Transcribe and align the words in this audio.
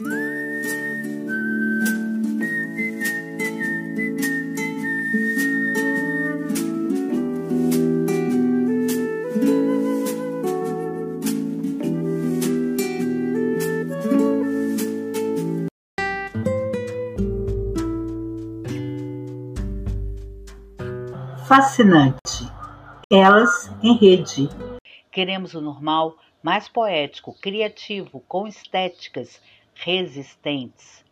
Fascinante. 0.00 0.08
Elas 23.12 23.70
em 23.82 23.98
rede. 23.98 24.48
Queremos 25.12 25.52
o 25.52 25.60
normal 25.60 26.16
mais 26.42 26.68
poético, 26.68 27.36
criativo, 27.38 28.24
com 28.26 28.46
estéticas 28.46 29.42
resistentes. 29.80 31.04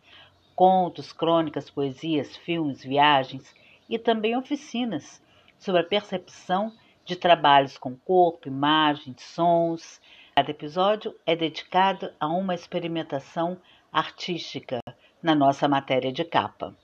Contos, 0.55 1.11
crônicas, 1.11 1.69
poesias, 1.69 2.35
filmes, 2.37 2.83
viagens 2.83 3.53
e 3.89 3.97
também 3.97 4.37
oficinas 4.37 5.21
sobre 5.57 5.81
a 5.81 5.85
percepção 5.85 6.71
de 7.03 7.15
trabalhos 7.15 7.77
com 7.77 7.95
corpo, 7.95 8.47
imagens, 8.47 9.21
sons. 9.21 9.99
Cada 10.35 10.51
episódio 10.51 11.15
é 11.25 11.35
dedicado 11.35 12.11
a 12.19 12.27
uma 12.27 12.53
experimentação 12.53 13.57
artística 13.91 14.79
na 15.21 15.33
nossa 15.33 15.67
matéria 15.67 16.11
de 16.11 16.23
capa. 16.23 16.75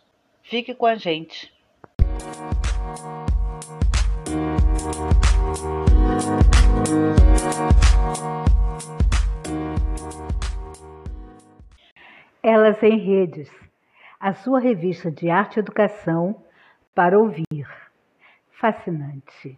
Fique 0.41 0.73
com 0.73 0.85
a 0.85 0.95
gente. 0.95 1.53
Elas 12.47 12.77
em 12.83 12.99
Redes, 12.99 13.47
a 14.19 14.31
sua 14.31 14.59
revista 14.59 15.09
de 15.09 15.31
arte 15.31 15.55
e 15.55 15.59
educação 15.61 16.35
para 16.93 17.17
ouvir. 17.17 17.67
Fascinante. 18.61 19.57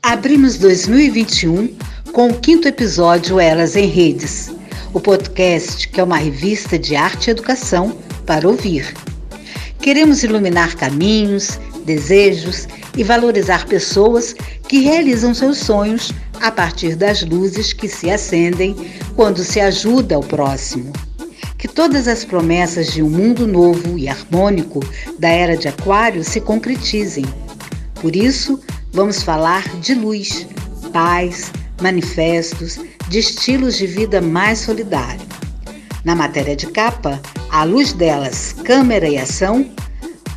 Abrimos 0.00 0.56
2021 0.58 1.76
com 2.12 2.28
o 2.28 2.40
quinto 2.40 2.68
episódio 2.68 3.40
Elas 3.40 3.74
em 3.74 3.86
Redes, 3.86 4.54
o 4.94 5.00
podcast 5.00 5.88
que 5.88 5.98
é 5.98 6.04
uma 6.04 6.16
revista 6.16 6.78
de 6.78 6.94
arte 6.94 7.26
e 7.26 7.30
educação 7.32 8.00
para 8.24 8.46
ouvir. 8.46 8.94
Queremos 9.82 10.22
iluminar 10.22 10.76
caminhos, 10.76 11.56
desejos 11.84 12.68
e 12.96 13.02
valorizar 13.02 13.66
pessoas 13.66 14.32
que 14.68 14.78
realizam 14.78 15.34
seus 15.34 15.58
sonhos 15.58 16.12
a 16.40 16.52
partir 16.52 16.94
das 16.94 17.24
luzes 17.24 17.72
que 17.72 17.88
se 17.88 18.12
acendem 18.12 18.76
quando 19.16 19.42
se 19.42 19.58
ajuda 19.58 20.16
o 20.16 20.24
próximo. 20.24 20.92
Que 21.58 21.68
todas 21.68 22.06
as 22.06 22.24
promessas 22.24 22.92
de 22.92 23.02
um 23.02 23.08
mundo 23.08 23.46
novo 23.46 23.98
e 23.98 24.08
harmônico 24.08 24.80
da 25.18 25.28
era 25.28 25.56
de 25.56 25.68
Aquário 25.68 26.22
se 26.22 26.40
concretizem. 26.40 27.24
Por 27.94 28.14
isso, 28.14 28.60
vamos 28.92 29.22
falar 29.22 29.66
de 29.80 29.94
luz, 29.94 30.46
paz, 30.92 31.50
manifestos, 31.80 32.78
de 33.08 33.18
estilos 33.18 33.76
de 33.76 33.86
vida 33.86 34.20
mais 34.20 34.58
solidário. 34.58 35.20
Na 36.04 36.14
matéria 36.14 36.54
de 36.54 36.66
capa, 36.66 37.20
à 37.50 37.64
luz 37.64 37.92
delas, 37.92 38.54
câmera 38.64 39.08
e 39.08 39.18
ação, 39.18 39.68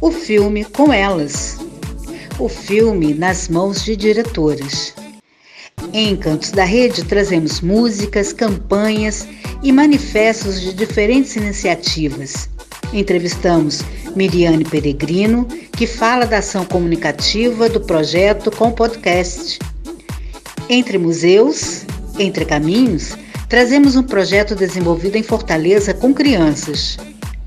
o 0.01 0.11
filme 0.11 0.63
com 0.63 0.91
elas. 0.91 1.57
O 2.39 2.47
filme 2.47 3.13
nas 3.13 3.49
mãos 3.49 3.83
de 3.83 3.95
diretoras. 3.95 4.93
Em 5.93 6.15
Cantos 6.15 6.51
da 6.51 6.63
Rede, 6.63 7.03
trazemos 7.03 7.61
músicas, 7.61 8.31
campanhas 8.31 9.27
e 9.63 9.71
manifestos 9.71 10.61
de 10.61 10.73
diferentes 10.73 11.35
iniciativas. 11.35 12.49
Entrevistamos 12.93 13.81
Miriane 14.15 14.63
Peregrino, 14.63 15.45
que 15.45 15.87
fala 15.87 16.25
da 16.25 16.39
ação 16.39 16.65
comunicativa 16.65 17.69
do 17.69 17.81
projeto 17.81 18.51
com 18.51 18.71
podcast. 18.71 19.59
Entre 20.69 20.97
museus, 20.97 21.85
entre 22.17 22.45
caminhos, 22.45 23.17
trazemos 23.47 23.95
um 23.95 24.03
projeto 24.03 24.55
desenvolvido 24.55 25.17
em 25.17 25.23
Fortaleza 25.23 25.93
com 25.93 26.13
crianças. 26.13 26.97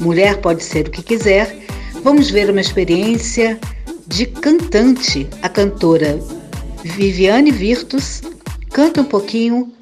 Mulher 0.00 0.38
pode 0.38 0.64
ser 0.64 0.88
o 0.88 0.90
que 0.90 1.02
quiser. 1.02 1.56
Vamos 2.02 2.30
ver 2.30 2.50
uma 2.50 2.60
experiência 2.60 3.58
de 4.06 4.26
cantante. 4.26 5.28
A 5.40 5.48
cantora 5.48 6.18
Viviane 6.84 7.52
Virtus 7.52 8.22
canta 8.70 9.00
um 9.00 9.04
pouquinho, 9.04 9.72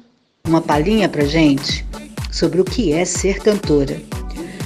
uma 0.47 0.61
palhinha 0.61 1.09
pra 1.09 1.25
gente 1.25 1.83
sobre 2.31 2.61
o 2.61 2.63
que 2.63 2.93
é 2.93 3.03
ser 3.05 3.39
cantora. 3.39 3.99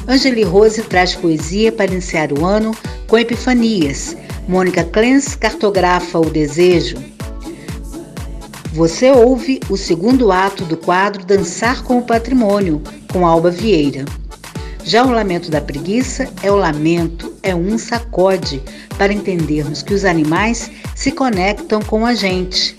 Angeli 0.07 0.43
Rose 0.43 0.83
traz 0.83 1.15
poesia 1.15 1.71
para 1.71 1.91
iniciar 1.91 2.31
o 2.31 2.45
ano 2.45 2.75
com 3.07 3.17
epifanias. 3.17 4.15
Mônica 4.47 4.83
Clens 4.83 5.35
cartografa 5.35 6.19
o 6.19 6.29
desejo. 6.29 6.97
Você 8.73 9.09
ouve 9.09 9.61
o 9.69 9.77
segundo 9.77 10.31
ato 10.31 10.65
do 10.65 10.75
quadro 10.75 11.25
Dançar 11.25 11.83
com 11.83 11.97
o 11.97 12.03
Patrimônio, 12.03 12.81
com 13.11 13.25
Alba 13.25 13.49
Vieira. 13.49 14.03
Já 14.85 15.03
o 15.03 15.11
lamento 15.11 15.49
da 15.49 15.59
preguiça 15.59 16.31
é 16.43 16.51
o 16.51 16.55
lamento, 16.55 17.33
é 17.41 17.55
um 17.55 17.75
sacode 17.75 18.61
para 18.99 19.11
entendermos 19.11 19.81
que 19.81 19.95
os 19.95 20.05
animais 20.05 20.69
se 20.93 21.11
conectam 21.11 21.81
com 21.81 22.05
a 22.05 22.13
gente. 22.13 22.75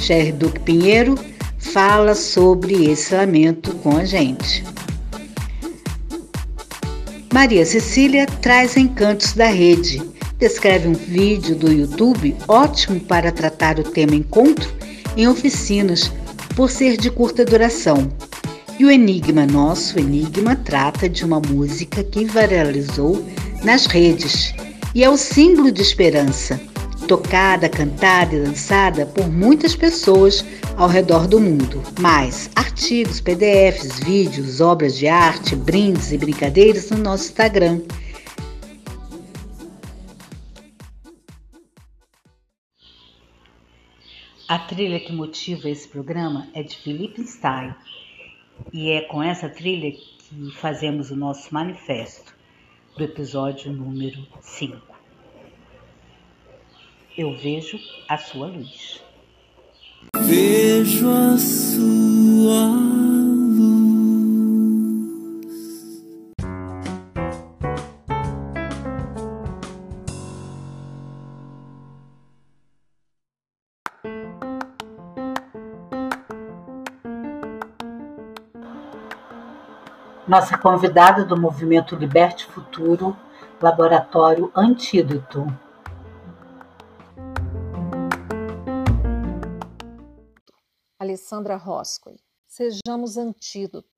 Cher 0.00 0.32
Duque 0.32 0.58
Pinheiro 0.58 1.14
fala 1.56 2.16
sobre 2.16 2.90
esse 2.90 3.14
lamento 3.14 3.72
com 3.76 3.96
a 3.96 4.04
gente. 4.04 4.64
Maria 7.32 7.64
Cecília 7.64 8.26
traz 8.26 8.76
encantos 8.76 9.32
da 9.34 9.46
rede. 9.46 10.02
Descreve 10.38 10.88
um 10.88 10.92
vídeo 10.92 11.54
do 11.54 11.70
YouTube 11.70 12.34
ótimo 12.48 12.98
para 12.98 13.30
tratar 13.30 13.78
o 13.78 13.84
tema 13.84 14.16
encontro 14.16 14.68
em 15.16 15.28
oficinas, 15.28 16.10
por 16.56 16.68
ser 16.68 16.96
de 16.96 17.10
curta 17.12 17.44
duração. 17.44 18.12
E 18.76 18.84
o 18.84 18.90
Enigma 18.90 19.46
Nosso 19.46 20.00
Enigma 20.00 20.56
trata 20.56 21.08
de 21.08 21.24
uma 21.24 21.38
música 21.38 22.02
que 22.02 22.24
viralizou 22.24 23.24
nas 23.62 23.86
redes 23.86 24.52
e 24.92 25.04
é 25.04 25.08
o 25.08 25.16
símbolo 25.16 25.70
de 25.70 25.80
esperança, 25.80 26.60
tocada, 27.06 27.68
cantada 27.68 28.34
e 28.34 28.40
dançada 28.40 29.06
por 29.06 29.30
muitas 29.30 29.76
pessoas 29.76 30.44
ao 30.76 30.88
redor 30.88 31.28
do 31.28 31.38
mundo. 31.38 31.80
Mais 32.00 32.50
artigos, 32.56 33.20
PDFs, 33.20 34.00
vídeos, 34.00 34.60
obras 34.60 34.96
de 34.96 35.06
arte, 35.06 35.54
brindes 35.54 36.10
e 36.10 36.18
brincadeiras 36.18 36.90
no 36.90 36.98
nosso 36.98 37.26
Instagram. 37.26 37.80
A 44.48 44.58
trilha 44.58 44.98
que 44.98 45.12
motiva 45.12 45.70
esse 45.70 45.86
programa 45.86 46.48
é 46.52 46.62
de 46.64 46.76
Felipe 46.76 47.24
Stein 47.24 47.72
e 48.72 48.90
é 48.90 49.02
com 49.02 49.22
essa 49.22 49.48
trilha 49.48 49.90
que 49.92 50.50
fazemos 50.52 51.10
o 51.10 51.16
nosso 51.16 51.52
manifesto 51.52 52.34
do 52.96 53.04
episódio 53.04 53.72
número 53.72 54.26
5. 54.40 54.76
Eu 57.16 57.36
vejo 57.36 57.78
a 58.08 58.18
sua 58.18 58.46
luz. 58.46 59.02
Vejo 60.16 61.08
a 61.08 61.36
sua 61.38 62.66
luz. 62.66 63.33
Nossa 80.26 80.56
convidada 80.56 81.22
do 81.22 81.38
movimento 81.38 81.94
Liberte 81.94 82.46
Futuro, 82.46 83.14
Laboratório 83.60 84.50
Antídoto. 84.56 85.46
Alessandra 90.98 91.56
Roscoe. 91.56 92.16
Sejamos 92.46 93.18
antídoto. 93.18 93.90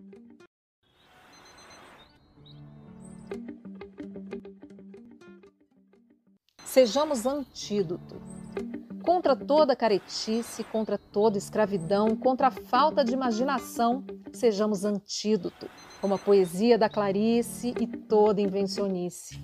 Sejamos 6.65 7.25
antídoto 7.25 8.21
contra 9.07 9.37
toda 9.37 9.77
caretice, 9.77 10.65
contra 10.65 10.99
toda 10.99 11.39
escravidão, 11.39 12.17
contra 12.17 12.49
a 12.49 12.51
falta 12.51 13.05
de 13.05 13.15
imaginação, 13.15 14.05
sejamos 14.37 14.85
antídoto, 14.85 15.69
como 16.01 16.15
a 16.15 16.19
poesia 16.19 16.79
da 16.79 16.89
Clarice 16.89 17.75
e 17.81 17.87
toda 17.87 18.41
invencionice. 18.41 19.41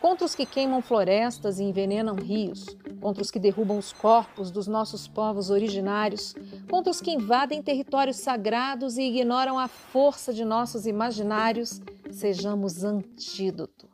Contra 0.00 0.26
os 0.26 0.34
que 0.34 0.44
queimam 0.44 0.82
florestas 0.82 1.60
e 1.60 1.62
envenenam 1.62 2.16
rios, 2.16 2.66
contra 3.00 3.22
os 3.22 3.30
que 3.30 3.38
derrubam 3.38 3.78
os 3.78 3.92
corpos 3.92 4.50
dos 4.50 4.66
nossos 4.66 5.06
povos 5.06 5.48
originários, 5.48 6.34
contra 6.68 6.90
os 6.90 7.00
que 7.00 7.12
invadem 7.12 7.62
territórios 7.62 8.16
sagrados 8.16 8.98
e 8.98 9.02
ignoram 9.02 9.60
a 9.60 9.68
força 9.68 10.32
de 10.32 10.44
nossos 10.44 10.86
imaginários, 10.86 11.80
sejamos 12.10 12.82
antídoto. 12.82 13.88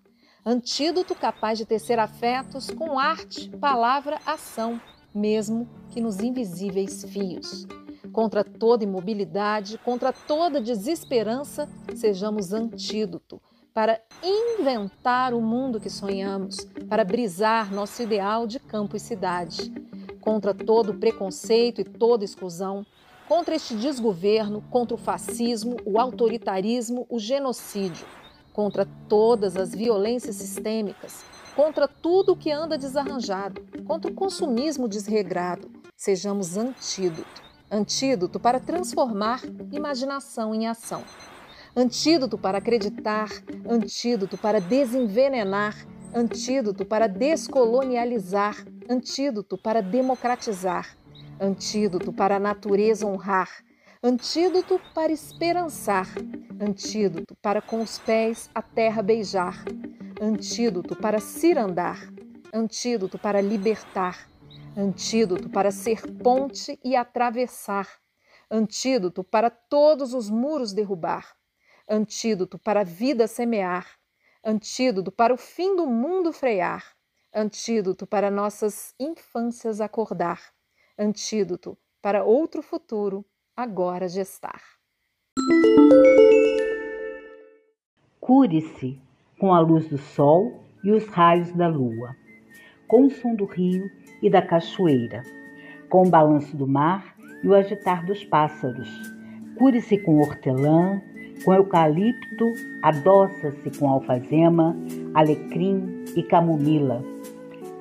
Antídoto 0.44 1.14
capaz 1.14 1.58
de 1.58 1.66
tecer 1.66 1.98
afetos 1.98 2.70
com 2.70 2.98
arte, 2.98 3.50
palavra, 3.58 4.18
ação, 4.24 4.80
mesmo 5.14 5.68
que 5.90 6.00
nos 6.00 6.20
invisíveis 6.20 7.04
fios. 7.04 7.66
Contra 8.18 8.42
toda 8.42 8.82
imobilidade, 8.82 9.78
contra 9.78 10.12
toda 10.12 10.60
desesperança, 10.60 11.68
sejamos 11.94 12.52
antídoto 12.52 13.40
para 13.72 14.02
inventar 14.20 15.32
o 15.32 15.40
mundo 15.40 15.78
que 15.78 15.88
sonhamos, 15.88 16.56
para 16.88 17.04
brisar 17.04 17.72
nosso 17.72 18.02
ideal 18.02 18.44
de 18.44 18.58
campo 18.58 18.96
e 18.96 18.98
cidade. 18.98 19.72
Contra 20.20 20.52
todo 20.52 20.98
preconceito 20.98 21.80
e 21.80 21.84
toda 21.84 22.24
exclusão, 22.24 22.84
contra 23.28 23.54
este 23.54 23.76
desgoverno, 23.76 24.64
contra 24.68 24.96
o 24.96 24.98
fascismo, 24.98 25.76
o 25.84 26.00
autoritarismo, 26.00 27.06
o 27.08 27.20
genocídio, 27.20 28.04
contra 28.52 28.84
todas 29.08 29.56
as 29.56 29.72
violências 29.72 30.34
sistêmicas, 30.34 31.24
contra 31.54 31.86
tudo 31.86 32.34
que 32.34 32.50
anda 32.50 32.76
desarranjado, 32.76 33.62
contra 33.84 34.10
o 34.10 34.14
consumismo 34.14 34.88
desregrado. 34.88 35.70
Sejamos 35.96 36.56
antídoto 36.56 37.47
antídoto 37.70 38.40
para 38.40 38.58
transformar 38.58 39.42
imaginação 39.72 40.54
em 40.54 40.66
ação. 40.66 41.02
Antídoto 41.76 42.38
para 42.38 42.58
acreditar, 42.58 43.28
antídoto 43.68 44.36
para 44.38 44.60
desenvenenar, 44.60 45.74
antídoto 46.14 46.84
para 46.84 47.06
descolonializar, 47.06 48.56
antídoto 48.88 49.58
para 49.58 49.82
democratizar, 49.82 50.96
antídoto 51.40 52.12
para 52.12 52.36
a 52.36 52.40
natureza 52.40 53.06
honrar, 53.06 53.50
antídoto 54.02 54.80
para 54.94 55.12
esperançar, 55.12 56.08
antídoto 56.60 57.36
para 57.42 57.60
com 57.60 57.82
os 57.82 57.98
pés 57.98 58.48
a 58.54 58.62
terra 58.62 59.02
beijar, 59.02 59.62
antídoto 60.20 60.96
para 60.96 61.20
cirandar, 61.20 62.08
antídoto 62.52 63.18
para 63.18 63.40
libertar, 63.40 64.26
antídoto 64.78 65.50
para 65.50 65.72
ser 65.72 66.00
ponte 66.22 66.78
e 66.84 66.94
atravessar, 66.94 67.88
antídoto 68.48 69.24
para 69.24 69.50
todos 69.50 70.14
os 70.14 70.30
muros 70.30 70.72
derrubar, 70.72 71.34
antídoto 71.88 72.56
para 72.60 72.82
a 72.82 72.84
vida 72.84 73.26
semear, 73.26 73.98
antídoto 74.44 75.10
para 75.10 75.34
o 75.34 75.36
fim 75.36 75.74
do 75.74 75.84
mundo 75.84 76.32
frear, 76.32 76.94
antídoto 77.34 78.06
para 78.06 78.30
nossas 78.30 78.94
infâncias 79.00 79.80
acordar, 79.80 80.40
antídoto 80.96 81.76
para 82.00 82.22
outro 82.22 82.62
futuro 82.62 83.26
agora 83.56 84.08
gestar. 84.08 84.62
Cure-se 88.20 89.02
com 89.40 89.52
a 89.52 89.58
luz 89.58 89.88
do 89.88 89.98
sol 89.98 90.62
e 90.84 90.92
os 90.92 91.04
raios 91.08 91.52
da 91.52 91.66
lua, 91.66 92.14
com 92.86 93.06
o 93.06 93.10
som 93.10 93.34
do 93.34 93.44
rio 93.44 93.90
e 94.22 94.30
da 94.30 94.42
cachoeira, 94.42 95.22
com 95.88 96.06
o 96.06 96.10
balanço 96.10 96.56
do 96.56 96.66
mar 96.66 97.14
e 97.42 97.48
o 97.48 97.54
agitar 97.54 98.04
dos 98.04 98.24
pássaros. 98.24 98.90
Cure-se 99.56 99.98
com 99.98 100.18
hortelã, 100.18 101.00
com 101.44 101.54
eucalipto, 101.54 102.52
adoça-se 102.82 103.78
com 103.78 103.88
alfazema, 103.88 104.76
alecrim 105.14 106.04
e 106.16 106.22
camomila. 106.22 107.02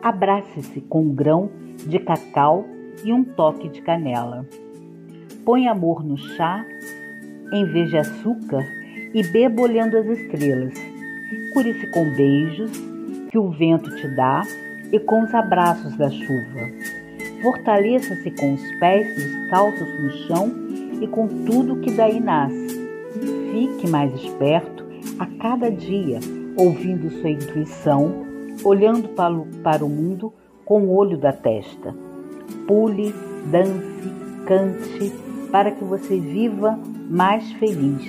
Abrace-se 0.01 0.81
com 0.81 1.01
um 1.01 1.13
grão 1.13 1.49
de 1.87 1.99
cacau 1.99 2.65
e 3.03 3.11
um 3.13 3.23
toque 3.23 3.69
de 3.69 3.81
canela. 3.81 4.45
Põe 5.43 5.67
amor 5.67 6.03
no 6.03 6.17
chá 6.17 6.65
em 7.53 7.65
vez 7.65 7.89
de 7.89 7.97
açúcar 7.97 8.65
e 9.13 9.23
beba 9.23 9.61
olhando 9.61 9.97
as 9.97 10.05
estrelas. 10.05 10.73
Cure-se 11.53 11.87
com 11.91 12.09
beijos 12.15 12.71
que 13.29 13.37
o 13.37 13.49
vento 13.49 13.95
te 13.95 14.07
dá 14.15 14.41
e 14.91 14.99
com 14.99 15.23
os 15.23 15.33
abraços 15.33 15.95
da 15.97 16.09
chuva. 16.09 16.61
Fortaleça-se 17.41 18.31
com 18.31 18.53
os 18.53 18.79
pés 18.79 19.15
descalços 19.15 19.87
no 20.01 20.09
chão 20.27 20.51
e 21.01 21.07
com 21.07 21.27
tudo 21.45 21.79
que 21.81 21.91
daí 21.91 22.19
nasce 22.19 22.77
Fique 23.51 23.89
mais 23.89 24.13
esperto 24.13 24.85
a 25.17 25.25
cada 25.25 25.71
dia, 25.71 26.19
ouvindo 26.55 27.09
sua 27.09 27.31
intuição, 27.31 28.25
olhando 28.63 29.09
para 29.09 29.33
o, 29.33 29.47
para 29.63 29.83
o 29.83 29.89
mundo 29.89 30.31
com 30.63 30.83
o 30.83 30.95
olho 30.95 31.17
da 31.17 31.31
testa. 31.31 31.95
Pule, 32.67 33.15
dance, 33.49 34.11
cante, 34.45 35.11
para 35.51 35.71
que 35.71 35.83
você 35.83 36.19
viva 36.19 36.79
mais 37.09 37.51
feliz. 37.53 38.05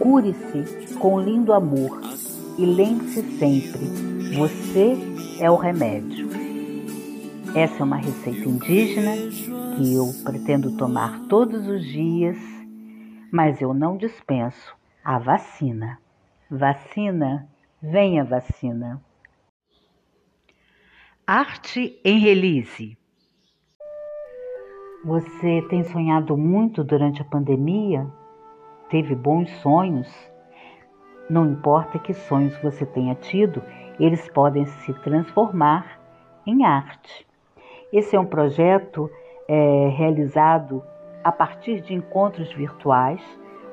Cure-se 0.00 0.96
com 0.96 1.20
lindo 1.20 1.52
amor 1.52 2.00
e 2.58 2.66
lembre-se 2.66 3.22
sempre: 3.38 3.86
você 4.36 4.96
é 5.40 5.50
o 5.50 5.56
remédio. 5.56 6.28
Essa 7.54 7.80
é 7.80 7.84
uma 7.84 7.96
receita 7.96 8.48
indígena 8.48 9.12
que 9.76 9.94
eu 9.94 10.12
pretendo 10.24 10.76
tomar 10.76 11.20
todos 11.28 11.66
os 11.68 11.84
dias 11.84 12.36
mas 13.30 13.60
eu 13.60 13.74
não 13.74 13.96
dispenso 13.96 14.74
a 15.04 15.18
vacina. 15.18 15.98
Vacina, 16.50 17.48
venha 17.82 18.24
vacina. 18.24 19.02
Arte 21.26 22.00
em 22.04 22.18
release. 22.18 22.96
Você 25.04 25.62
tem 25.68 25.84
sonhado 25.84 26.36
muito 26.36 26.82
durante 26.82 27.20
a 27.20 27.24
pandemia? 27.24 28.06
Teve 28.88 29.14
bons 29.14 29.50
sonhos? 29.60 30.08
Não 31.28 31.44
importa 31.50 31.98
que 31.98 32.14
sonhos 32.14 32.56
você 32.62 32.86
tenha 32.86 33.14
tido, 33.16 33.62
eles 33.98 34.28
podem 34.28 34.66
se 34.66 34.92
transformar 34.94 35.98
em 36.46 36.64
arte. 36.64 37.26
Esse 37.92 38.16
é 38.16 38.20
um 38.20 38.26
projeto 38.26 39.10
é, 39.48 39.88
realizado 39.96 40.82
a 41.24 41.32
partir 41.32 41.80
de 41.80 41.94
encontros 41.94 42.52
virtuais, 42.52 43.20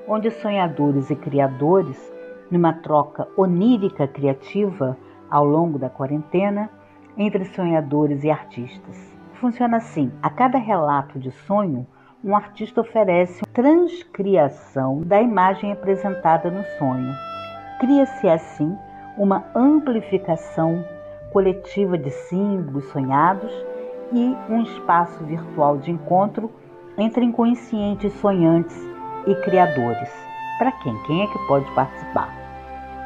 onde 0.07 0.31
sonhadores 0.31 1.09
e 1.09 1.15
criadores, 1.15 2.13
numa 2.49 2.73
troca 2.73 3.27
onírica 3.37 4.07
criativa 4.07 4.97
ao 5.29 5.45
longo 5.45 5.79
da 5.79 5.89
quarentena, 5.89 6.69
entre 7.17 7.45
sonhadores 7.45 8.23
e 8.23 8.29
artistas. 8.29 9.13
Funciona 9.33 9.77
assim: 9.77 10.11
a 10.21 10.29
cada 10.29 10.57
relato 10.57 11.19
de 11.19 11.31
sonho, 11.31 11.85
um 12.23 12.35
artista 12.35 12.81
oferece 12.81 13.43
transcriação 13.53 15.01
da 15.01 15.21
imagem 15.21 15.71
apresentada 15.71 16.49
no 16.49 16.63
sonho. 16.77 17.13
Cria-se 17.79 18.29
assim 18.29 18.75
uma 19.17 19.43
amplificação 19.55 20.83
coletiva 21.31 21.97
de 21.97 22.09
símbolos 22.09 22.85
sonhados 22.85 23.51
e 24.11 24.35
um 24.49 24.61
espaço 24.61 25.23
virtual 25.23 25.77
de 25.77 25.91
encontro 25.91 26.51
entre 26.97 27.25
inconscientes 27.25 28.13
sonhantes 28.13 28.77
e 29.25 29.35
criadores. 29.35 30.09
Para 30.57 30.71
quem? 30.71 30.95
Quem 31.03 31.23
é 31.23 31.27
que 31.27 31.47
pode 31.47 31.69
participar? 31.71 32.29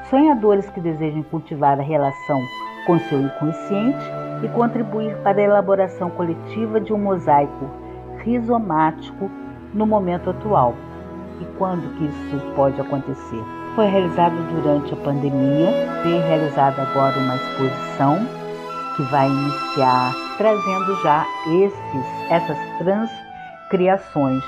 Sonhadores 0.10 0.70
que 0.70 0.82
desejam 0.82 1.24
cultivar 1.24 1.80
a 1.80 1.84
relação 1.84 2.40
com 2.86 3.00
seu 3.00 3.22
inconsciente 3.22 4.06
e 4.44 4.48
contribuir 4.50 5.16
para 5.18 5.40
a 5.40 5.44
elaboração 5.44 6.10
coletiva 6.10 6.80
de 6.80 6.94
um 6.94 6.98
mosaico 6.98 7.70
rizomático 8.24 9.30
no 9.74 9.86
momento 9.86 10.30
atual. 10.30 10.74
E 11.42 11.46
quando 11.58 11.94
que 11.98 12.06
isso 12.06 12.56
pode 12.56 12.80
acontecer? 12.80 13.57
Foi 13.78 13.86
realizado 13.86 14.36
durante 14.56 14.92
a 14.92 14.98
pandemia, 14.98 15.70
foi 16.02 16.18
realizada 16.28 16.82
agora 16.82 17.16
uma 17.20 17.36
exposição 17.36 18.18
que 18.96 19.04
vai 19.04 19.30
iniciar 19.30 20.16
trazendo 20.36 20.96
já 21.04 21.24
esses, 21.46 22.32
essas 22.32 22.58
trans 22.80 23.12
Criações 23.70 24.44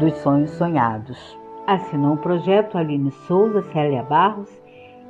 dos 0.00 0.12
Sonhos 0.14 0.50
Sonhados. 0.50 1.38
Assinou 1.64 2.14
o 2.14 2.16
projeto 2.16 2.76
Aline 2.76 3.12
Souza, 3.28 3.62
Célia 3.72 4.02
Barros 4.02 4.50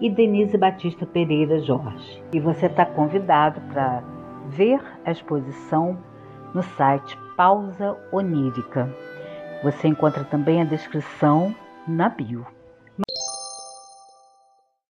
e 0.02 0.10
Denise 0.10 0.58
Batista 0.58 1.06
Pereira 1.06 1.58
Jorge. 1.60 2.22
E 2.34 2.38
você 2.38 2.66
está 2.66 2.84
convidado 2.84 3.58
para 3.72 4.02
ver 4.48 4.82
a 5.02 5.12
exposição 5.12 5.96
no 6.52 6.62
site 6.62 7.16
Pausa 7.38 7.96
Onírica. 8.12 8.94
Você 9.64 9.88
encontra 9.88 10.24
também 10.24 10.60
a 10.60 10.64
descrição 10.64 11.54
na 11.88 12.10
bio. 12.10 12.46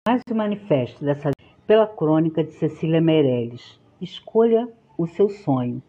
Mais 0.07 0.21
um 0.31 0.35
manifesto 0.35 1.03
dessa 1.03 1.31
pela 1.67 1.85
crônica 1.85 2.41
de 2.41 2.53
Cecília 2.53 3.01
Meirelles. 3.01 3.77
Escolha 3.99 4.65
o 4.97 5.05
seu 5.05 5.27
sonho. 5.27 5.83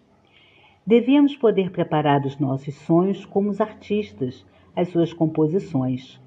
Devíamos 0.85 1.37
poder 1.37 1.71
preparar 1.71 2.27
os 2.27 2.37
nossos 2.37 2.75
sonhos 2.75 3.25
como 3.25 3.49
os 3.49 3.61
artistas, 3.61 4.45
as 4.75 4.89
suas 4.89 5.13
composições. 5.13 6.21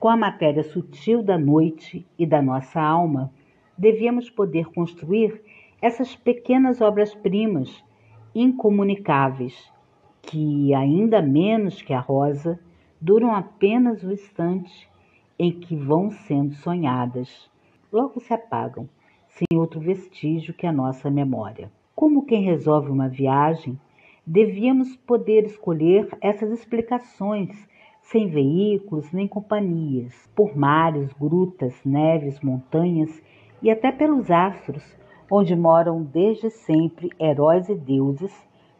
Com 0.00 0.08
a 0.08 0.16
matéria 0.16 0.64
sutil 0.64 1.22
da 1.22 1.38
noite 1.38 2.04
e 2.18 2.26
da 2.26 2.42
nossa 2.42 2.82
alma, 2.82 3.32
devíamos 3.78 4.28
poder 4.28 4.66
construir 4.72 5.40
essas 5.80 6.16
pequenas 6.16 6.80
obras-primas, 6.80 7.84
incomunicáveis, 8.34 9.72
que, 10.22 10.74
ainda 10.74 11.22
menos 11.22 11.80
que 11.82 11.92
a 11.92 12.00
rosa, 12.00 12.58
duram 13.00 13.32
apenas 13.32 14.02
o 14.02 14.10
instante 14.10 14.88
em 15.38 15.52
que 15.52 15.76
vão 15.76 16.10
sendo 16.10 16.54
sonhadas. 16.54 17.50
Logo 17.92 18.20
se 18.20 18.32
apagam, 18.32 18.88
sem 19.28 19.58
outro 19.58 19.80
vestígio 19.80 20.54
que 20.54 20.66
a 20.66 20.72
nossa 20.72 21.10
memória. 21.10 21.70
Como 21.94 22.26
quem 22.26 22.42
resolve 22.42 22.90
uma 22.90 23.08
viagem, 23.08 23.78
devíamos 24.26 24.96
poder 24.96 25.44
escolher 25.44 26.08
essas 26.20 26.50
explicações 26.50 27.68
sem 28.02 28.28
veículos 28.28 29.12
nem 29.12 29.28
companhias, 29.28 30.14
por 30.34 30.56
mares, 30.56 31.12
grutas, 31.12 31.74
neves, 31.84 32.40
montanhas 32.40 33.22
e 33.62 33.70
até 33.70 33.92
pelos 33.92 34.30
astros, 34.30 34.96
onde 35.30 35.54
moram 35.54 36.02
desde 36.02 36.50
sempre 36.50 37.10
heróis 37.20 37.68
e 37.68 37.74
deuses 37.74 38.32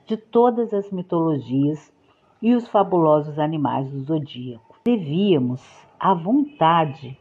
de 0.07 0.17
todas 0.17 0.73
as 0.73 0.91
mitologias 0.91 1.93
e 2.41 2.55
os 2.55 2.67
fabulosos 2.69 3.39
animais 3.39 3.91
do 3.91 4.01
zodíaco. 4.01 4.81
Devíamos, 4.85 5.63
à 5.99 6.15
vontade, 6.15 7.19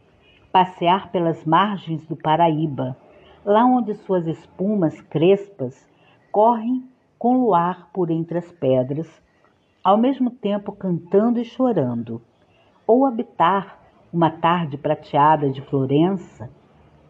passear 0.52 1.10
pelas 1.10 1.44
margens 1.44 2.06
do 2.06 2.16
Paraíba, 2.16 2.96
lá 3.44 3.64
onde 3.64 3.94
suas 3.94 4.26
espumas 4.26 5.00
crespas 5.02 5.88
correm 6.30 6.88
com 7.18 7.38
luar 7.38 7.90
por 7.92 8.10
entre 8.10 8.38
as 8.38 8.50
pedras 8.52 9.08
ao 9.82 9.96
mesmo 9.96 10.30
tempo 10.30 10.72
cantando 10.72 11.40
e 11.40 11.44
chorando, 11.44 12.20
ou 12.86 13.06
habitar 13.06 13.78
uma 14.12 14.30
tarde 14.30 14.76
prateada 14.76 15.48
de 15.50 15.62
Florença 15.62 16.50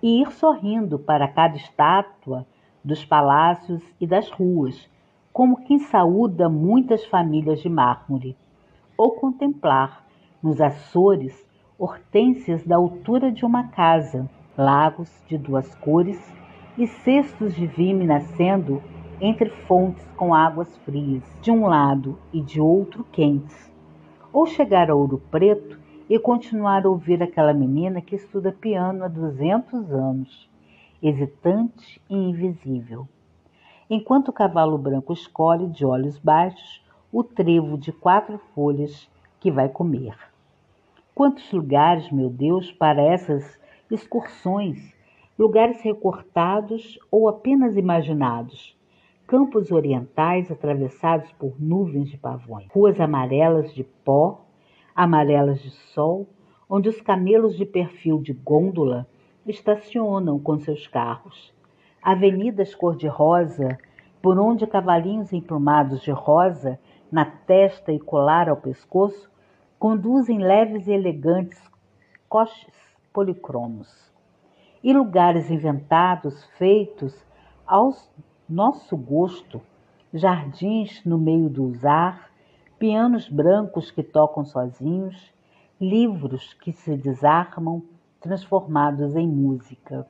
e 0.02 0.22
ir 0.22 0.30
sorrindo 0.30 0.98
para 0.98 1.26
cada 1.26 1.56
estátua 1.56 2.46
dos 2.84 3.04
palácios 3.04 3.82
e 4.00 4.06
das 4.06 4.30
ruas, 4.30 4.88
como 5.32 5.64
quem 5.64 5.78
saúda 5.78 6.48
muitas 6.48 7.04
famílias 7.04 7.60
de 7.60 7.68
mármore, 7.68 8.36
ou 8.96 9.12
contemplar 9.12 10.06
nos 10.42 10.60
Açores 10.60 11.47
hortênsias 11.78 12.64
da 12.64 12.74
altura 12.74 13.30
de 13.30 13.44
uma 13.44 13.68
casa, 13.68 14.28
lagos 14.56 15.08
de 15.28 15.38
duas 15.38 15.72
cores 15.76 16.20
e 16.76 16.88
cestos 16.88 17.54
de 17.54 17.68
vime 17.68 18.04
nascendo 18.04 18.82
entre 19.20 19.48
fontes 19.48 20.04
com 20.16 20.34
águas 20.34 20.76
frias, 20.78 21.22
de 21.40 21.52
um 21.52 21.68
lado 21.68 22.18
e 22.32 22.40
de 22.40 22.60
outro 22.60 23.04
quentes. 23.12 23.72
Ou 24.32 24.44
chegar 24.44 24.90
a 24.90 24.94
Ouro 24.94 25.22
Preto 25.30 25.78
e 26.10 26.18
continuar 26.18 26.84
a 26.84 26.88
ouvir 26.88 27.22
aquela 27.22 27.54
menina 27.54 28.00
que 28.00 28.16
estuda 28.16 28.50
piano 28.50 29.04
há 29.04 29.08
200 29.08 29.92
anos, 29.92 30.50
hesitante 31.00 32.02
e 32.10 32.16
invisível. 32.16 33.08
Enquanto 33.88 34.28
o 34.28 34.32
cavalo 34.32 34.76
branco 34.76 35.12
escolhe 35.12 35.68
de 35.68 35.86
olhos 35.86 36.18
baixos 36.18 36.84
o 37.12 37.22
trevo 37.22 37.78
de 37.78 37.92
quatro 37.92 38.38
folhas 38.52 39.08
que 39.38 39.50
vai 39.50 39.68
comer. 39.68 40.16
Quantos 41.18 41.50
lugares, 41.50 42.12
meu 42.12 42.30
Deus, 42.30 42.70
para 42.70 43.02
essas 43.02 43.58
excursões, 43.90 44.94
lugares 45.36 45.82
recortados 45.82 46.96
ou 47.10 47.28
apenas 47.28 47.76
imaginados, 47.76 48.78
campos 49.26 49.72
orientais 49.72 50.48
atravessados 50.48 51.32
por 51.32 51.60
nuvens 51.60 52.08
de 52.08 52.16
pavões, 52.16 52.68
ruas 52.70 53.00
amarelas 53.00 53.74
de 53.74 53.82
pó, 53.82 54.46
amarelas 54.94 55.60
de 55.60 55.70
sol, 55.70 56.28
onde 56.70 56.88
os 56.88 57.00
camelos 57.00 57.56
de 57.56 57.66
perfil 57.66 58.22
de 58.22 58.32
gôndola 58.32 59.04
estacionam 59.44 60.38
com 60.38 60.56
seus 60.60 60.86
carros, 60.86 61.52
avenidas 62.00 62.76
cor-de-rosa, 62.76 63.76
por 64.22 64.38
onde 64.38 64.68
cavalinhos 64.68 65.32
emplumados 65.32 66.00
de 66.00 66.12
rosa 66.12 66.78
na 67.10 67.24
testa 67.24 67.92
e 67.92 67.98
colar 67.98 68.48
ao 68.48 68.58
pescoço 68.58 69.28
conduzem 69.78 70.38
leves 70.38 70.86
e 70.88 70.92
elegantes 70.92 71.62
coches 72.28 72.74
policromos, 73.12 74.12
e 74.82 74.92
lugares 74.92 75.50
inventados, 75.50 76.44
feitos 76.56 77.14
aos 77.66 78.10
nosso 78.48 78.96
gosto, 78.96 79.60
jardins 80.12 81.04
no 81.04 81.18
meio 81.18 81.48
do 81.48 81.64
usar, 81.64 82.30
pianos 82.78 83.28
brancos 83.28 83.90
que 83.90 84.02
tocam 84.02 84.44
sozinhos, 84.44 85.32
livros 85.80 86.54
que 86.54 86.72
se 86.72 86.96
desarmam, 86.96 87.82
transformados 88.20 89.14
em 89.14 89.28
música. 89.28 90.06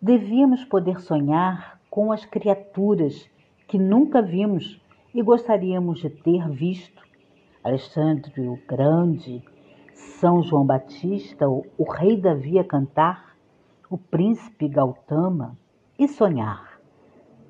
Devíamos 0.00 0.64
poder 0.64 1.00
sonhar 1.00 1.80
com 1.88 2.12
as 2.12 2.24
criaturas 2.24 3.28
que 3.66 3.78
nunca 3.78 4.20
vimos 4.20 4.80
e 5.14 5.22
gostaríamos 5.22 6.00
de 6.00 6.10
ter 6.10 6.48
visto. 6.50 7.05
Alexandre 7.66 8.48
o 8.48 8.56
Grande, 8.64 9.42
São 9.92 10.40
João 10.40 10.64
Batista, 10.64 11.48
o 11.48 11.90
rei 11.90 12.16
Davi 12.16 12.60
a 12.60 12.64
cantar, 12.64 13.36
o 13.90 13.98
príncipe 13.98 14.68
Gautama, 14.68 15.58
e 15.98 16.06
sonhar 16.06 16.78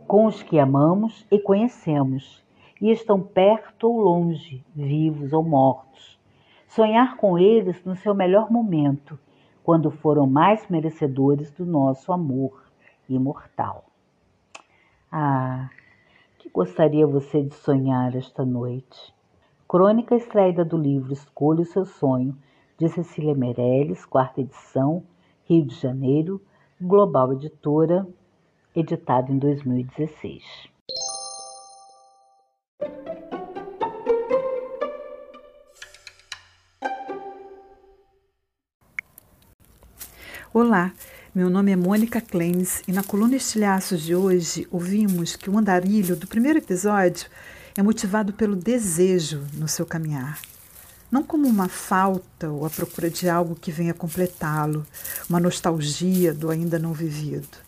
com 0.07 0.25
os 0.25 0.43
que 0.43 0.59
amamos 0.59 1.27
e 1.31 1.39
conhecemos, 1.39 2.43
e 2.81 2.91
estão 2.91 3.21
perto 3.21 3.91
ou 3.91 4.01
longe, 4.01 4.65
vivos 4.75 5.35
ou 5.35 5.45
mortos. 5.45 6.19
Sonhar 6.67 7.19
com 7.19 7.39
eles 7.39 7.85
no 7.85 7.95
seu 7.95 8.15
melhor 8.15 8.51
momento, 8.51 9.19
quando 9.63 9.91
foram 9.91 10.27
mais 10.27 10.67
merecedores 10.71 11.51
do 11.51 11.67
nosso 11.67 12.11
amor 12.11 12.65
imortal. 13.07 13.85
Ah, 15.13 15.69
que 16.39 16.49
gostaria 16.49 17.07
você 17.07 17.43
de 17.43 17.55
sonhar 17.55 18.17
esta 18.17 18.47
noite? 18.47 19.15
Crônica 19.77 20.17
extraída 20.17 20.65
do 20.65 20.79
livro 20.79 21.13
Escolha 21.13 21.61
o 21.61 21.67
Seu 21.67 21.85
Sonho, 21.85 22.35
de 22.79 22.89
Cecília 22.89 23.35
Meirelles, 23.35 24.07
quarta 24.07 24.41
edição, 24.41 25.05
Rio 25.45 25.67
de 25.67 25.75
Janeiro, 25.75 26.41
Global 26.81 27.35
Editora, 27.35 28.09
editado 28.75 29.31
em 29.31 29.39
2016. 29.39 30.43
Olá, 40.55 40.91
meu 41.35 41.51
nome 41.51 41.73
é 41.73 41.77
Mônica 41.77 42.23
Kleins 42.23 42.83
e 42.89 42.93
na 42.93 43.05
coluna 43.05 43.37
Estilhaços 43.37 44.01
de 44.01 44.15
hoje 44.15 44.67
ouvimos 44.71 45.37
que 45.37 45.51
o 45.51 45.59
andarilho 45.59 46.17
do 46.17 46.27
primeiro 46.27 46.61
episódio 46.61 47.29
é 47.77 47.83
motivado 47.83 48.33
pelo 48.33 48.57
desejo 48.57 49.45
no 49.55 49.69
seu 49.69 49.85
caminhar. 49.85 50.41
Não 51.11 51.23
como 51.23 51.47
uma 51.47 51.69
falta 51.69 52.51
ou 52.51 52.67
a 52.67 52.71
procura 52.71 53.09
de 53.09 53.29
algo 53.29 53.55
que 53.55 53.71
venha 53.71 53.95
completá-lo, 53.95 54.87
uma 55.29 55.39
nostalgia 55.39 56.35
do 56.35 56.51
ainda 56.51 56.79
não 56.79 56.93
vivido 56.93 57.67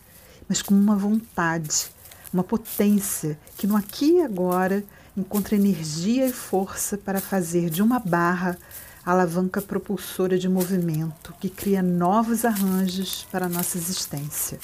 mas 0.49 0.63
com 0.63 0.73
uma 0.73 0.95
vontade, 0.95 1.91
uma 2.33 2.43
potência 2.43 3.39
que 3.55 3.67
no 3.67 3.77
aqui 3.77 4.13
e 4.13 4.21
agora 4.21 4.83
encontra 5.15 5.55
energia 5.55 6.25
e 6.25 6.33
força 6.33 6.97
para 6.97 7.21
fazer 7.21 7.69
de 7.69 7.83
uma 7.83 7.99
barra 7.99 8.57
a 9.05 9.11
alavanca 9.11 9.61
propulsora 9.61 10.37
de 10.39 10.49
movimento 10.49 11.33
que 11.39 11.49
cria 11.49 11.83
novos 11.83 12.43
arranjos 12.43 13.27
para 13.31 13.45
a 13.45 13.49
nossa 13.49 13.77
existência. 13.77 14.59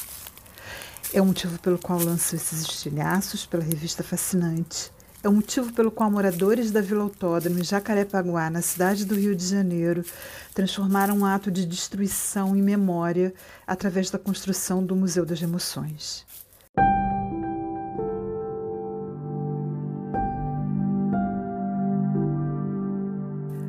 É 1.14 1.22
o 1.22 1.26
motivo 1.26 1.58
pelo 1.60 1.78
qual 1.78 2.00
lanço 2.00 2.36
esses 2.36 2.62
estilhaços 2.62 3.46
pela 3.46 3.64
revista 3.64 4.04
Fascinante. 4.04 4.92
É 5.26 5.28
o 5.28 5.34
motivo 5.34 5.74
pelo 5.74 5.90
qual 5.90 6.12
moradores 6.12 6.70
da 6.70 6.82
Vila 6.82 7.02
Autódromo 7.02 7.58
em 7.58 7.64
Jacarepaguá, 7.64 8.48
na 8.48 8.62
cidade 8.62 9.06
do 9.06 9.16
Rio 9.16 9.36
de 9.36 9.44
Janeiro, 9.44 10.06
transformaram 10.54 11.18
um 11.18 11.26
ato 11.26 11.50
de 11.50 11.66
destruição 11.66 12.56
em 12.56 12.62
memória 12.62 13.34
através 13.66 14.12
da 14.12 14.20
construção 14.20 14.86
do 14.86 14.96
Museu 14.96 15.26
das 15.26 15.42
Emoções. 15.42 16.24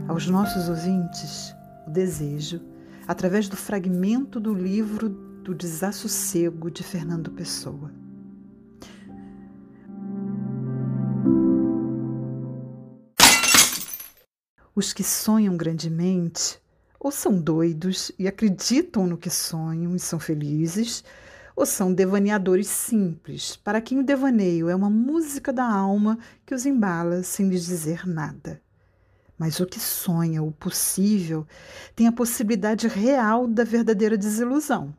Aos 0.07 0.27
nossos 0.27 0.69
ouvintes, 0.69 1.55
o 1.87 1.91
desejo, 1.91 2.61
através 3.09 3.49
do 3.49 3.57
fragmento 3.57 4.39
do 4.39 4.53
livro 4.53 5.09
do 5.09 5.55
Desassossego 5.55 6.71
de 6.71 6.83
Fernando 6.83 7.31
Pessoa. 7.31 7.91
Os 14.78 14.92
que 14.92 15.02
sonham 15.02 15.56
grandemente 15.56 16.61
ou 17.00 17.11
são 17.11 17.40
doidos 17.40 18.12
e 18.18 18.28
acreditam 18.28 19.06
no 19.06 19.16
que 19.16 19.30
sonham 19.30 19.97
e 19.97 19.99
são 19.99 20.21
felizes, 20.21 21.02
ou 21.56 21.64
são 21.64 21.95
devaneadores 21.95 22.66
simples, 22.66 23.56
para 23.56 23.80
quem 23.80 24.00
o 24.00 24.04
devaneio 24.04 24.68
é 24.68 24.76
uma 24.76 24.90
música 24.90 25.50
da 25.50 25.64
alma 25.64 26.18
que 26.45 26.54
os 26.54 26.66
embala 26.66 27.23
sem 27.23 27.49
lhes 27.49 27.64
dizer 27.64 28.06
nada. 28.06 28.61
Mas 29.38 29.61
o 29.61 29.66
que 29.66 29.80
sonha 29.80 30.42
o 30.42 30.52
possível 30.52 31.47
tem 31.95 32.06
a 32.06 32.12
possibilidade 32.12 32.87
real 32.87 33.47
da 33.47 33.64
verdadeira 33.64 34.18
desilusão. 34.18 34.95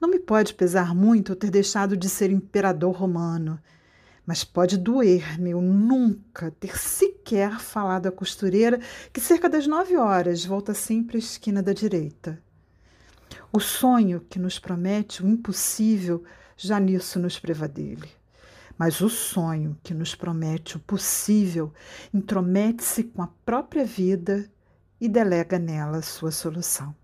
Não 0.00 0.08
me 0.08 0.18
pode 0.18 0.54
pesar 0.54 0.94
muito 0.94 1.36
ter 1.36 1.50
deixado 1.50 1.98
de 1.98 2.08
ser 2.08 2.30
imperador 2.30 2.94
romano, 2.94 3.60
Mas 4.26 4.42
pode 4.42 4.78
doer-me 4.78 5.50
eu 5.50 5.60
nunca 5.60 6.50
ter 6.52 6.78
sequer 6.78 7.58
falado 7.60 8.06
à 8.06 8.12
costureira 8.12 8.80
que 9.12 9.20
cerca 9.20 9.48
das 9.48 9.66
nove 9.66 9.96
horas 9.96 10.44
volta 10.44 10.72
sempre 10.72 11.16
à 11.16 11.18
esquina 11.18 11.62
da 11.62 11.72
direita. 11.72 12.42
O 13.52 13.60
sonho 13.60 14.20
que 14.20 14.38
nos 14.38 14.58
promete 14.58 15.22
o 15.22 15.28
impossível 15.28 16.24
já 16.56 16.80
nisso 16.80 17.18
nos 17.18 17.38
preva 17.38 17.68
dele. 17.68 18.08
Mas 18.76 19.00
o 19.00 19.08
sonho 19.08 19.78
que 19.82 19.94
nos 19.94 20.14
promete 20.14 20.76
o 20.76 20.80
possível 20.80 21.72
intromete-se 22.12 23.04
com 23.04 23.22
a 23.22 23.28
própria 23.44 23.84
vida 23.84 24.50
e 25.00 25.08
delega 25.08 25.58
nela 25.58 26.02
sua 26.02 26.32
solução. 26.32 26.94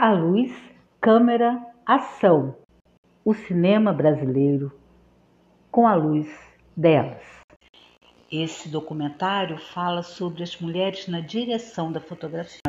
A 0.00 0.12
luz, 0.12 0.52
câmera, 1.00 1.60
ação. 1.84 2.54
O 3.24 3.34
cinema 3.34 3.92
brasileiro 3.92 4.70
com 5.72 5.88
a 5.88 5.96
luz 5.96 6.28
delas. 6.76 7.20
Esse 8.30 8.68
documentário 8.68 9.58
fala 9.58 10.04
sobre 10.04 10.44
as 10.44 10.56
mulheres 10.60 11.08
na 11.08 11.18
direção 11.18 11.90
da 11.90 12.00
fotografia. 12.00 12.60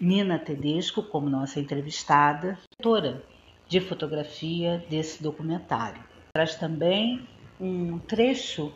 Nina 0.00 0.36
Tedesco, 0.36 1.04
como 1.04 1.30
nossa 1.30 1.60
entrevistada, 1.60 2.58
diretora 2.72 3.22
de 3.68 3.80
fotografia 3.80 4.84
desse 4.90 5.22
documentário. 5.22 6.02
Traz 6.32 6.56
também 6.56 7.24
um 7.60 8.00
trecho 8.00 8.72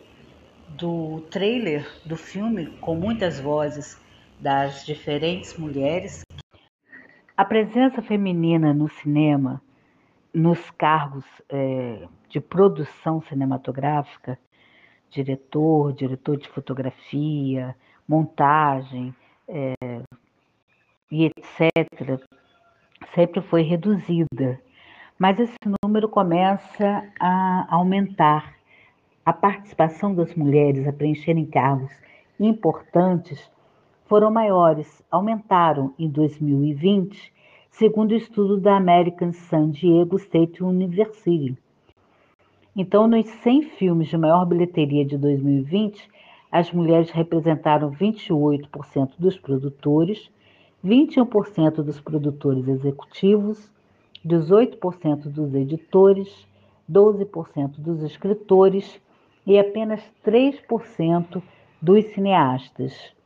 do 0.69 1.23
trailer 1.33 1.85
do 2.05 2.17
filme 2.17 2.67
com 2.81 2.95
muitas 2.95 3.41
vozes 3.41 4.01
das 4.39 4.87
diferentes 4.87 5.59
mulheres. 5.59 6.23
A 7.39 7.45
presença 7.45 8.03
feminina 8.03 8.75
no 8.75 8.89
cinema, 8.89 9.63
nos 10.35 10.73
cargos 10.73 11.25
é, 11.49 12.09
de 12.29 12.41
produção 12.41 13.23
cinematográfica, 13.23 14.37
diretor, 15.09 15.93
diretor 15.93 16.37
de 16.37 16.49
fotografia, 16.49 17.77
montagem 18.09 19.15
é, 19.47 19.73
e 21.13 21.27
etc., 21.27 22.21
sempre 23.15 23.41
foi 23.43 23.63
reduzida. 23.63 24.61
Mas 25.17 25.39
esse 25.39 25.55
número 25.85 26.09
começa 26.09 27.09
a 27.21 27.73
aumentar. 27.73 28.53
A 29.25 29.33
participação 29.33 30.13
das 30.13 30.35
mulheres 30.35 30.89
a 30.89 30.93
preencherem 30.93 31.47
cargos 31.47 31.93
importantes 32.41 33.49
foram 34.09 34.31
maiores, 34.31 35.05
aumentaram 35.11 35.93
em 35.99 36.09
2020, 36.09 37.31
segundo 37.71 38.13
o 38.13 38.17
estudo 38.17 38.59
da 38.59 38.75
American 38.75 39.33
San 39.33 39.71
Diego 39.71 40.17
State 40.17 40.65
University. 40.65 41.55
Então, 42.75 43.07
nos 43.07 43.27
100 43.43 43.63
filmes 43.63 44.09
de 44.09 44.17
maior 44.17 44.47
bilheteria 44.47 45.05
de 45.05 45.19
2020, 45.19 46.09
as 46.51 46.73
mulheres 46.73 47.11
representaram 47.11 47.91
28% 47.91 49.11
dos 49.19 49.37
produtores, 49.37 50.31
21% 50.83 51.83
dos 51.83 52.01
produtores 52.01 52.67
executivos, 52.67 53.71
18% 54.27 55.29
dos 55.29 55.55
editores, 55.55 56.47
12% 56.91 57.79
dos 57.79 58.03
escritores 58.03 58.99
e 59.47 59.59
apenas 59.59 60.01
3% 60.25 61.43
dos 61.83 62.07
cineastas. 62.07 63.18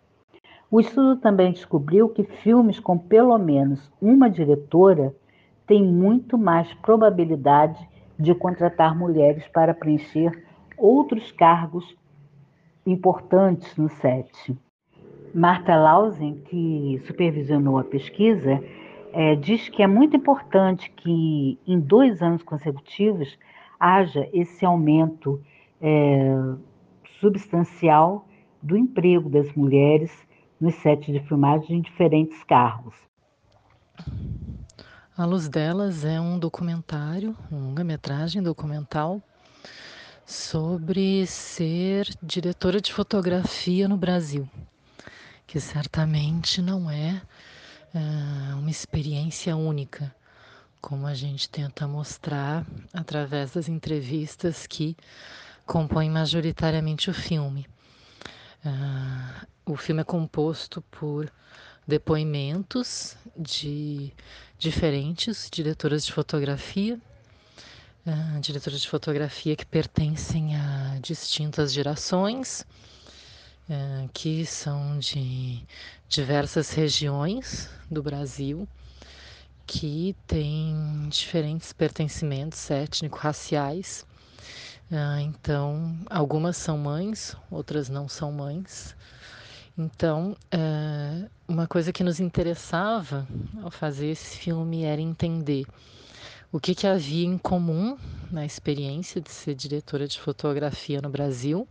O 0.73 0.81
estudo 0.81 1.17
também 1.17 1.53
descobriu 1.53 2.09
que 2.09 2.25
filmes 2.25 2.81
com 2.81 2.97
pelo 2.97 3.37
menos 3.37 3.93
uma 4.01 4.31
diretora 4.31 5.15
têm 5.67 5.85
muito 5.85 6.39
mais 6.39 6.73
probabilidade 6.73 7.87
de 8.19 8.35
contratar 8.35 8.97
mulheres 8.97 9.47
para 9.49 9.75
preencher 9.75 10.33
outros 10.79 11.31
cargos 11.31 11.95
importantes 12.87 13.77
no 13.77 13.91
set. 13.91 14.59
Marta 15.35 15.77
Lausen, 15.77 16.41
que 16.47 17.03
supervisionou 17.07 17.77
a 17.79 17.85
pesquisa, 17.85 18.59
é, 19.13 19.37
diz 19.37 19.69
que 19.69 19.83
é 19.83 19.87
muito 19.87 20.17
importante 20.17 20.91
que 20.91 21.59
em 21.67 21.79
dois 21.79 22.23
anos 22.23 22.43
consecutivos 22.43 23.39
haja 23.79 24.27
esse 24.33 24.65
aumento 24.65 25.39
é, 25.83 26.35
substancial 27.21 28.27
do 28.63 28.75
emprego 28.75 29.29
das 29.29 29.53
mulheres 29.53 30.11
nos 30.63 30.77
sets 30.77 31.13
de 31.13 31.19
filmagem 31.27 31.79
em 31.79 31.81
diferentes 31.81 32.45
cargos. 32.45 32.95
A 35.19 35.25
Luz 35.25 35.49
Delas 35.49 36.05
é 36.05 36.21
um 36.21 36.39
documentário, 36.39 37.37
um 37.51 37.67
longa-metragem 37.67 38.41
documental 38.41 39.21
sobre 40.25 41.27
ser 41.27 42.07
diretora 42.23 42.81
de 42.81 42.93
fotografia 42.93 43.89
no 43.89 43.97
Brasil, 43.97 44.49
que 45.49 45.59
certamente 45.59 46.63
não 46.63 46.89
é 46.89 47.21
uh, 47.93 48.57
uma 48.57 48.71
experiência 48.71 49.57
única, 49.57 50.15
como 50.81 51.09
a 51.09 51.15
gente 51.15 51.51
tenta 51.51 51.89
mostrar 51.89 52.65
através 52.95 53.51
das 53.51 53.69
entrevistas 53.69 54.65
que 54.65 54.97
compõem 55.67 56.09
majoritariamente 56.09 57.11
o 57.11 57.15
filme. 57.15 57.67
Uh, 58.65 59.47
o 59.67 59.77
filme 59.77 60.03
é 60.03 60.05
composto 60.05 60.81
por 60.83 61.33
depoimentos 61.87 63.17
de 63.37 64.13
diferentes 64.57 65.49
diretoras 65.51 66.07
de 66.07 66.13
fotografia, 66.13 66.99
uh, 68.07 68.41
diretoras 68.41 68.81
de 68.81 68.89
fotografia 68.89 69.57
que 69.57 69.67
pertencem 69.67 70.55
a 70.55 70.99
distintas 71.01 71.73
gerações, 71.73 72.65
uh, 73.69 74.09
que 74.13 74.47
são 74.47 74.97
de 74.99 75.61
diversas 76.09 76.71
regiões 76.71 77.69
do 77.91 78.01
Brasil, 78.01 78.69
que 79.67 80.15
têm 80.27 81.09
diferentes 81.09 81.73
pertencimentos 81.73 82.71
étnico-raciais. 82.71 84.07
Uh, 84.91 85.21
então, 85.21 85.97
algumas 86.11 86.57
são 86.57 86.77
mães, 86.77 87.37
outras 87.51 87.89
não 87.89 88.09
são 88.09 88.31
mães. 88.31 88.95
Então, 89.77 90.37
uh, 90.55 91.31
uma 91.49 91.67
coisa 91.67 91.93
que 91.93 92.05
nos 92.05 92.21
interessava 92.21 93.27
ao 93.63 93.71
fazer 93.71 94.09
esse 94.09 94.37
filme 94.39 94.85
era 94.85 95.01
entender 95.01 95.67
o 96.53 96.61
que, 96.61 96.75
que 96.75 96.87
havia 96.87 97.27
em 97.27 97.39
comum 97.39 97.97
na 98.31 98.45
experiência 98.45 99.19
de 99.19 99.31
ser 99.31 99.55
diretora 99.55 100.07
de 100.07 100.21
fotografia 100.21 101.01
no 101.01 101.09
Brasil, 101.09 101.67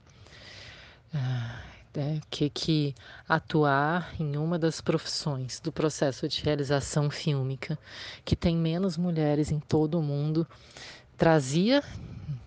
uh, 1.14 1.72
né, 1.96 2.20
que, 2.30 2.50
que 2.50 2.96
atuar 3.30 4.12
em 4.20 4.36
uma 4.36 4.58
das 4.58 4.82
profissões 4.82 5.60
do 5.60 5.72
processo 5.72 6.28
de 6.28 6.42
realização 6.42 7.12
fílmica, 7.12 7.78
que 8.26 8.36
tem 8.36 8.58
menos 8.58 8.98
mulheres 8.98 9.52
em 9.52 9.60
todo 9.60 10.00
o 10.00 10.04
mundo, 10.04 10.48
trazia 11.16 11.84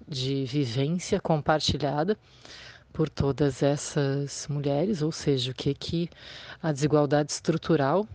de 0.09 0.45
vivência 0.45 1.21
compartilhada 1.21 2.17
por 2.93 3.09
todas 3.09 3.63
essas 3.63 4.47
mulheres, 4.49 5.03
ou 5.03 5.11
seja, 5.11 5.51
o 5.51 5.55
que 5.55 5.75
que 5.75 6.09
a 6.63 6.71
desigualdade 6.71 7.33
estrutural 7.33 8.07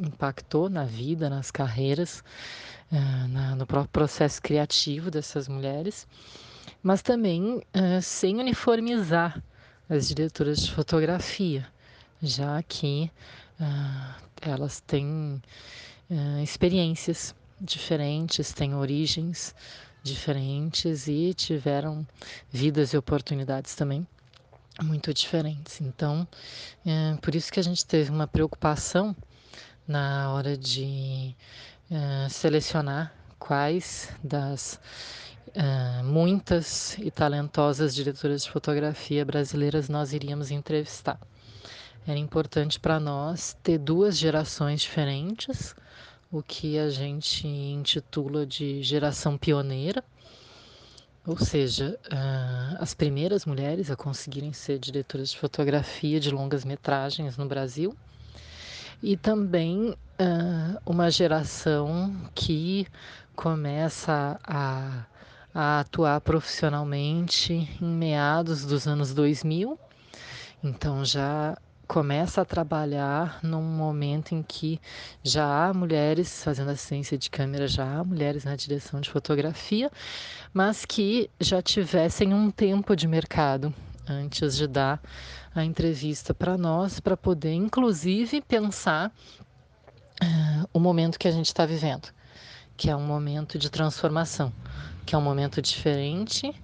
impactou 0.00 0.70
na 0.70 0.84
vida, 0.84 1.28
nas 1.28 1.50
carreiras, 1.50 2.24
na, 3.30 3.56
no 3.56 3.66
próprio 3.66 3.90
processo 3.90 4.40
criativo 4.40 5.10
dessas 5.10 5.48
mulheres, 5.48 6.06
mas 6.82 7.02
também 7.02 7.56
uh, 7.56 8.02
sem 8.02 8.38
uniformizar 8.38 9.42
as 9.88 10.08
diretoras 10.08 10.60
de 10.60 10.72
fotografia, 10.72 11.66
já 12.22 12.62
que 12.62 13.10
uh, 13.60 14.22
elas 14.40 14.80
têm 14.80 15.42
experiências 16.42 17.34
diferentes, 17.60 18.52
têm 18.52 18.74
origens 18.74 19.54
diferentes 20.04 21.08
e 21.08 21.32
tiveram 21.34 22.06
vidas 22.52 22.92
e 22.92 22.96
oportunidades 22.96 23.74
também 23.74 24.06
muito 24.82 25.12
diferentes. 25.14 25.80
Então, 25.80 26.28
é 26.84 27.16
por 27.22 27.34
isso 27.34 27.50
que 27.50 27.58
a 27.58 27.62
gente 27.62 27.84
teve 27.86 28.10
uma 28.10 28.26
preocupação 28.26 29.16
na 29.88 30.32
hora 30.32 30.56
de 30.56 31.34
é, 31.90 32.28
selecionar 32.28 33.12
quais 33.38 34.10
das 34.22 34.78
é, 35.54 36.02
muitas 36.02 36.98
e 36.98 37.10
talentosas 37.10 37.94
diretoras 37.94 38.44
de 38.44 38.50
fotografia 38.50 39.24
brasileiras 39.24 39.88
nós 39.88 40.12
iríamos 40.12 40.50
entrevistar. 40.50 41.18
Era 42.06 42.18
importante 42.18 42.78
para 42.78 43.00
nós 43.00 43.56
ter 43.62 43.78
duas 43.78 44.18
gerações 44.18 44.82
diferentes, 44.82 45.74
o 46.34 46.42
que 46.42 46.76
a 46.80 46.90
gente 46.90 47.46
intitula 47.46 48.44
de 48.44 48.82
geração 48.82 49.38
pioneira, 49.38 50.02
ou 51.24 51.38
seja, 51.38 51.96
uh, 52.06 52.76
as 52.80 52.92
primeiras 52.92 53.46
mulheres 53.46 53.88
a 53.88 53.94
conseguirem 53.94 54.52
ser 54.52 54.80
diretoras 54.80 55.30
de 55.30 55.38
fotografia 55.38 56.18
de 56.18 56.32
longas 56.32 56.64
metragens 56.64 57.36
no 57.36 57.46
Brasil, 57.46 57.94
e 59.00 59.16
também 59.16 59.90
uh, 59.90 60.80
uma 60.84 61.08
geração 61.08 62.12
que 62.34 62.88
começa 63.36 64.36
a, 64.42 65.06
a 65.54 65.80
atuar 65.80 66.20
profissionalmente 66.20 67.52
em 67.80 67.86
meados 67.86 68.64
dos 68.64 68.88
anos 68.88 69.14
2000, 69.14 69.78
então 70.64 71.04
já 71.04 71.56
começa 71.86 72.42
a 72.42 72.44
trabalhar 72.44 73.38
num 73.42 73.62
momento 73.62 74.34
em 74.34 74.42
que 74.42 74.80
já 75.22 75.46
há 75.46 75.74
mulheres 75.74 76.42
fazendo 76.42 76.70
assistência 76.70 77.16
de 77.16 77.30
câmera, 77.30 77.68
já 77.68 77.84
há 77.84 78.04
mulheres 78.04 78.44
na 78.44 78.56
direção 78.56 79.00
de 79.00 79.10
fotografia, 79.10 79.90
mas 80.52 80.84
que 80.84 81.30
já 81.38 81.60
tivessem 81.62 82.32
um 82.32 82.50
tempo 82.50 82.96
de 82.96 83.06
mercado 83.06 83.72
antes 84.08 84.56
de 84.56 84.66
dar 84.66 85.00
a 85.54 85.64
entrevista 85.64 86.34
para 86.34 86.58
nós, 86.58 87.00
para 87.00 87.16
poder 87.16 87.52
inclusive 87.52 88.40
pensar 88.42 89.12
uh, 90.22 90.68
o 90.72 90.80
momento 90.80 91.18
que 91.18 91.28
a 91.28 91.32
gente 91.32 91.46
está 91.46 91.64
vivendo, 91.64 92.08
que 92.76 92.90
é 92.90 92.96
um 92.96 93.06
momento 93.06 93.58
de 93.58 93.70
transformação, 93.70 94.52
que 95.06 95.14
é 95.14 95.18
um 95.18 95.22
momento 95.22 95.62
diferente 95.62 96.54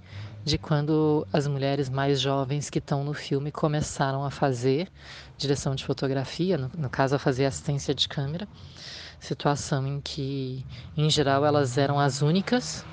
de 0.45 0.59
quando 0.59 1.27
as 1.33 1.47
mulheres 1.47 1.89
mais 1.89 2.21
jovens 2.21 2.71
que 2.71 2.79
estão 2.79 3.05
no 3.05 3.15
filme 3.15 3.53
começaram 3.53 4.25
a 4.25 4.31
fazer 4.31 4.91
direção 5.37 5.75
de 5.75 5.85
fotografia, 5.85 6.57
no, 6.59 6.71
no, 6.77 6.91
caso 6.91 7.15
a 7.15 7.19
fazer 7.19 7.45
assistência 7.47 7.95
de 7.95 8.09
câmera, 8.09 8.49
situação 9.19 9.87
em 9.87 10.01
que, 10.01 10.67
em 10.97 11.11
geral, 11.11 11.45
elas 11.45 11.77
eram 11.79 11.99
as 11.99 12.23
únicas 12.23 12.87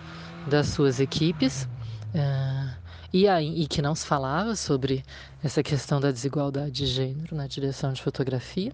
das 0.46 0.68
suas 0.68 1.00
equipes. 1.00 1.68
Uh, 2.14 2.88
e, 3.14 3.26
e 3.28 3.68
que 3.68 3.82
não 3.82 3.96
se 3.96 4.06
falava 4.06 4.56
sobre 4.56 5.04
essa 5.42 5.64
questão 5.64 6.00
da 6.00 6.12
desigualdade 6.12 6.72
de 6.72 6.86
gênero 6.86 7.36
na 7.36 7.48
direção 7.48 7.94
de 7.94 8.02
fotografia. 8.02 8.74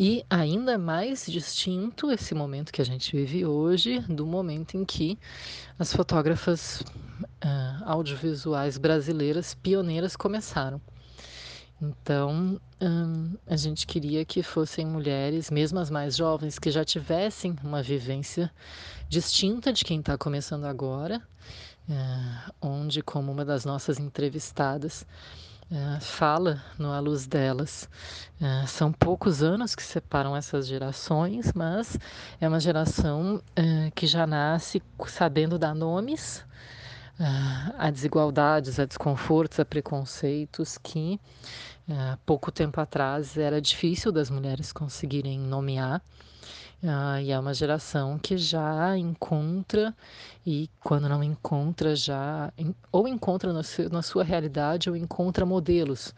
E 0.00 0.24
ainda 0.30 0.78
mais 0.78 1.26
distinto 1.26 2.12
esse 2.12 2.32
momento 2.32 2.72
que 2.72 2.80
a 2.80 2.84
gente 2.84 3.16
vive 3.16 3.44
hoje, 3.44 3.98
do 4.02 4.24
momento 4.24 4.76
em 4.76 4.84
que 4.84 5.18
as 5.76 5.92
fotógrafas 5.92 6.82
uh, 6.82 7.84
audiovisuais 7.84 8.78
brasileiras 8.78 9.54
pioneiras 9.54 10.14
começaram. 10.14 10.80
Então, 11.82 12.60
um, 12.80 13.36
a 13.44 13.56
gente 13.56 13.88
queria 13.88 14.24
que 14.24 14.40
fossem 14.40 14.86
mulheres, 14.86 15.50
mesmo 15.50 15.80
as 15.80 15.90
mais 15.90 16.16
jovens, 16.16 16.60
que 16.60 16.70
já 16.70 16.84
tivessem 16.84 17.56
uma 17.64 17.82
vivência 17.82 18.52
distinta 19.08 19.72
de 19.72 19.84
quem 19.84 19.98
está 19.98 20.16
começando 20.16 20.66
agora, 20.66 21.20
uh, 21.88 22.52
onde, 22.62 23.02
como 23.02 23.32
uma 23.32 23.44
das 23.44 23.64
nossas 23.64 23.98
entrevistadas, 23.98 25.04
Uh, 25.70 26.00
fala 26.00 26.64
no 26.78 26.90
A 26.90 26.98
Luz 26.98 27.26
Delas. 27.26 27.90
Uh, 28.40 28.66
são 28.66 28.90
poucos 28.90 29.42
anos 29.42 29.74
que 29.74 29.82
separam 29.82 30.34
essas 30.34 30.66
gerações, 30.66 31.52
mas 31.52 31.98
é 32.40 32.48
uma 32.48 32.58
geração 32.58 33.36
uh, 33.36 33.90
que 33.94 34.06
já 34.06 34.26
nasce 34.26 34.82
sabendo 35.06 35.58
dar 35.58 35.74
nomes 35.74 36.46
a 37.76 37.90
desigualdades, 37.90 38.78
a 38.78 38.84
desconfortos, 38.84 39.58
a 39.58 39.64
preconceitos 39.64 40.78
que 40.78 41.18
pouco 42.24 42.52
tempo 42.52 42.80
atrás 42.80 43.36
era 43.36 43.60
difícil 43.60 44.12
das 44.12 44.30
mulheres 44.30 44.72
conseguirem 44.72 45.36
nomear. 45.36 46.00
Uh, 46.80 47.18
e 47.20 47.32
é 47.32 47.38
uma 47.38 47.52
geração 47.52 48.16
que 48.20 48.38
já 48.38 48.96
encontra, 48.96 49.92
e 50.46 50.70
quando 50.78 51.08
não 51.08 51.24
encontra, 51.24 51.96
já 51.96 52.52
ou 52.92 53.08
encontra 53.08 53.52
na 53.52 54.02
sua 54.02 54.22
realidade 54.22 54.88
ou 54.88 54.96
encontra 54.96 55.44
modelos 55.44 56.14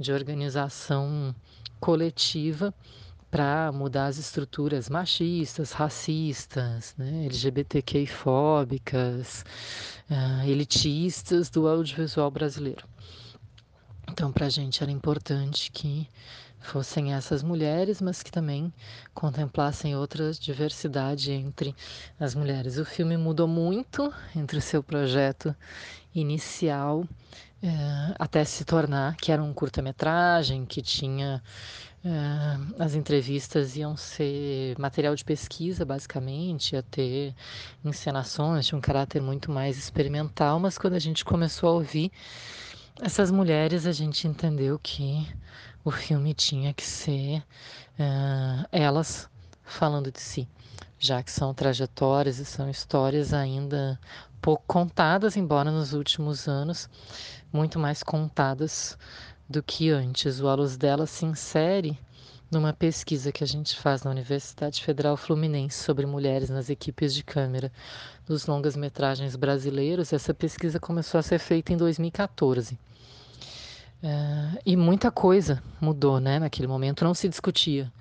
de 0.00 0.12
organização 0.12 1.32
coletiva 1.78 2.74
para 3.30 3.70
mudar 3.72 4.06
as 4.06 4.18
estruturas 4.18 4.90
machistas, 4.90 5.70
racistas, 5.72 6.94
né, 6.98 7.26
LGBTQ-fóbicas, 7.26 9.44
uh, 10.10 10.42
elitistas 10.46 11.48
do 11.48 11.68
audiovisual 11.68 12.30
brasileiro. 12.30 12.86
Então, 14.10 14.30
para 14.30 14.44
a 14.46 14.50
gente 14.50 14.82
era 14.82 14.92
importante 14.92 15.72
que 15.72 16.06
fossem 16.62 17.14
essas 17.14 17.42
mulheres, 17.42 18.00
mas 18.00 18.22
que 18.22 18.30
também 18.30 18.72
contemplassem 19.12 19.96
outra 19.96 20.32
diversidade 20.32 21.32
entre 21.32 21.74
as 22.18 22.34
mulheres. 22.34 22.78
O 22.78 22.84
filme 22.84 23.16
mudou 23.16 23.48
muito 23.48 24.12
entre 24.34 24.58
o 24.58 24.62
seu 24.62 24.82
projeto 24.82 25.54
inicial 26.14 27.04
é, 27.62 28.14
até 28.18 28.44
se 28.44 28.64
tornar 28.64 29.16
que 29.16 29.30
era 29.30 29.42
um 29.42 29.52
curta-metragem 29.52 30.66
que 30.66 30.82
tinha 30.82 31.42
é, 32.04 32.82
as 32.82 32.94
entrevistas 32.96 33.76
iam 33.76 33.96
ser 33.96 34.76
material 34.78 35.14
de 35.14 35.24
pesquisa, 35.24 35.84
basicamente, 35.84 36.72
ia 36.72 36.82
ter 36.82 37.32
encenações, 37.84 38.66
tinha 38.66 38.76
um 38.76 38.82
caráter 38.82 39.22
muito 39.22 39.52
mais 39.52 39.78
experimental, 39.78 40.58
mas 40.58 40.76
quando 40.76 40.94
a 40.94 40.98
gente 40.98 41.24
começou 41.24 41.68
a 41.68 41.72
ouvir 41.74 42.10
essas 43.00 43.30
mulheres, 43.30 43.86
a 43.86 43.92
gente 43.92 44.26
entendeu 44.26 44.78
que 44.82 45.26
o 45.84 45.90
filme 45.90 46.32
tinha 46.34 46.72
que 46.72 46.84
ser 46.84 47.38
uh, 47.98 48.66
elas 48.70 49.28
falando 49.64 50.12
de 50.12 50.20
si, 50.20 50.48
já 50.98 51.22
que 51.22 51.30
são 51.30 51.52
trajetórias 51.52 52.38
e 52.38 52.44
são 52.44 52.68
histórias 52.70 53.32
ainda 53.32 53.98
pouco 54.40 54.64
contadas, 54.66 55.36
embora 55.36 55.70
nos 55.70 55.92
últimos 55.92 56.48
anos 56.48 56.88
muito 57.52 57.78
mais 57.78 58.02
contadas 58.02 58.96
do 59.48 59.62
que 59.62 59.90
antes. 59.90 60.40
O 60.40 60.48
A 60.48 60.54
Luz 60.54 60.76
dela 60.76 61.06
se 61.06 61.24
insere 61.24 61.98
numa 62.50 62.72
pesquisa 62.72 63.32
que 63.32 63.42
a 63.42 63.46
gente 63.46 63.78
faz 63.78 64.02
na 64.02 64.10
Universidade 64.10 64.84
Federal 64.84 65.16
Fluminense 65.16 65.78
sobre 65.78 66.04
mulheres 66.06 66.50
nas 66.50 66.68
equipes 66.68 67.14
de 67.14 67.24
câmera 67.24 67.72
dos 68.26 68.46
longas-metragens 68.46 69.36
brasileiros. 69.36 70.12
Essa 70.12 70.34
pesquisa 70.34 70.78
começou 70.78 71.18
a 71.18 71.22
ser 71.22 71.38
feita 71.38 71.72
em 71.72 71.76
2014. 71.76 72.78
É, 74.02 74.60
e 74.66 74.76
muita 74.76 75.12
coisa 75.12 75.62
mudou, 75.80 76.18
né? 76.18 76.40
Naquele 76.40 76.66
momento 76.66 77.04
não 77.04 77.14
se 77.14 77.28
discutia 77.28 77.92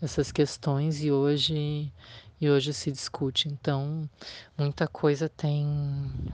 essas 0.00 0.30
questões 0.30 1.02
e 1.02 1.10
hoje 1.10 1.92
e 2.40 2.48
hoje 2.48 2.72
se 2.72 2.92
discute. 2.92 3.48
Então, 3.48 4.08
muita 4.56 4.86
coisa 4.86 5.28
tem 5.28 5.66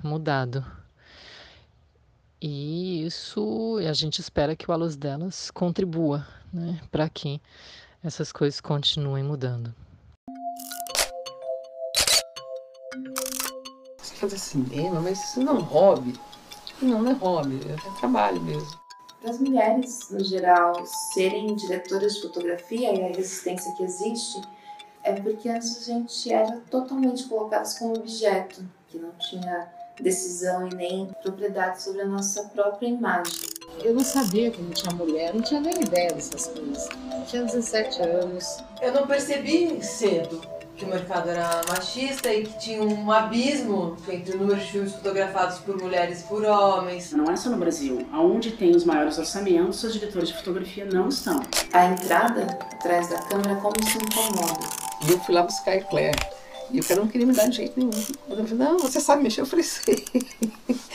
mudado. 0.02 0.64
E 2.40 3.06
isso 3.06 3.78
a 3.88 3.92
gente 3.94 4.18
espera 4.18 4.54
que 4.54 4.70
o 4.70 4.76
Luz 4.76 4.96
Delas 4.96 5.50
contribua, 5.50 6.26
né, 6.52 6.78
para 6.92 7.08
que 7.08 7.40
essas 8.02 8.30
coisas 8.30 8.60
continuem 8.60 9.24
mudando. 9.24 9.74
Você 13.96 14.14
faz 14.16 14.34
assim, 14.34 14.66
mas 15.02 15.24
isso 15.24 15.40
não 15.40 15.56
é 15.56 15.58
um 15.58 15.62
hobby. 15.62 16.12
Não, 16.82 17.02
não 17.02 17.12
é 17.12 17.14
hobby, 17.14 17.60
é 17.66 17.98
trabalho 17.98 18.42
mesmo 18.42 18.83
para 19.24 19.30
as 19.30 19.40
mulheres, 19.40 20.10
no 20.10 20.22
geral, 20.22 20.84
serem 21.14 21.56
diretoras 21.56 22.16
de 22.16 22.20
fotografia 22.20 22.92
e 22.92 23.02
a 23.04 23.16
resistência 23.16 23.72
que 23.72 23.82
existe 23.82 24.38
é 25.02 25.14
porque 25.14 25.48
antes 25.48 25.78
a 25.78 25.92
gente 25.92 26.30
era 26.30 26.60
totalmente 26.70 27.24
colocadas 27.24 27.78
como 27.78 27.96
objeto, 27.96 28.62
que 28.88 28.98
não 28.98 29.12
tinha 29.12 29.72
decisão 29.98 30.68
e 30.68 30.74
nem 30.74 31.06
propriedade 31.22 31.82
sobre 31.82 32.02
a 32.02 32.06
nossa 32.06 32.44
própria 32.48 32.86
imagem. 32.86 33.48
Eu 33.82 33.94
não 33.94 34.04
sabia 34.04 34.50
que 34.50 34.60
não 34.60 34.70
tinha 34.72 34.94
mulher, 34.94 35.34
não 35.34 35.40
tinha 35.40 35.60
nem 35.60 35.74
ideia 35.80 36.12
dessas 36.12 36.46
coisas. 36.48 36.86
Eu 36.90 37.24
tinha 37.26 37.44
17 37.44 38.02
anos. 38.02 38.58
Eu 38.82 38.92
não 38.92 39.06
percebi 39.06 39.82
cedo 39.82 40.53
que 40.76 40.84
o 40.84 40.88
mercado 40.88 41.30
era 41.30 41.62
machista 41.68 42.32
e 42.32 42.44
que 42.44 42.58
tinha 42.58 42.82
um 42.82 43.10
abismo 43.10 43.96
entre 44.08 44.34
o 44.34 44.38
número 44.38 44.58
de 44.58 44.66
filmes 44.66 44.92
fotografados 44.92 45.58
por 45.58 45.76
mulheres 45.80 46.22
e 46.22 46.24
por 46.24 46.44
homens. 46.44 47.12
Não 47.12 47.30
é 47.30 47.36
só 47.36 47.48
no 47.48 47.56
Brasil. 47.56 48.06
Aonde 48.12 48.52
tem 48.52 48.74
os 48.74 48.84
maiores 48.84 49.18
orçamentos, 49.18 49.82
os 49.84 49.92
diretores 49.92 50.28
de 50.28 50.36
fotografia 50.36 50.84
não 50.84 51.08
estão. 51.08 51.40
A 51.72 51.86
entrada 51.86 52.58
atrás 52.72 53.08
da 53.08 53.18
câmera 53.22 53.56
como 53.56 53.74
se 53.88 53.98
incomoda. 53.98 54.68
E 55.06 55.12
eu 55.12 55.20
fui 55.20 55.34
lá 55.34 55.42
buscar 55.42 55.74
a 55.74 55.80
Claire. 55.80 56.18
E 56.70 56.80
o 56.80 56.84
cara 56.84 57.00
não 57.00 57.08
queria 57.08 57.26
me 57.26 57.32
dar 57.32 57.48
de 57.48 57.56
jeito 57.56 57.78
nenhum. 57.78 57.92
Eu 58.28 58.36
falei, 58.36 58.54
não, 58.54 58.78
você 58.78 59.00
sabe 59.00 59.22
mexer? 59.22 59.42
Eu 59.42 59.46
falei, 59.46 59.62
sei. 59.64 60.04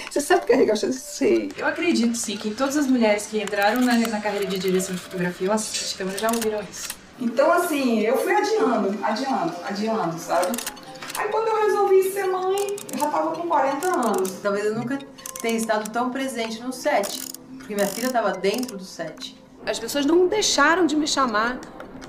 Você 0.09 0.19
sabe 0.19 0.45
carregar? 0.45 0.73
Eu 0.73 0.79
falei, 0.79 0.95
sei. 0.95 1.51
Eu 1.55 1.67
acredito, 1.67 2.15
sim, 2.15 2.35
que 2.35 2.51
todas 2.51 2.75
as 2.75 2.87
mulheres 2.87 3.27
que 3.27 3.41
entraram 3.41 3.79
na, 3.81 3.97
na 3.97 4.19
carreira 4.19 4.45
de 4.45 4.57
direção 4.57 4.93
de 4.93 5.01
fotografia 5.01 5.47
ou 5.47 5.53
assistente 5.53 5.91
de 5.91 5.95
câmera 5.95 6.17
já 6.17 6.31
ouviram 6.31 6.59
isso. 6.69 6.98
Então, 7.21 7.51
assim, 7.51 7.99
eu 7.99 8.17
fui 8.17 8.33
adiando, 8.33 8.97
adiando, 9.03 9.53
adiando, 9.65 10.19
sabe? 10.19 10.57
Aí 11.17 11.27
quando 11.29 11.47
eu 11.49 11.67
resolvi 11.67 12.03
ser 12.11 12.27
mãe, 12.27 12.77
eu 12.93 12.97
já 12.97 13.07
tava 13.07 13.31
com 13.31 13.47
40 13.47 13.87
anos. 13.87 14.31
Talvez 14.41 14.65
eu 14.65 14.75
nunca 14.75 14.97
tenha 15.41 15.57
estado 15.57 15.89
tão 15.89 16.09
presente 16.11 16.61
no 16.61 16.71
set, 16.71 17.21
porque 17.57 17.75
minha 17.75 17.87
filha 17.87 18.07
estava 18.07 18.31
dentro 18.31 18.77
do 18.77 18.85
set. 18.85 19.37
As 19.65 19.77
pessoas 19.77 20.05
não 20.05 20.27
deixaram 20.27 20.85
de 20.85 20.95
me 20.95 21.05
chamar 21.05 21.59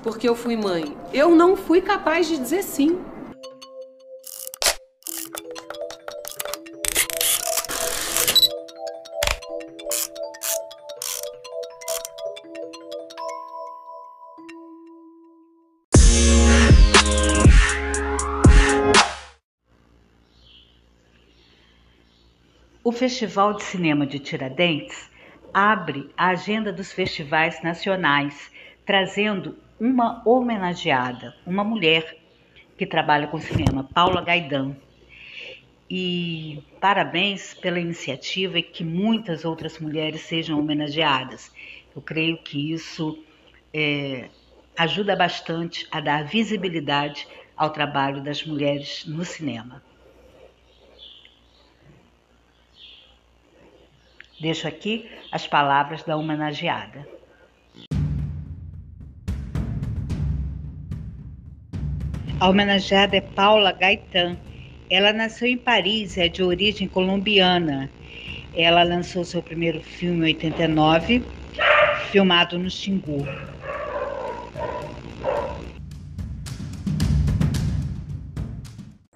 porque 0.01 0.27
eu 0.27 0.35
fui 0.35 0.55
mãe. 0.55 0.95
Eu 1.13 1.35
não 1.35 1.57
fui 1.57 1.81
capaz 1.81 2.27
de 2.27 2.37
dizer 2.37 2.63
sim. 2.63 2.97
O 22.91 22.93
Festival 22.93 23.53
de 23.53 23.63
Cinema 23.63 24.05
de 24.05 24.19
Tiradentes 24.19 25.09
abre 25.53 26.09
a 26.17 26.27
agenda 26.27 26.73
dos 26.73 26.91
festivais 26.91 27.63
nacionais, 27.63 28.51
trazendo 28.85 29.57
uma 29.79 30.21
homenageada, 30.27 31.33
uma 31.47 31.63
mulher 31.63 32.17
que 32.77 32.85
trabalha 32.85 33.27
com 33.27 33.39
cinema, 33.39 33.87
Paula 33.93 34.21
Gaidan. 34.21 34.75
E 35.89 36.61
parabéns 36.81 37.53
pela 37.53 37.79
iniciativa 37.79 38.59
e 38.59 38.63
que 38.63 38.83
muitas 38.83 39.45
outras 39.45 39.79
mulheres 39.79 40.23
sejam 40.23 40.59
homenageadas. 40.59 41.49
Eu 41.95 42.01
creio 42.01 42.43
que 42.43 42.73
isso 42.73 43.17
é, 43.73 44.27
ajuda 44.77 45.15
bastante 45.15 45.87
a 45.89 46.01
dar 46.01 46.25
visibilidade 46.25 47.25
ao 47.55 47.69
trabalho 47.69 48.21
das 48.21 48.45
mulheres 48.45 49.05
no 49.05 49.23
cinema. 49.23 49.81
Deixo 54.41 54.67
aqui 54.67 55.07
as 55.31 55.45
palavras 55.45 56.01
da 56.01 56.17
homenageada. 56.17 57.07
A 62.39 62.49
homenageada 62.49 63.17
é 63.17 63.21
Paula 63.21 63.71
Gaetan. 63.71 64.35
Ela 64.89 65.13
nasceu 65.13 65.47
em 65.47 65.57
Paris, 65.57 66.17
é 66.17 66.27
de 66.27 66.41
origem 66.41 66.87
colombiana. 66.87 67.87
Ela 68.55 68.81
lançou 68.81 69.23
seu 69.23 69.43
primeiro 69.43 69.79
filme 69.79 70.31
em 70.31 70.33
89, 70.33 71.23
filmado 72.09 72.57
no 72.57 72.69
Xingu. 72.69 73.23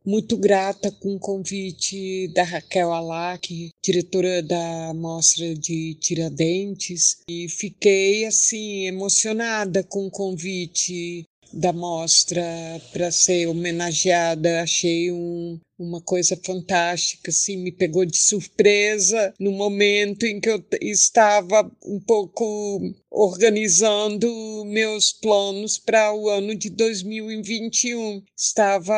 Muito 0.05 0.37
grata 0.37 0.91
com 0.91 1.15
o 1.15 1.19
convite 1.19 2.27
da 2.29 2.43
Raquel 2.43 2.93
Alac, 2.93 3.69
diretora 3.83 4.41
da 4.43 4.93
Mostra 4.93 5.55
de 5.55 5.95
Tiradentes, 5.95 7.17
e 7.27 7.49
fiquei 7.49 8.25
assim 8.25 8.85
emocionada 8.85 9.83
com 9.83 10.07
o 10.07 10.11
convite 10.11 11.23
da 11.55 11.71
mostra 11.71 12.43
para 12.91 13.09
ser 13.11 13.47
homenageada. 13.47 14.61
Achei 14.61 15.09
um, 15.11 15.57
uma 15.79 16.01
coisa 16.01 16.37
fantástica, 16.43 17.31
assim, 17.31 17.55
me 17.55 17.71
pegou 17.71 18.05
de 18.05 18.17
surpresa 18.17 19.33
no 19.39 19.51
momento 19.51 20.25
em 20.25 20.39
que 20.39 20.49
eu 20.49 20.63
estava 20.81 21.71
um 21.85 21.99
pouco 21.99 22.81
organizando 23.09 24.27
meus 24.65 25.13
planos 25.13 25.77
para 25.77 26.13
o 26.13 26.29
ano 26.29 26.53
de 26.53 26.69
2021. 26.69 28.21
Estava 28.37 28.95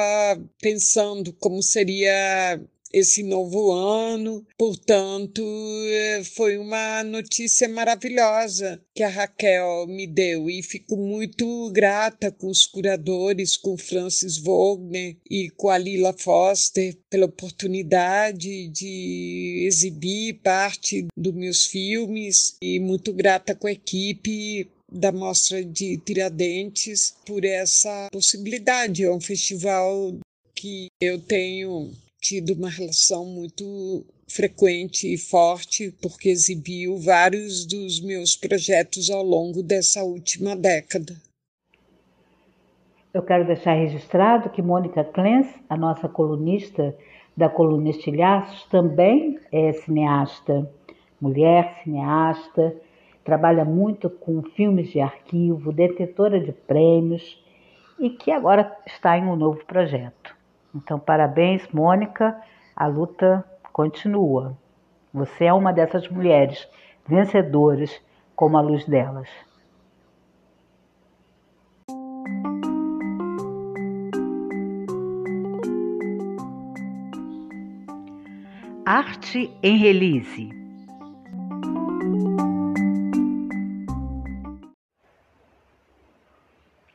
pensando 0.59 1.31
como 1.33 1.61
seria 1.61 2.59
esse 2.93 3.23
novo 3.23 3.71
ano. 3.71 4.45
Portanto, 4.57 5.43
eh, 5.87 6.23
foi 6.23 6.57
uma 6.57 7.03
notícia 7.03 7.67
maravilhosa 7.67 8.81
que 8.95 9.03
a 9.03 9.09
Raquel 9.09 9.87
me 9.87 10.07
deu 10.07 10.49
e 10.49 10.63
fico 10.63 10.97
muito 10.97 11.69
grata 11.71 12.31
com 12.31 12.47
os 12.47 12.65
curadores, 12.65 13.57
com 13.57 13.77
Francis 13.77 14.37
Wagner 14.37 15.17
e 15.29 15.49
com 15.51 15.69
a 15.69 15.77
Lila 15.77 16.13
Foster 16.13 16.97
pela 17.09 17.25
oportunidade 17.25 18.67
de 18.69 19.63
exibir 19.65 20.41
parte 20.41 21.07
dos 21.15 21.33
meus 21.33 21.65
filmes 21.65 22.55
e 22.61 22.79
muito 22.79 23.13
grata 23.13 23.55
com 23.55 23.67
a 23.67 23.71
equipe 23.71 24.69
da 24.91 25.11
Mostra 25.11 25.63
de 25.63 25.97
Tiradentes 25.97 27.13
por 27.25 27.43
essa 27.43 28.07
possibilidade. 28.11 29.03
É 29.03 29.11
um 29.11 29.19
festival 29.19 30.17
que 30.55 30.87
eu 30.99 31.19
tenho 31.19 31.91
tido 32.27 32.53
uma 32.53 32.69
relação 32.69 33.23
muito 33.23 34.05
frequente 34.27 35.13
e 35.13 35.17
forte, 35.17 35.95
porque 36.01 36.27
exibiu 36.27 36.97
vários 36.97 37.65
dos 37.65 38.01
meus 38.01 38.35
projetos 38.35 39.09
ao 39.09 39.23
longo 39.23 39.63
dessa 39.63 40.03
última 40.03 40.53
década. 40.53 41.15
Eu 43.13 43.23
quero 43.23 43.47
deixar 43.47 43.75
registrado 43.75 44.49
que 44.49 44.61
Mônica 44.61 45.05
Clens, 45.05 45.47
a 45.69 45.77
nossa 45.77 46.09
colunista 46.09 46.93
da 47.35 47.47
coluna 47.47 47.91
Estilhaços, 47.91 48.61
também 48.65 49.39
é 49.49 49.71
cineasta, 49.71 50.69
mulher 51.21 51.79
cineasta, 51.81 52.75
trabalha 53.23 53.63
muito 53.63 54.09
com 54.09 54.43
filmes 54.43 54.89
de 54.91 54.99
arquivo, 54.99 55.71
detetora 55.71 56.41
de 56.41 56.51
prêmios 56.51 57.41
e 57.97 58.09
que 58.09 58.31
agora 58.31 58.69
está 58.85 59.17
em 59.17 59.23
um 59.23 59.37
novo 59.37 59.63
projeto. 59.65 60.36
Então, 60.77 60.99
parabéns, 60.99 61.67
Mônica. 61.73 62.39
A 62.75 62.85
luta 62.85 63.43
continua. 63.73 64.55
Você 65.11 65.45
é 65.45 65.53
uma 65.53 65.73
dessas 65.73 66.07
mulheres 66.07 66.69
vencedoras, 67.07 67.99
como 68.35 68.57
a 68.57 68.61
luz 68.61 68.85
delas. 68.85 69.27
Arte 78.85 79.51
em 79.63 79.77
release. 79.77 80.49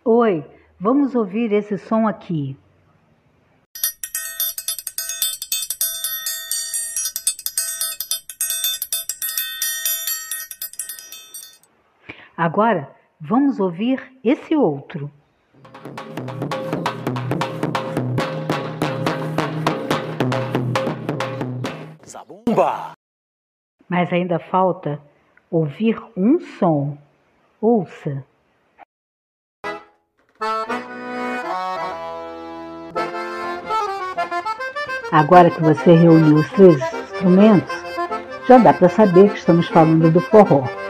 Oi, 0.05 0.45
vamos 0.79 1.17
ouvir 1.17 1.53
esse 1.53 1.77
som 1.77 2.07
aqui. 2.07 2.57
Agora 12.43 12.91
vamos 13.21 13.61
ouvir 13.61 14.03
esse 14.25 14.57
outro. 14.57 15.09
Zabumba! 22.05 22.95
Mas 23.89 24.13
ainda 24.13 24.41
falta 24.41 25.01
ouvir 25.49 25.97
um 26.17 26.41
som. 26.59 26.99
Ouça. 27.61 28.25
Agora 35.13 35.49
que 35.49 35.63
você 35.63 35.93
reuniu 35.93 36.39
os 36.39 36.51
três 36.51 36.83
instrumentos, 37.05 37.73
já 38.49 38.59
dá 38.59 38.75
para 38.75 38.89
saber 38.89 39.31
que 39.31 39.39
estamos 39.39 39.69
falando 39.69 40.11
do 40.11 40.21
forró 40.21 40.82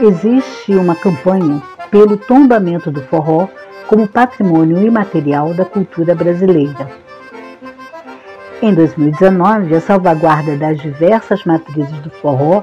existe 0.00 0.74
uma 0.74 0.94
campanha 0.94 1.62
pelo 1.90 2.16
tombamento 2.16 2.90
do 2.90 3.02
forró 3.02 3.48
como 3.86 4.08
patrimônio 4.08 4.80
imaterial 4.82 5.52
da 5.52 5.64
cultura 5.64 6.14
brasileira. 6.14 6.88
Em 8.62 8.74
2019, 8.74 9.74
a 9.74 9.80
salvaguarda 9.80 10.56
das 10.56 10.80
diversas 10.80 11.44
matrizes 11.44 11.98
do 12.00 12.10
forró, 12.10 12.62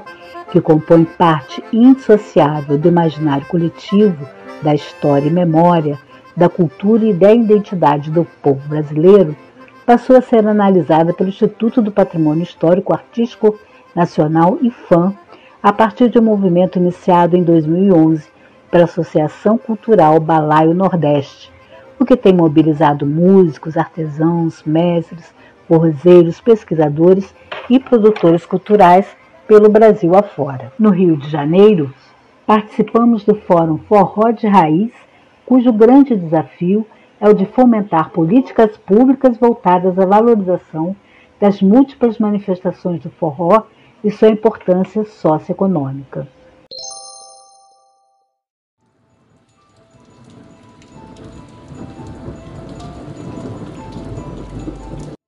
que 0.50 0.60
compõem 0.60 1.04
parte 1.04 1.62
indissociável 1.72 2.76
do 2.76 2.88
imaginário 2.88 3.46
coletivo, 3.46 4.26
da 4.62 4.74
história 4.74 5.28
e 5.28 5.32
memória, 5.32 5.98
da 6.36 6.48
cultura 6.48 7.04
e 7.04 7.12
da 7.12 7.32
identidade 7.32 8.10
do 8.10 8.24
povo 8.42 8.66
brasileiro, 8.68 9.36
passou 9.86 10.16
a 10.16 10.20
ser 10.22 10.46
analisada 10.46 11.12
pelo 11.12 11.28
Instituto 11.28 11.82
do 11.82 11.92
Patrimônio 11.92 12.42
Histórico 12.42 12.92
Artístico 12.92 13.58
Nacional 13.94 14.58
IFAM 14.60 15.14
a 15.60 15.72
partir 15.72 16.08
de 16.08 16.18
um 16.18 16.22
movimento 16.22 16.78
iniciado 16.78 17.36
em 17.36 17.42
2011 17.42 18.28
pela 18.70 18.84
Associação 18.84 19.58
Cultural 19.58 20.20
Balaio 20.20 20.72
Nordeste, 20.72 21.50
o 21.98 22.04
que 22.04 22.16
tem 22.16 22.32
mobilizado 22.32 23.04
músicos, 23.04 23.76
artesãos, 23.76 24.62
mestres, 24.62 25.34
forrozeiros, 25.66 26.40
pesquisadores 26.40 27.34
e 27.68 27.80
produtores 27.80 28.46
culturais 28.46 29.06
pelo 29.48 29.68
Brasil 29.68 30.14
afora. 30.14 30.72
No 30.78 30.90
Rio 30.90 31.16
de 31.16 31.28
Janeiro, 31.28 31.92
participamos 32.46 33.24
do 33.24 33.34
Fórum 33.34 33.78
Forró 33.78 34.30
de 34.30 34.46
Raiz, 34.46 34.92
cujo 35.44 35.72
grande 35.72 36.14
desafio 36.14 36.86
é 37.20 37.28
o 37.28 37.34
de 37.34 37.46
fomentar 37.46 38.10
políticas 38.10 38.76
públicas 38.76 39.36
voltadas 39.36 39.98
à 39.98 40.06
valorização 40.06 40.94
das 41.40 41.60
múltiplas 41.60 42.16
manifestações 42.18 43.00
do 43.00 43.10
forró 43.10 43.64
e 44.02 44.10
sua 44.10 44.28
importância 44.28 45.04
socioeconômica. 45.04 46.28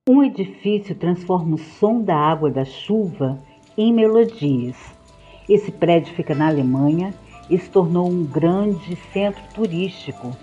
Um 0.07 0.23
edifício 0.23 0.95
transforma 0.95 1.55
o 1.55 1.57
som 1.57 2.01
da 2.01 2.15
água 2.15 2.49
da 2.49 2.65
chuva 2.65 3.39
em 3.77 3.93
melodias. 3.93 4.75
Esse 5.47 5.71
prédio 5.71 6.13
fica 6.13 6.35
na 6.35 6.47
Alemanha 6.47 7.13
e 7.49 7.57
se 7.57 7.69
tornou 7.69 8.09
um 8.09 8.23
grande 8.23 8.95
centro 9.13 9.41
turístico, 9.53 10.35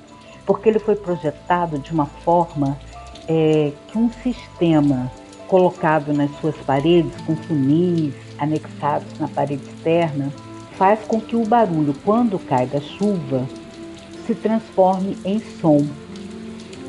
porque 0.47 0.69
ele 0.69 0.79
foi 0.79 0.95
projetado 0.95 1.79
de 1.79 1.93
uma 1.93 2.07
forma 2.07 2.79
é, 3.27 3.73
que 3.88 3.99
um 3.99 4.11
sistema 4.11 5.11
colocado 5.49 6.13
nas 6.13 6.31
suas 6.41 6.57
paredes 6.59 7.13
com 7.27 7.35
funis 7.35 8.15
anexados 8.39 9.19
na 9.19 9.27
parede 9.27 9.63
externa, 9.65 10.33
faz 10.77 11.01
com 11.09 11.21
que 11.21 11.35
o 11.35 11.45
barulho, 11.45 11.95
quando 12.05 12.39
cai 12.39 12.67
da 12.67 12.81
chuva, 12.81 13.45
se 14.27 14.35
transforme 14.35 15.17
em 15.25 15.41
som. 15.61 15.85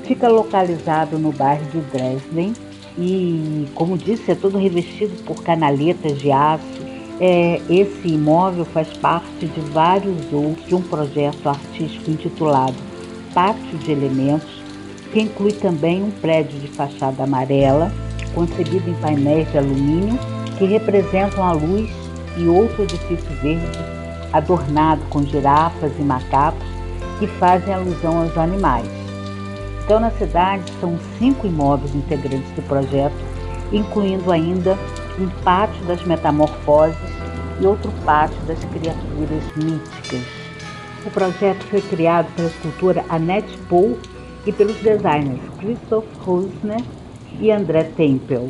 Fica 0.04 0.28
localizado 0.28 1.18
no 1.18 1.32
bairro 1.32 1.66
de 1.72 1.82
Dresden 1.92 2.54
e, 2.98 3.68
como 3.74 3.98
disse, 3.98 4.32
é 4.32 4.36
todo 4.36 4.58
revestido 4.58 5.16
por 5.24 5.42
canaletas 5.44 6.20
de 6.20 6.32
aço. 6.32 6.90
É, 7.22 7.62
esse 7.70 8.08
imóvel 8.08 8.66
faz 8.66 8.88
parte 8.98 9.46
de 9.46 9.60
vários 9.72 10.32
outros 10.32 10.66
de 10.68 10.76
um 10.76 10.82
projeto 10.82 11.50
artístico 11.50 12.12
intitulado 12.12 12.76
Pátio 13.34 13.78
de 13.80 13.92
Elementos, 13.92 14.62
que 15.12 15.22
inclui 15.22 15.52
também 15.52 16.04
um 16.04 16.12
prédio 16.12 16.60
de 16.60 16.68
fachada 16.68 17.24
amarela, 17.24 17.92
concebido 18.34 18.90
em 18.90 18.94
painéis 18.96 19.52
de 19.52 19.58
alumínio, 19.58 20.18
que 20.58 20.66
representam 20.66 21.44
a 21.44 21.52
luz 21.52 21.90
e 22.38 22.48
outro 22.48 22.84
edifício 22.84 23.30
verde 23.42 24.00
adornado 24.32 25.02
com 25.10 25.24
girafas 25.24 25.92
e 25.98 26.02
macacos 26.02 26.68
que 27.18 27.28
fazem 27.28 27.74
alusão 27.74 28.22
aos 28.22 28.38
animais. 28.38 28.88
Então, 29.84 30.00
na 30.00 30.12
cidade, 30.12 30.72
são 30.80 30.98
cinco 31.18 31.48
imóveis 31.48 31.94
integrantes 31.96 32.52
do 32.52 32.62
projeto, 32.64 33.16
incluindo 33.72 34.32
ainda 34.32 34.78
um 35.20 35.28
pátio 35.44 35.84
das 35.86 36.04
metamorfoses 36.04 36.98
e 37.60 37.66
outro 37.66 37.92
pátio 38.06 38.40
das 38.48 38.60
criaturas 38.66 39.44
míticas. 39.56 40.22
O 41.06 41.10
projeto 41.10 41.64
foi 41.66 41.82
criado 41.82 42.28
pela 42.36 42.50
escultora 42.50 43.04
Annette 43.10 43.58
Paul 43.70 43.98
e 44.46 44.52
pelos 44.52 44.78
designers 44.78 45.42
Christoph 45.60 46.06
Rosner 46.20 46.82
e 47.40 47.52
André 47.52 47.84
Tempel. 47.84 48.50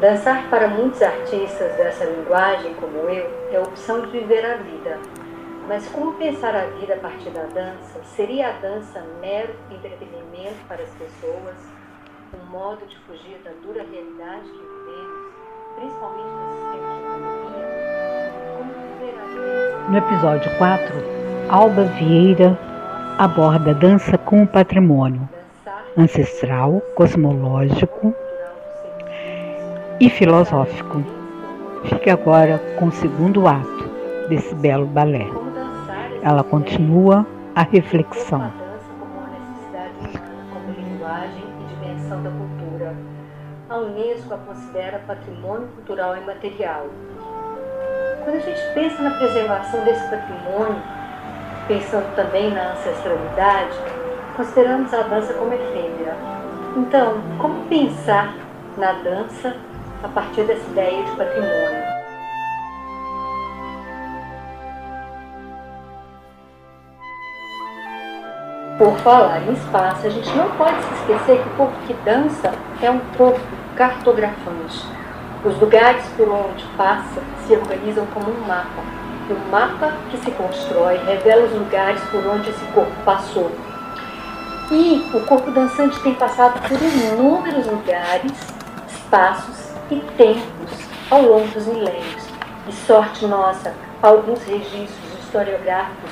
Dançar 0.00 0.48
para 0.48 0.66
muitos 0.66 1.02
artistas 1.02 1.76
dessa 1.76 2.04
linguagem, 2.04 2.72
como 2.74 2.96
eu, 2.96 3.30
é 3.52 3.56
a 3.56 3.60
opção 3.60 4.00
de 4.00 4.10
viver 4.10 4.46
a 4.46 4.56
vida. 4.56 4.98
Mas 5.68 5.86
como 5.88 6.14
pensar 6.14 6.56
a 6.56 6.64
vida 6.66 6.94
a 6.94 6.98
partir 6.98 7.28
da 7.28 7.42
dança? 7.42 8.02
Seria 8.04 8.48
a 8.48 8.52
dança 8.52 9.04
mero 9.20 9.54
entretenimento 9.70 10.56
para 10.66 10.82
as 10.82 10.90
pessoas? 10.94 11.54
Um 12.32 12.50
modo 12.50 12.86
de 12.86 12.96
fugir 13.00 13.38
da 13.44 13.50
dura 13.62 13.84
realidade 13.84 14.48
que 14.48 14.58
vivemos, 14.58 15.34
principalmente 15.76 16.28
nesses 16.28 16.64
tempos 16.72 16.96
de 16.96 17.02
pandemia? 17.02 17.49
No 19.90 19.98
episódio 19.98 20.48
4, 20.56 20.94
Alba 21.48 21.82
Vieira 21.82 22.56
aborda 23.18 23.72
a 23.72 23.74
dança 23.74 24.16
como 24.16 24.46
patrimônio 24.46 25.28
ancestral, 25.98 26.80
cosmológico, 26.94 28.14
e 29.98 30.08
filosófico. 30.08 31.02
Fique 31.86 32.08
agora 32.08 32.60
com 32.78 32.86
o 32.86 32.92
segundo 32.92 33.48
ato 33.48 33.90
desse 34.28 34.54
belo 34.54 34.86
balé. 34.86 35.26
Ela 36.22 36.44
continua 36.44 37.26
a 37.56 37.62
reflexão. 37.62 38.52
A 43.68 43.76
Unesco 43.76 44.34
a 44.34 44.38
considera 44.38 45.00
patrimônio 45.00 45.66
cultural 45.74 46.16
e 46.16 46.20
material. 46.20 46.86
Quando 48.24 48.36
a 48.36 48.40
gente 48.40 48.60
pensa 48.74 49.02
na 49.02 49.12
preservação 49.12 49.82
desse 49.82 50.06
patrimônio, 50.08 50.82
pensando 51.66 52.14
também 52.14 52.50
na 52.50 52.72
ancestralidade, 52.72 53.78
consideramos 54.36 54.92
a 54.92 55.02
dança 55.02 55.32
como 55.34 55.54
efêmera. 55.54 56.14
Então, 56.76 57.14
como 57.38 57.64
pensar 57.66 58.34
na 58.76 58.92
dança 58.92 59.56
a 60.02 60.08
partir 60.08 60.42
dessa 60.42 60.68
ideia 60.70 61.02
de 61.02 61.10
patrimônio. 61.12 62.00
Por 68.76 68.96
falar 68.98 69.42
em 69.48 69.52
espaço, 69.52 70.06
a 70.06 70.10
gente 70.10 70.30
não 70.36 70.50
pode 70.56 70.82
se 70.82 70.94
esquecer 70.94 71.42
que 71.42 71.48
o 71.48 71.56
corpo 71.56 71.76
que 71.86 71.94
dança 72.04 72.52
é 72.82 72.90
um 72.90 73.00
corpo 73.16 73.40
cartografante. 73.76 74.84
Os 75.42 75.58
lugares 75.58 76.04
por 76.18 76.28
onde 76.28 76.62
passa 76.76 77.22
se 77.46 77.54
organizam 77.54 78.06
como 78.12 78.30
um 78.30 78.46
mapa. 78.46 78.82
E 79.26 79.32
o 79.32 79.38
mapa 79.50 79.94
que 80.10 80.18
se 80.18 80.30
constrói 80.32 80.98
revela 80.98 81.46
os 81.46 81.52
lugares 81.52 82.02
por 82.10 82.26
onde 82.26 82.50
esse 82.50 82.64
corpo 82.74 82.92
passou. 83.06 83.50
E 84.70 85.10
o 85.14 85.20
corpo 85.20 85.50
dançante 85.50 85.98
tem 86.00 86.14
passado 86.14 86.60
por 86.60 86.76
inúmeros 86.80 87.66
lugares, 87.66 88.32
espaços 88.86 89.72
e 89.90 89.96
tempos 90.18 90.88
ao 91.10 91.22
longo 91.22 91.48
dos 91.48 91.66
milênios. 91.66 92.28
E 92.68 92.72
sorte 92.72 93.26
nossa, 93.26 93.72
alguns 94.02 94.42
registros 94.44 95.24
historiográficos 95.24 96.10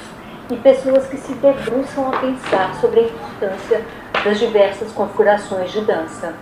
e 0.50 0.56
pessoas 0.56 1.06
que 1.06 1.18
se 1.18 1.34
debruçam 1.34 2.08
a 2.08 2.16
pensar 2.16 2.74
sobre 2.80 3.00
a 3.00 3.02
importância 3.02 3.84
das 4.24 4.38
diversas 4.38 4.90
configurações 4.92 5.70
de 5.70 5.82
dança 5.82 6.32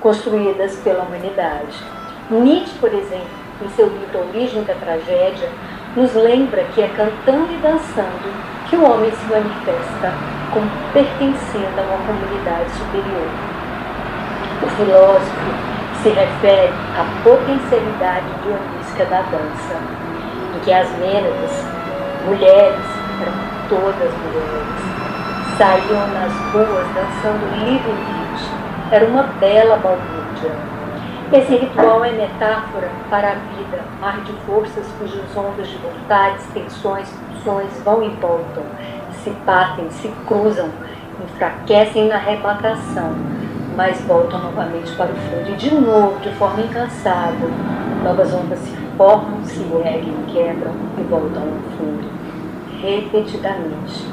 construídas 0.00 0.76
pela 0.76 1.04
humanidade. 1.04 2.03
Nietzsche, 2.30 2.78
por 2.80 2.92
exemplo, 2.92 3.28
em 3.62 3.68
seu 3.70 3.86
livro 3.86 4.28
Origem 4.28 4.62
da 4.64 4.74
Tragédia, 4.74 5.48
nos 5.94 6.14
lembra 6.14 6.64
que 6.74 6.80
é 6.80 6.88
cantando 6.88 7.52
e 7.52 7.56
dançando 7.58 8.32
que 8.68 8.76
o 8.76 8.84
homem 8.84 9.10
se 9.12 9.26
manifesta 9.26 10.12
como 10.52 10.68
pertencendo 10.92 11.78
a 11.78 11.82
uma 11.82 11.98
comunidade 12.06 12.70
superior. 12.70 13.28
O 14.62 14.66
filósofo 14.76 15.74
se 16.02 16.08
refere 16.08 16.72
à 16.96 17.04
potencialidade 17.22 18.26
dionísica 18.42 19.04
da 19.06 19.20
dança, 19.22 19.76
em 20.56 20.60
que 20.60 20.72
as 20.72 20.88
Mênadas, 20.98 21.64
mulheres, 22.24 22.86
eram 23.20 23.34
todas 23.68 24.12
mulheres, 24.24 24.94
saíam 25.58 26.06
nas 26.08 26.32
ruas 26.52 26.86
dançando 26.94 27.44
livremente. 27.58 28.50
Era 28.90 29.06
uma 29.06 29.24
bela 29.40 29.76
balbúrdia. 29.76 30.73
Esse 31.34 31.56
ritual 31.56 32.04
é 32.04 32.12
metáfora 32.12 32.88
para 33.10 33.32
a 33.32 33.34
vida, 33.34 33.82
mar 34.00 34.20
de 34.20 34.32
forças 34.46 34.86
cujas 34.96 35.36
ondas 35.36 35.66
de 35.66 35.76
vontades, 35.78 36.46
tensões, 36.54 37.10
pulsões 37.10 37.72
vão 37.84 38.04
e 38.04 38.08
voltam, 38.20 38.62
se 39.10 39.30
batem, 39.44 39.90
se 39.90 40.06
cruzam, 40.28 40.68
enfraquecem 41.24 42.06
na 42.06 42.14
arrebatação, 42.14 43.16
mas 43.76 44.00
voltam 44.02 44.44
novamente 44.44 44.94
para 44.94 45.10
o 45.10 45.16
fundo. 45.16 45.50
E 45.50 45.56
de 45.56 45.74
novo, 45.74 46.20
de 46.20 46.30
forma 46.36 46.60
incansável, 46.60 47.50
novas 48.04 48.32
ondas 48.32 48.60
se 48.60 48.76
formam, 48.96 49.42
se 49.42 49.60
erguem, 49.84 50.14
quebram 50.32 50.72
e 50.96 51.02
voltam 51.02 51.42
ao 51.42 51.76
fundo, 51.76 52.12
repetidamente. 52.80 54.06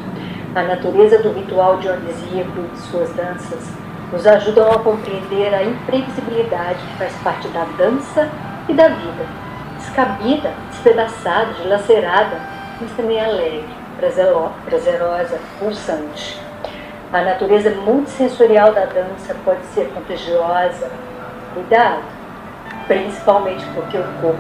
A 0.56 0.64
natureza 0.64 1.22
do 1.22 1.32
ritual 1.34 1.78
dionisíaco 1.78 2.62
e 2.62 2.74
de 2.74 2.80
suas 2.80 3.14
danças 3.14 3.81
nos 4.12 4.28
ajudam 4.28 4.70
a 4.72 4.80
compreender 4.80 5.54
a 5.54 5.64
imprevisibilidade 5.64 6.80
que 6.80 6.98
faz 6.98 7.14
parte 7.24 7.48
da 7.50 7.66
dança 7.78 8.30
e 8.68 8.74
da 8.74 8.90
vida. 8.90 9.26
Descabida, 9.78 10.52
despedaçada, 10.70 11.54
dilacerada, 11.54 12.38
mas 12.80 12.92
também 12.92 13.20
alegre, 13.20 13.66
prazerosa, 14.66 15.40
pulsante. 15.60 16.40
A 17.14 17.22
natureza 17.22 17.72
multissensorial 17.72 18.74
da 18.74 18.86
dança 18.86 19.36
pode 19.44 19.64
ser 19.74 19.90
contagiosa. 19.94 20.90
Cuidado, 21.54 22.04
principalmente 22.88 23.66
porque 23.74 23.98
o 23.98 24.04
corpo 24.22 24.40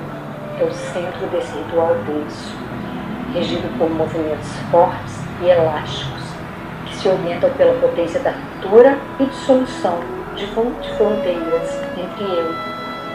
é 0.59 0.63
o 0.63 0.72
centro 0.72 1.28
desse 1.28 1.57
ritual 1.57 1.95
denso, 2.05 2.55
regido 3.34 3.78
por 3.78 3.89
movimentos 3.89 4.49
fortes 4.69 5.19
e 5.41 5.49
elásticos, 5.49 6.24
que 6.86 6.95
se 6.95 7.09
orientam 7.09 7.49
pela 7.51 7.80
potência 7.82 8.19
da 8.22 8.34
ruptura 8.62 8.97
e 9.20 9.26
dissolução 9.26 9.99
de 10.36 10.45
fronteiras 10.47 11.80
entre 11.97 12.24
eu 12.24 12.53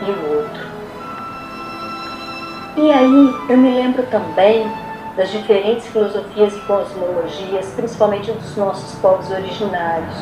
e 0.07 0.11
o 0.11 0.37
outro. 0.37 0.67
E 2.77 2.93
aí 2.93 3.35
eu 3.49 3.57
me 3.57 3.75
lembro 3.75 4.03
também 4.05 4.71
das 5.17 5.31
diferentes 5.31 5.87
filosofias 5.87 6.55
e 6.55 6.61
cosmologias, 6.61 7.73
principalmente 7.75 8.31
dos 8.33 8.57
nossos 8.57 8.99
povos 8.99 9.31
originários. 9.31 10.15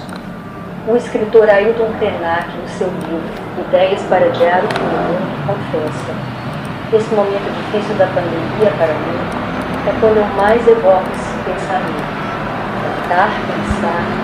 O 0.86 0.96
escritor 0.96 1.48
Ailton 1.48 1.92
Krenak, 1.98 2.48
no 2.56 2.68
seu 2.68 2.88
livro 2.88 3.22
Ideias 3.66 4.02
para 4.02 4.26
Adiar 4.26 4.62
o 4.64 4.68
Fim 4.68 4.84
do 4.84 4.96
Mundo, 5.08 5.46
confessa: 5.46 6.96
Esse 6.96 7.14
momento 7.14 7.50
difícil 7.72 7.96
da 7.96 8.06
pandemia 8.06 8.70
para 8.76 8.92
mim 8.92 9.88
é 9.88 10.00
quando 10.00 10.18
eu 10.18 10.26
mais 10.36 10.66
evoco 10.68 11.04
esse 11.12 11.34
pensamento. 11.44 12.24
Tentar 13.08 13.30
pensar 13.48 14.23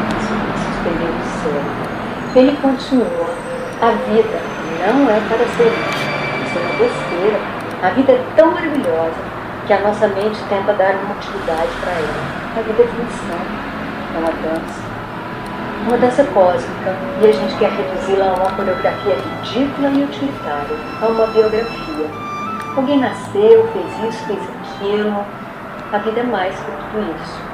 Ele 2.37 2.57
continua: 2.61 3.31
A 3.81 3.91
vida 4.11 4.41
não 4.87 5.11
é 5.11 5.21
para 5.29 5.47
ser 5.57 5.73
isso 6.45 6.59
é 6.59 6.63
uma 6.63 6.73
besteira. 6.79 7.41
A 7.83 7.89
vida 7.91 8.13
é 8.13 8.25
tão 8.37 8.51
maravilhosa 8.51 9.15
que 9.67 9.73
a 9.73 9.81
nossa 9.81 10.09
mente 10.09 10.39
tenta 10.49 10.73
dar 10.75 10.95
uma 10.97 11.15
utilidade 11.15 11.71
para 11.81 11.93
ela. 11.93 12.41
É 12.57 12.61
uma 12.61 12.73
definição, 12.75 13.41
é 14.15 14.19
uma 14.19 14.33
dança. 14.33 14.91
Uma 15.87 15.97
dança 15.97 16.25
cósmica, 16.25 16.95
e 17.23 17.27
a 17.27 17.33
gente 17.33 17.57
quer 17.57 17.71
reduzi-la 17.71 18.27
a 18.27 18.35
uma 18.35 18.51
coreografia 18.51 19.15
ridícula 19.15 19.89
e 19.89 20.05
utilitária, 20.05 20.77
a 21.01 21.07
uma 21.07 21.27
biografia. 21.29 22.07
Alguém 22.77 22.99
nasceu, 22.99 23.67
fez 23.73 24.15
isso, 24.15 24.27
fez 24.27 24.41
aquilo. 24.41 25.25
A 25.93 25.99
vida 25.99 26.21
é 26.21 26.25
mais 26.25 26.55
que 26.55 26.71
tudo 26.71 27.17
isso. 27.17 27.50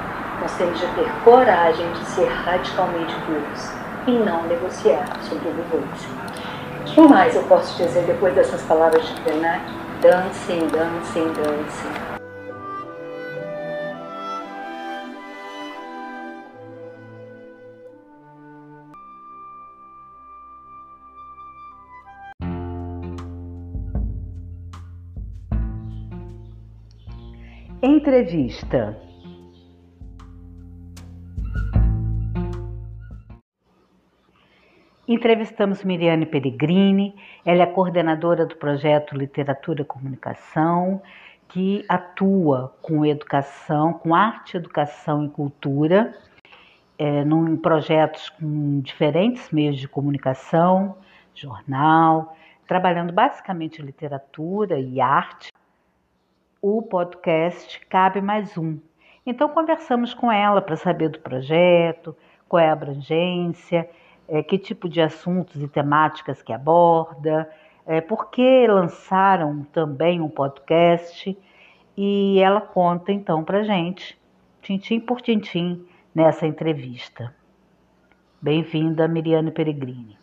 De 0.46 0.86
ter 0.94 1.12
coragem 1.24 1.92
de 1.92 2.04
ser 2.06 2.28
radicalmente 2.28 3.12
vivos 3.26 3.72
e 4.06 4.12
não 4.12 4.44
negociar 4.44 5.04
sobrevivência. 5.20 6.08
O 6.80 6.84
que 6.84 7.00
mais 7.00 7.34
eu 7.34 7.42
posso 7.42 7.76
dizer 7.76 8.04
depois 8.06 8.32
dessas 8.32 8.62
palavras 8.62 9.04
de 9.04 9.20
Krenak? 9.22 9.60
Dancem, 10.00 10.60
dancem, 10.68 11.24
dancem. 11.32 11.90
Entrevista. 27.82 28.96
Entrevistamos 35.08 35.84
Miriane 35.84 36.26
Peregrini, 36.26 37.14
ela 37.44 37.62
é 37.62 37.66
coordenadora 37.66 38.44
do 38.44 38.56
projeto 38.56 39.16
Literatura 39.16 39.82
e 39.82 39.84
Comunicação, 39.84 41.00
que 41.48 41.84
atua 41.88 42.74
com 42.82 43.06
educação, 43.06 43.92
com 43.92 44.12
arte, 44.12 44.56
educação 44.56 45.24
e 45.24 45.28
cultura, 45.28 46.12
é, 46.98 47.22
em 47.22 47.56
projetos 47.56 48.30
com 48.30 48.80
diferentes 48.80 49.48
meios 49.52 49.78
de 49.78 49.86
comunicação, 49.86 50.96
jornal, 51.32 52.36
trabalhando 52.66 53.12
basicamente 53.12 53.80
literatura 53.80 54.76
e 54.76 55.00
arte. 55.00 55.52
O 56.60 56.82
podcast 56.82 57.78
Cabe 57.86 58.20
Mais 58.20 58.58
Um. 58.58 58.80
Então, 59.24 59.48
conversamos 59.50 60.12
com 60.12 60.32
ela 60.32 60.60
para 60.60 60.74
saber 60.74 61.10
do 61.10 61.20
projeto, 61.20 62.16
qual 62.48 62.60
é 62.60 62.68
a 62.68 62.72
abrangência 62.72 63.88
é, 64.28 64.42
que 64.42 64.58
tipo 64.58 64.88
de 64.88 65.00
assuntos 65.00 65.62
e 65.62 65.68
temáticas 65.68 66.42
que 66.42 66.52
aborda, 66.52 67.48
é, 67.86 68.00
por 68.00 68.30
que 68.30 68.66
lançaram 68.66 69.62
também 69.72 70.20
um 70.20 70.28
podcast 70.28 71.36
e 71.96 72.38
ela 72.40 72.60
conta 72.60 73.12
então 73.12 73.44
para 73.44 73.62
gente, 73.62 74.18
tintim 74.60 75.00
por 75.00 75.20
tintim, 75.20 75.86
nessa 76.14 76.46
entrevista. 76.46 77.34
Bem-vinda, 78.40 79.06
Miriane 79.06 79.50
Peregrini. 79.50 80.18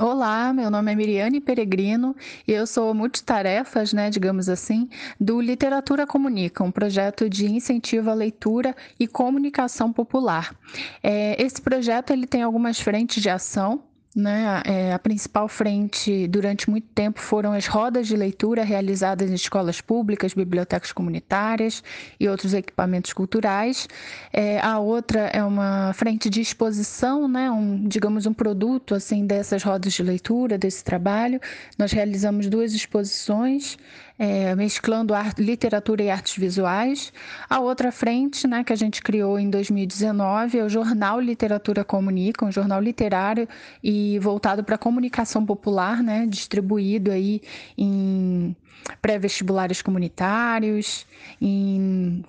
Olá, 0.00 0.52
meu 0.52 0.70
nome 0.70 0.92
é 0.92 0.94
Miriane 0.94 1.40
Peregrino 1.40 2.14
e 2.46 2.52
eu 2.52 2.68
sou 2.68 2.94
multitarefas, 2.94 3.92
né, 3.92 4.10
digamos 4.10 4.48
assim, 4.48 4.88
do 5.18 5.40
Literatura 5.40 6.06
Comunica, 6.06 6.62
um 6.62 6.70
projeto 6.70 7.28
de 7.28 7.50
incentivo 7.50 8.08
à 8.08 8.14
leitura 8.14 8.76
e 8.96 9.08
comunicação 9.08 9.92
popular. 9.92 10.54
É, 11.02 11.42
esse 11.42 11.60
projeto 11.60 12.12
ele 12.12 12.28
tem 12.28 12.42
algumas 12.42 12.78
frentes 12.78 13.20
de 13.20 13.28
ação, 13.28 13.82
né? 14.18 14.62
É, 14.64 14.92
a 14.92 14.98
principal 14.98 15.46
frente 15.46 16.26
durante 16.26 16.68
muito 16.68 16.88
tempo 16.88 17.20
foram 17.20 17.52
as 17.52 17.68
rodas 17.68 18.08
de 18.08 18.16
leitura 18.16 18.64
realizadas 18.64 19.30
em 19.30 19.34
escolas 19.34 19.80
públicas, 19.80 20.34
bibliotecas 20.34 20.90
comunitárias 20.90 21.84
e 22.18 22.28
outros 22.28 22.52
equipamentos 22.52 23.12
culturais. 23.12 23.88
É, 24.32 24.58
a 24.58 24.80
outra 24.80 25.20
é 25.32 25.42
uma 25.44 25.92
frente 25.92 26.28
de 26.28 26.40
exposição, 26.40 27.28
né? 27.28 27.48
um, 27.48 27.86
digamos 27.86 28.26
um 28.26 28.32
produto 28.32 28.92
assim 28.92 29.24
dessas 29.24 29.62
rodas 29.62 29.92
de 29.92 30.02
leitura, 30.02 30.58
desse 30.58 30.82
trabalho. 30.82 31.40
Nós 31.78 31.92
realizamos 31.92 32.48
duas 32.48 32.74
exposições 32.74 33.78
é, 34.18 34.54
mesclando 34.54 35.14
literatura 35.38 36.02
e 36.02 36.10
artes 36.10 36.36
visuais. 36.36 37.12
A 37.48 37.60
outra 37.60 37.92
frente, 37.92 38.46
né, 38.46 38.64
que 38.64 38.72
a 38.72 38.76
gente 38.76 39.00
criou 39.02 39.38
em 39.38 39.48
2019, 39.48 40.58
é 40.58 40.64
o 40.64 40.68
Jornal 40.68 41.20
Literatura 41.20 41.84
Comunica, 41.84 42.44
um 42.44 42.50
jornal 42.52 42.80
literário 42.80 43.48
e 43.82 44.18
voltado 44.18 44.64
para 44.64 44.74
a 44.74 44.78
comunicação 44.78 45.46
popular, 45.46 46.02
né, 46.02 46.26
distribuído 46.26 47.10
aí 47.10 47.40
em 47.76 48.56
pré-vestibulares 49.00 49.82
comunitários, 49.82 51.06
em 51.40 52.24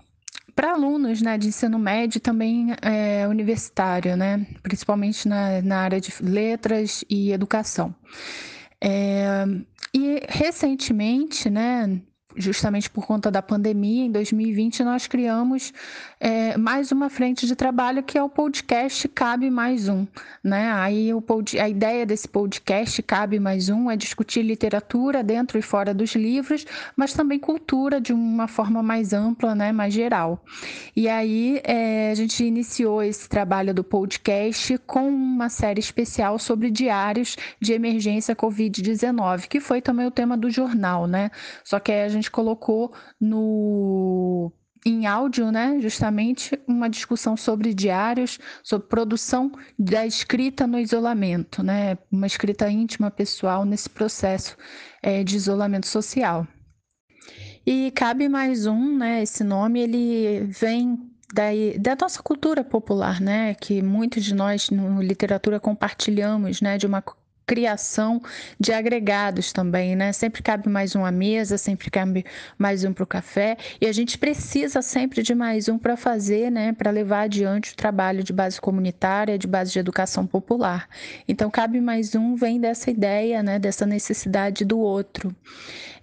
para 0.56 0.74
alunos 0.74 1.22
né, 1.22 1.38
de 1.38 1.48
ensino 1.48 1.80
médio 1.80 2.20
também 2.20 2.76
é, 2.82 3.26
universitário, 3.30 4.18
né, 4.18 4.46
principalmente 4.62 5.26
na, 5.26 5.62
na 5.62 5.78
área 5.78 6.02
de 6.02 6.12
letras 6.22 7.06
e 7.10 7.32
educação. 7.32 7.96
É, 8.82 9.46
e 9.94 10.22
recentemente, 10.28 11.50
né, 11.50 12.02
justamente 12.40 12.90
por 12.90 13.06
conta 13.06 13.30
da 13.30 13.42
pandemia, 13.42 14.06
em 14.06 14.12
2020, 14.12 14.84
nós 14.84 15.06
criamos 15.08 15.74
é, 16.20 16.58
mais 16.58 16.92
uma 16.92 17.10
frente 17.10 17.46
de 17.46 17.56
trabalho 17.56 18.02
que 18.02 18.18
é 18.18 18.24
o 18.24 18.30
podcast 18.30 19.08
Cabe 19.10 19.50
Mais 19.50 19.90
Um. 19.90 20.08
Né? 20.44 20.72
Aí 20.72 21.14
o 21.14 21.22
pod... 21.22 21.60
a 21.60 21.68
ideia 21.68 22.06
desse 22.06 22.28
podcast 22.28 23.04
Cabe 23.04 23.40
Mais 23.40 23.68
Um 23.68 23.92
é 23.92 23.98
discutir 23.98 24.42
literatura 24.42 25.22
dentro 25.22 25.60
e 25.60 25.62
fora 25.62 25.94
dos 25.94 26.16
livros, 26.16 26.66
mas 26.96 27.14
também 27.14 27.38
cultura 27.38 28.00
de 28.00 28.14
uma 28.14 28.48
forma 28.48 28.82
mais 28.82 29.12
ampla, 29.12 29.54
né? 29.54 29.74
mais 29.74 29.94
geral. 29.94 30.44
E 30.96 31.10
aí 31.10 31.62
é, 31.66 32.12
a 32.12 32.16
gente 32.16 32.44
iniciou 32.44 33.04
esse 33.04 33.28
trabalho 33.28 33.74
do 33.74 33.84
podcast 33.84 34.78
com 34.88 35.10
uma 35.10 35.50
série 35.50 35.80
especial 35.80 36.40
sobre 36.40 36.72
diários 36.72 37.36
de 37.60 37.74
emergência 37.74 38.36
Covid-19, 38.36 39.48
que 39.48 39.60
foi 39.60 39.82
também 39.82 40.06
o 40.06 40.12
tema 40.12 40.38
do 40.38 40.50
jornal, 40.50 41.06
né? 41.06 41.32
Só 41.64 41.80
que 41.80 41.92
a 41.92 42.08
gente 42.08 42.29
gente 42.30 42.32
colocou 42.32 42.94
no 43.20 44.52
em 44.86 45.06
áudio, 45.06 45.52
né, 45.52 45.78
justamente 45.82 46.58
uma 46.66 46.90
discussão 46.90 47.36
sobre 47.36 47.74
diários, 47.74 48.40
sobre 48.64 48.88
produção 48.88 49.52
da 49.78 50.06
escrita 50.06 50.66
no 50.66 50.80
isolamento, 50.80 51.62
né, 51.62 51.98
uma 52.10 52.26
escrita 52.26 52.70
íntima, 52.70 53.12
pessoal 53.12 53.66
nesse 53.66 53.90
processo 53.90 54.56
é, 55.04 55.22
de 55.22 55.36
isolamento 55.36 55.86
social. 55.86 56.48
E 57.66 57.92
cabe 57.92 58.30
mais 58.30 58.66
um, 58.66 58.98
né, 58.98 59.22
esse 59.22 59.44
nome 59.44 59.82
ele 59.82 60.46
vem 60.46 60.98
da, 61.34 61.50
da 61.78 61.98
nossa 62.02 62.24
cultura 62.24 62.64
popular, 62.64 63.20
né, 63.20 63.56
que 63.56 63.82
muitos 63.82 64.24
de 64.24 64.34
nós 64.34 64.70
no 64.70 65.02
literatura 65.02 65.60
compartilhamos, 65.60 66.62
né, 66.62 66.78
de 66.78 66.88
uma 66.88 67.04
criação 67.50 68.22
de 68.60 68.72
agregados 68.72 69.52
também, 69.52 69.96
né? 69.96 70.14
Sempre 70.14 70.44
cabe 70.44 70.70
mais 70.70 70.96
um 70.96 71.04
à 71.04 71.12
mesa, 71.12 71.58
sempre 71.58 71.90
cabe 71.90 72.24
mais 72.60 72.84
um 72.84 72.94
para 72.94 73.04
o 73.04 73.08
café, 73.08 73.58
e 73.82 73.88
a 73.88 73.92
gente 73.92 74.20
precisa 74.20 74.84
sempre 74.84 75.24
de 75.24 75.34
mais 75.34 75.68
um 75.68 75.80
para 75.80 75.98
fazer, 75.98 76.52
né? 76.52 76.74
Para 76.74 76.92
levar 76.92 77.22
adiante 77.22 77.74
o 77.74 77.76
trabalho 77.76 78.24
de 78.24 78.32
base 78.32 78.62
comunitária, 78.62 79.36
de 79.36 79.48
base 79.48 79.74
de 79.74 79.80
educação 79.80 80.28
popular. 80.28 80.88
Então, 81.28 81.50
cabe 81.50 81.82
mais 81.82 82.14
um 82.14 82.36
vem 82.36 82.62
dessa 82.62 82.92
ideia, 82.92 83.42
né? 83.42 83.58
Dessa 83.58 83.84
necessidade 83.84 84.64
do 84.64 84.78
outro. 84.78 85.36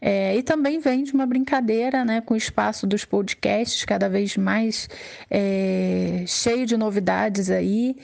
É, 0.00 0.36
e 0.36 0.42
também 0.42 0.78
vem 0.78 1.04
de 1.04 1.12
uma 1.12 1.26
brincadeira 1.26 2.04
né, 2.04 2.20
com 2.20 2.34
o 2.34 2.36
espaço 2.36 2.86
dos 2.86 3.04
podcasts, 3.04 3.84
cada 3.84 4.08
vez 4.08 4.36
mais 4.36 4.88
é, 5.30 6.24
cheio 6.26 6.66
de 6.66 6.76
novidades 6.76 7.50
aí, 7.50 7.96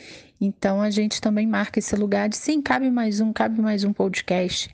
então 0.45 0.83
a 0.83 0.91
gente 0.91 1.21
também 1.21 1.47
marca 1.47 1.79
esse 1.79 1.95
lugar 1.95 2.29
de 2.29 2.37
sim, 2.37 2.61
cabe 2.61 2.91
mais 2.91 3.21
um, 3.21 3.33
cabe 3.33 3.63
mais 3.63 3.85
um 3.85 3.93
podcast. 3.93 4.69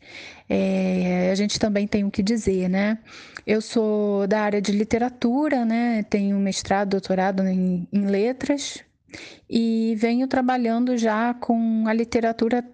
É, 0.48 1.28
a 1.30 1.34
gente 1.34 1.60
também 1.60 1.86
tem 1.86 2.04
o 2.04 2.10
que 2.10 2.22
dizer, 2.22 2.70
né? 2.70 2.96
Eu 3.46 3.60
sou 3.60 4.26
da 4.26 4.40
área 4.40 4.62
de 4.62 4.72
literatura, 4.72 5.66
né? 5.66 6.02
Tenho 6.04 6.38
mestrado, 6.38 6.90
doutorado 6.90 7.46
em, 7.46 7.86
em 7.92 8.06
letras 8.06 8.82
e 9.48 9.94
venho 9.98 10.26
trabalhando 10.26 10.96
já 10.96 11.34
com 11.34 11.84
a 11.86 11.92
literatura 11.92 12.64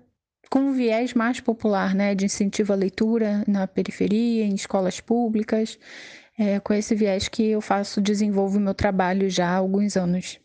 com 0.48 0.60
um 0.60 0.72
viés 0.72 1.14
mais 1.14 1.40
popular, 1.40 1.96
né? 1.96 2.14
De 2.14 2.26
incentivo 2.26 2.72
à 2.72 2.76
leitura 2.76 3.42
na 3.48 3.66
periferia, 3.66 4.44
em 4.44 4.54
escolas 4.54 5.00
públicas. 5.00 5.80
É 6.38 6.60
com 6.60 6.72
esse 6.72 6.94
viés 6.94 7.26
que 7.26 7.50
eu 7.50 7.60
faço, 7.60 8.00
desenvolvo 8.00 8.60
meu 8.60 8.74
trabalho 8.74 9.28
já 9.28 9.48
há 9.48 9.56
alguns 9.56 9.96
anos. 9.96 10.38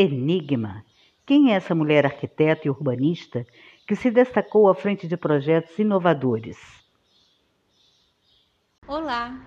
Enigma. 0.00 0.82
Quem 1.26 1.52
é 1.52 1.56
essa 1.56 1.74
mulher 1.74 2.06
arquiteta 2.06 2.66
e 2.66 2.70
urbanista 2.70 3.46
que 3.86 3.94
se 3.94 4.10
destacou 4.10 4.66
à 4.70 4.74
frente 4.74 5.06
de 5.06 5.14
projetos 5.14 5.78
inovadores? 5.78 6.56
Olá, 8.88 9.38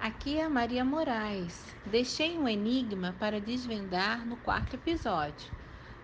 Aqui 0.00 0.38
é 0.38 0.44
a 0.44 0.48
Maria 0.48 0.82
Moraes. 0.82 1.76
Deixei 1.84 2.38
um 2.38 2.48
enigma 2.48 3.14
para 3.18 3.38
desvendar 3.38 4.24
no 4.24 4.36
quarto 4.38 4.76
episódio. 4.76 5.52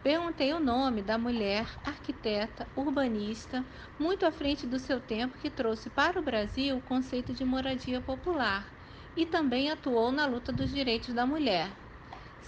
Perguntei 0.03 0.53
o 0.53 0.61
nome 0.61 1.01
da 1.01 1.17
mulher 1.17 1.67
arquiteta 1.83 2.67
urbanista 2.77 3.65
muito 3.99 4.27
à 4.27 4.31
frente 4.31 4.67
do 4.67 4.79
seu 4.79 5.01
tempo 5.01 5.39
que 5.39 5.49
trouxe 5.49 5.89
para 5.89 6.21
o 6.21 6.23
Brasil 6.23 6.77
o 6.77 6.83
conceito 6.83 7.33
de 7.33 7.45
moradia 7.45 8.03
popular 8.03 8.69
e 9.17 9.25
também 9.25 9.71
atuou 9.71 10.13
na 10.13 10.27
luta 10.27 10.53
dos 10.53 10.75
direitos 10.75 11.15
da 11.15 11.25
mulher. 11.25 11.71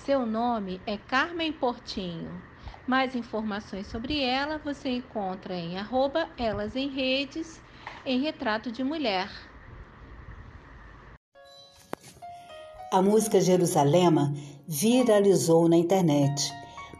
Seu 0.05 0.25
nome 0.25 0.81
é 0.87 0.97
Carmen 0.97 1.53
Portinho. 1.53 2.31
Mais 2.87 3.17
informações 3.17 3.89
sobre 3.89 4.23
ela 4.23 4.59
você 4.59 4.89
encontra 4.91 5.57
em 5.57 5.79
arroba 5.79 6.29
elas 6.39 6.77
em 6.77 6.89
redes 6.89 7.61
em 8.05 8.21
retrato 8.21 8.71
de 8.71 8.85
mulher. 8.85 9.29
A 12.93 13.03
música 13.03 13.41
Jerusalema 13.41 14.33
viralizou 14.69 15.69
na 15.69 15.77
internet, 15.77 16.53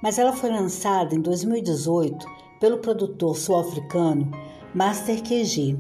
mas 0.03 0.19
ela 0.19 0.33
foi 0.33 0.51
lançada 0.51 1.15
em 1.15 1.21
2018 1.21 2.27
pelo 2.59 2.79
produtor 2.79 3.37
sul-africano 3.37 4.31
Master 4.75 5.23
QG. 5.23 5.79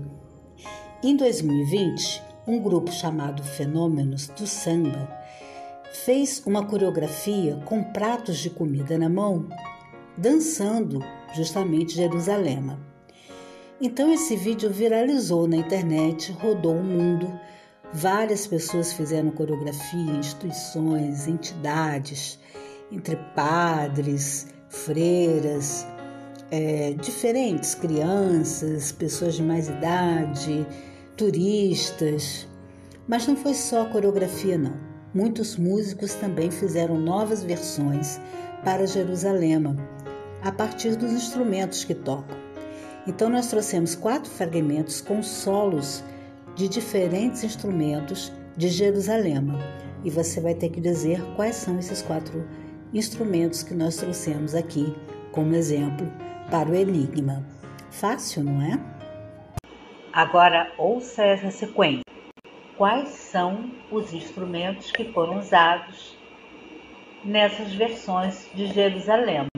Em 1.02 1.16
2020, 1.16 2.22
um 2.46 2.60
grupo 2.60 2.92
chamado 2.92 3.42
Fenômenos 3.42 4.28
do 4.28 4.46
Samba 4.46 5.25
fez 5.92 6.42
uma 6.46 6.64
coreografia 6.64 7.56
com 7.64 7.82
pratos 7.82 8.38
de 8.38 8.50
comida 8.50 8.98
na 8.98 9.08
mão, 9.08 9.48
dançando 10.16 11.00
justamente 11.34 11.94
Jerusalema. 11.94 12.78
Então 13.80 14.12
esse 14.12 14.36
vídeo 14.36 14.70
viralizou 14.70 15.46
na 15.46 15.56
internet, 15.56 16.32
rodou 16.32 16.76
o 16.76 16.84
mundo 16.84 17.30
Várias 17.92 18.46
pessoas 18.46 18.92
fizeram 18.92 19.30
coreografia, 19.30 20.12
instituições, 20.12 21.28
entidades, 21.28 22.38
entre 22.90 23.16
padres, 23.34 24.48
freiras, 24.68 25.86
é, 26.50 26.92
diferentes, 26.94 27.74
crianças, 27.74 28.92
pessoas 28.92 29.34
de 29.34 29.42
mais 29.42 29.68
idade, 29.68 30.66
turistas. 31.16 32.46
Mas 33.06 33.26
não 33.26 33.36
foi 33.36 33.54
só 33.54 33.86
coreografia, 33.86 34.58
não. 34.58 34.85
Muitos 35.16 35.56
músicos 35.56 36.12
também 36.12 36.50
fizeram 36.50 36.98
novas 36.98 37.42
versões 37.42 38.20
para 38.62 38.86
Jerusalema, 38.86 39.74
a 40.42 40.52
partir 40.52 40.94
dos 40.94 41.10
instrumentos 41.10 41.84
que 41.84 41.94
tocam. 41.94 42.36
Então, 43.06 43.30
nós 43.30 43.46
trouxemos 43.46 43.94
quatro 43.94 44.30
fragmentos 44.30 45.00
com 45.00 45.22
solos 45.22 46.04
de 46.54 46.68
diferentes 46.68 47.42
instrumentos 47.42 48.30
de 48.58 48.68
Jerusalema. 48.68 49.58
E 50.04 50.10
você 50.10 50.38
vai 50.38 50.54
ter 50.54 50.68
que 50.68 50.82
dizer 50.82 51.22
quais 51.34 51.56
são 51.56 51.78
esses 51.78 52.02
quatro 52.02 52.46
instrumentos 52.92 53.62
que 53.62 53.72
nós 53.72 53.96
trouxemos 53.96 54.54
aqui 54.54 54.94
como 55.32 55.54
exemplo 55.54 56.12
para 56.50 56.68
o 56.68 56.74
enigma. 56.74 57.42
Fácil, 57.90 58.44
não 58.44 58.60
é? 58.60 58.78
Agora 60.12 60.70
ouça 60.76 61.22
essa 61.22 61.50
sequência. 61.50 62.04
Quais 62.76 63.08
são 63.30 63.70
os 63.90 64.12
instrumentos 64.12 64.90
que 64.92 65.10
foram 65.12 65.38
usados 65.38 66.14
nessas 67.24 67.74
versões 67.74 68.50
de 68.52 68.66
Jerusalema? 68.66 69.48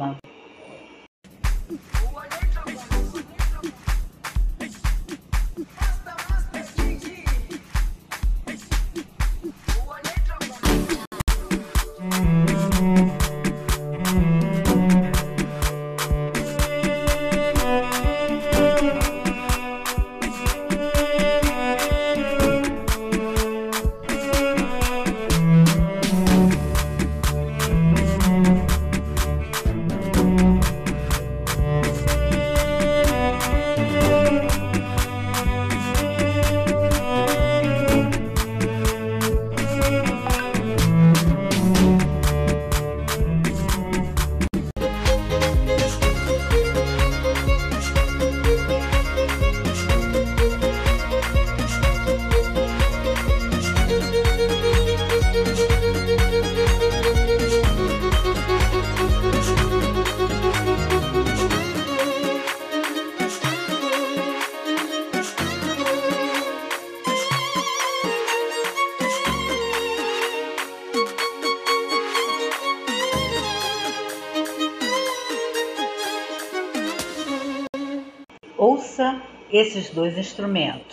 Esses 79.59 79.91
dois 79.91 80.17
instrumentos. 80.19 80.88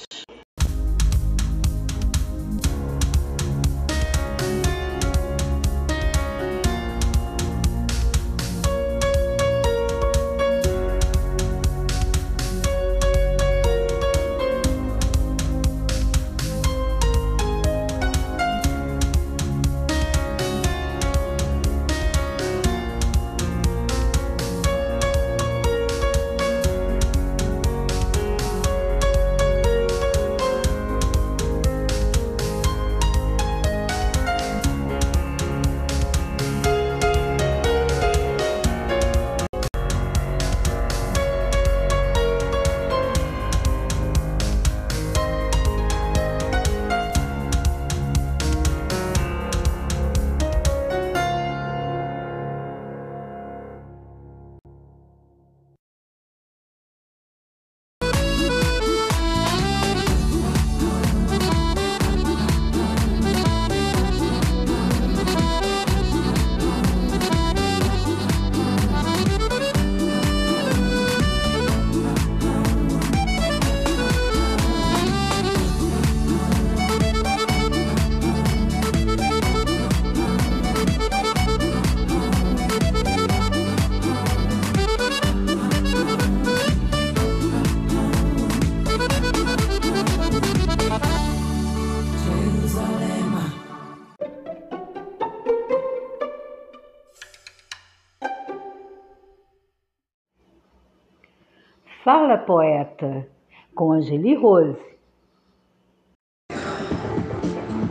Fala, 102.26 102.40
poeta, 102.40 103.28
com 103.76 103.92
Angeli 103.92 104.34
Rose. 104.34 104.82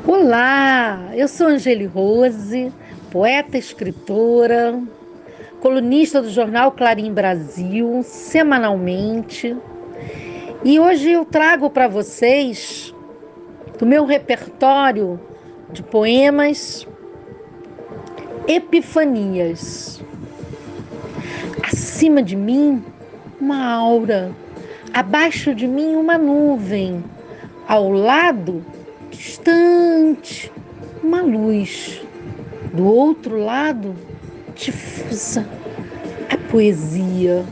Olá! 0.05 1.13
Eu 1.15 1.29
sou 1.29 1.47
Angeli 1.47 1.87
Rose, 1.87 2.73
poeta, 3.13 3.57
escritora, 3.57 4.83
colunista 5.61 6.21
do 6.21 6.31
jornal 6.31 6.73
Clarim 6.73 7.15
Brasil, 7.15 8.03
semanalmente. 8.03 9.57
E 10.65 10.81
hoje 10.81 11.13
eu 11.13 11.25
trago 11.25 11.71
para 11.71 11.87
vocês 11.87 12.93
do 13.79 13.87
meu 13.87 14.05
repertório 14.05 15.21
de 15.71 15.81
poemas 15.81 16.85
Epifanias. 18.49 20.03
Acima 21.63 22.21
de 22.21 22.35
mim, 22.35 22.85
uma 23.45 23.63
aura, 23.63 24.33
abaixo 24.95 25.55
de 25.55 25.69
mim, 25.69 25.97
uma 25.97 26.17
nuvem, 26.17 27.05
ao 27.69 27.93
lado, 27.93 28.65
distante, 29.11 30.51
uma 31.03 31.21
luz, 31.21 32.01
do 32.73 32.87
outro 32.87 33.37
lado, 33.37 33.95
difusa, 34.55 35.47
a 36.31 36.39
poesia. 36.51 37.45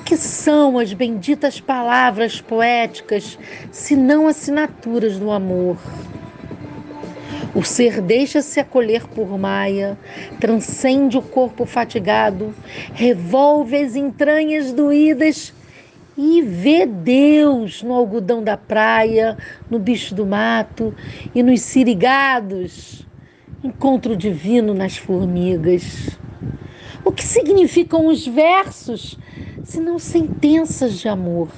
O 0.00 0.04
que 0.04 0.16
são 0.16 0.78
as 0.78 0.94
benditas 0.94 1.60
palavras 1.60 2.40
poéticas, 2.40 3.38
se 3.70 3.94
não 3.94 4.26
assinaturas 4.26 5.18
do 5.18 5.30
amor? 5.30 5.76
O 7.54 7.62
ser 7.62 8.00
deixa-se 8.00 8.58
acolher 8.58 9.06
por 9.06 9.38
Maia, 9.38 9.96
transcende 10.40 11.16
o 11.16 11.22
corpo 11.22 11.64
fatigado, 11.64 12.52
revolve 12.92 13.76
as 13.76 13.94
entranhas 13.94 14.72
doídas 14.72 15.54
e 16.18 16.42
vê 16.42 16.84
Deus 16.84 17.80
no 17.80 17.92
algodão 17.94 18.42
da 18.42 18.56
praia, 18.56 19.38
no 19.70 19.78
bicho 19.78 20.16
do 20.16 20.26
mato 20.26 20.92
e 21.32 21.44
nos 21.44 21.60
sirigados. 21.60 23.06
Encontro 23.62 24.16
divino 24.16 24.74
nas 24.74 24.96
formigas. 24.96 26.18
O 27.04 27.12
que 27.12 27.24
significam 27.24 28.06
os 28.06 28.26
versos, 28.26 29.16
se 29.62 29.78
não 29.78 29.98
sentenças 30.00 30.98
de 30.98 31.08
amor? 31.08 31.48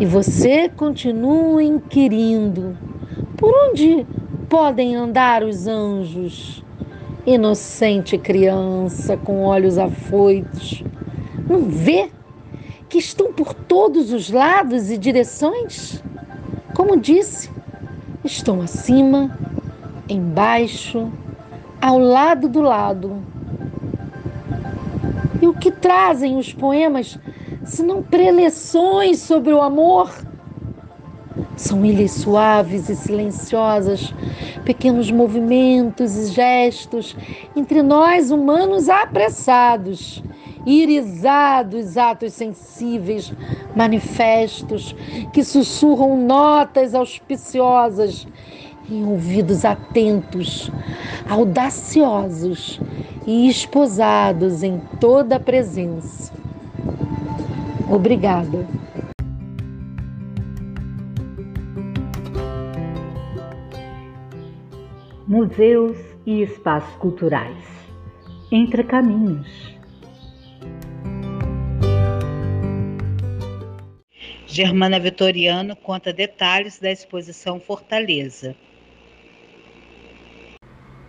E 0.00 0.04
você 0.04 0.68
continua 0.68 1.62
inquirindo: 1.62 2.76
por 3.36 3.52
onde 3.68 4.04
podem 4.52 4.94
andar 4.94 5.42
os 5.42 5.66
anjos? 5.66 6.62
Inocente 7.24 8.18
criança 8.18 9.16
com 9.16 9.44
olhos 9.44 9.78
afoitos, 9.78 10.84
não 11.48 11.62
vê 11.62 12.10
que 12.86 12.98
estão 12.98 13.32
por 13.32 13.54
todos 13.54 14.12
os 14.12 14.28
lados 14.28 14.90
e 14.90 14.98
direções? 14.98 16.04
Como 16.74 17.00
disse, 17.00 17.50
estão 18.22 18.60
acima, 18.60 19.34
embaixo, 20.06 21.10
ao 21.80 21.98
lado 21.98 22.46
do 22.46 22.60
lado. 22.60 23.22
E 25.40 25.46
o 25.46 25.54
que 25.54 25.70
trazem 25.70 26.36
os 26.36 26.52
poemas, 26.52 27.18
se 27.64 27.82
não 27.82 28.02
preleções 28.02 29.18
sobre 29.20 29.54
o 29.54 29.62
amor? 29.62 30.12
São 31.62 31.86
ilhas 31.86 32.10
suaves 32.10 32.88
e 32.88 32.96
silenciosas, 32.96 34.12
pequenos 34.64 35.12
movimentos 35.12 36.16
e 36.16 36.32
gestos 36.32 37.16
entre 37.54 37.84
nós 37.84 38.32
humanos 38.32 38.88
apressados, 38.88 40.24
irisados 40.66 41.96
atos 41.96 42.32
sensíveis, 42.32 43.32
manifestos 43.76 44.92
que 45.32 45.44
sussurram 45.44 46.16
notas 46.26 46.96
auspiciosas 46.96 48.26
em 48.90 49.06
ouvidos 49.06 49.64
atentos, 49.64 50.68
audaciosos 51.30 52.80
e 53.24 53.48
esposados 53.48 54.64
em 54.64 54.80
toda 54.98 55.36
a 55.36 55.40
presença. 55.40 56.32
Obrigada. 57.88 58.66
Museus 65.32 65.96
e 66.26 66.42
espaços 66.42 66.94
culturais. 66.96 67.56
Entre 68.50 68.84
caminhos. 68.84 69.48
Germana 74.46 75.00
Vitoriano 75.00 75.74
conta 75.74 76.12
detalhes 76.12 76.78
da 76.78 76.92
exposição 76.92 77.58
Fortaleza. 77.58 78.54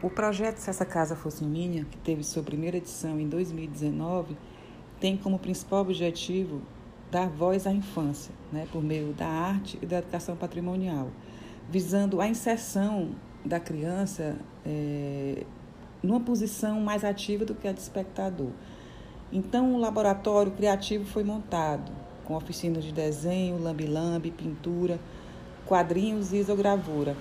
O 0.01 0.09
projeto 0.09 0.55
Se 0.55 0.69
Essa 0.69 0.85
Casa 0.85 1.17
Fosse 1.17 1.43
Minha, 1.43 1.83
que 1.83 1.97
teve 1.97 2.23
sua 2.23 2.43
primeira 2.43 2.77
edição 2.77 3.19
em 3.19 3.27
2019, 3.27 4.37
tem 5.01 5.17
como 5.17 5.37
principal 5.37 5.81
objetivo 5.81 6.61
dar 7.11 7.27
voz 7.27 7.67
à 7.67 7.73
infância, 7.73 8.33
né, 8.53 8.69
por 8.71 8.81
meio 8.81 9.11
da 9.11 9.27
arte 9.27 9.77
e 9.81 9.85
da 9.85 9.97
educação 9.97 10.37
patrimonial, 10.37 11.11
visando 11.69 12.21
a 12.21 12.27
inserção 12.29 13.13
da 13.45 13.59
criança 13.59 14.35
é, 14.65 15.43
numa 16.01 16.19
posição 16.19 16.79
mais 16.81 17.03
ativa 17.03 17.45
do 17.45 17.55
que 17.55 17.67
a 17.67 17.71
de 17.71 17.79
espectador. 17.79 18.51
Então, 19.31 19.73
o 19.73 19.79
laboratório 19.79 20.51
criativo 20.51 21.05
foi 21.05 21.23
montado, 21.23 21.91
com 22.23 22.35
oficinas 22.35 22.83
de 22.83 22.93
desenho, 22.93 23.61
lambi-lambi, 23.61 24.31
pintura, 24.31 24.99
quadrinhos 25.65 26.31
e 26.31 26.37
isogravura, 26.37 27.15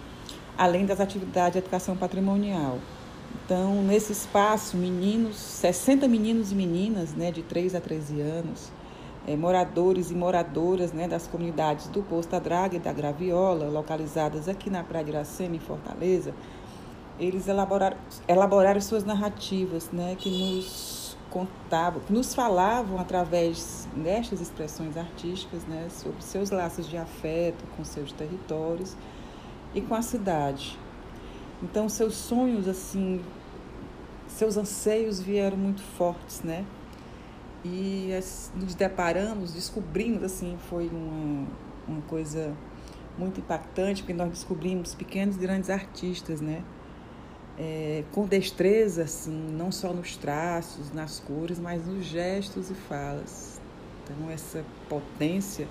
além 0.58 0.84
das 0.84 1.00
atividades 1.00 1.52
de 1.52 1.58
educação 1.58 1.96
patrimonial. 1.96 2.78
Então, 3.44 3.82
nesse 3.82 4.12
espaço, 4.12 4.76
meninos, 4.76 5.36
60 5.36 6.06
meninos 6.06 6.52
e 6.52 6.54
meninas, 6.54 7.14
né, 7.14 7.30
de 7.30 7.42
3 7.42 7.74
a 7.74 7.80
13 7.80 8.20
anos, 8.20 8.70
é, 9.26 9.36
moradores 9.36 10.10
e 10.10 10.14
moradoras 10.14 10.92
né, 10.92 11.06
das 11.06 11.26
comunidades 11.26 11.88
do 11.88 12.02
Posto 12.02 12.38
Draga 12.40 12.76
e 12.76 12.78
da 12.78 12.92
Graviola, 12.92 13.68
localizadas 13.68 14.48
aqui 14.48 14.68
na 14.68 14.82
Praia 14.82 15.04
de 15.04 15.10
Iracema, 15.12 15.56
em 15.56 15.60
Fortaleza, 15.60 16.34
eles 17.18 17.46
elaboraram, 17.46 17.96
elaboraram 18.26 18.80
suas 18.80 19.04
narrativas, 19.04 19.90
né, 19.92 20.16
que 20.18 20.30
nos 20.30 21.16
contavam, 21.30 22.00
que 22.00 22.12
nos 22.12 22.34
falavam 22.34 22.98
através 22.98 23.88
destas 23.96 24.40
expressões 24.40 24.96
artísticas, 24.96 25.64
né, 25.64 25.88
sobre 25.88 26.22
seus 26.22 26.50
laços 26.50 26.88
de 26.88 26.96
afeto 26.96 27.64
com 27.76 27.84
seus 27.84 28.12
territórios 28.12 28.96
e 29.74 29.80
com 29.80 29.94
a 29.94 30.02
cidade. 30.02 30.78
Então, 31.62 31.88
seus 31.88 32.14
sonhos, 32.14 32.66
assim, 32.66 33.22
seus 34.26 34.56
anseios 34.56 35.20
vieram 35.20 35.56
muito 35.56 35.80
fortes, 35.80 36.42
né? 36.42 36.64
E 37.64 38.10
nos 38.54 38.74
deparamos, 38.74 39.52
descobrimos, 39.52 40.22
assim, 40.22 40.58
foi 40.68 40.88
uma, 40.88 41.46
uma 41.86 42.02
coisa 42.02 42.52
muito 43.16 43.40
impactante, 43.40 44.02
porque 44.02 44.14
nós 44.14 44.30
descobrimos 44.30 44.94
pequenos 44.94 45.36
e 45.36 45.38
grandes 45.38 45.70
artistas, 45.70 46.40
né? 46.40 46.62
É, 47.58 48.02
com 48.12 48.26
destreza, 48.26 49.02
assim, 49.02 49.30
não 49.52 49.70
só 49.70 49.92
nos 49.92 50.16
traços, 50.16 50.90
nas 50.92 51.20
cores, 51.20 51.58
mas 51.58 51.86
nos 51.86 52.04
gestos 52.04 52.70
e 52.70 52.74
falas. 52.74 53.60
Então, 54.02 54.30
essa 54.30 54.64
potência 54.88 55.68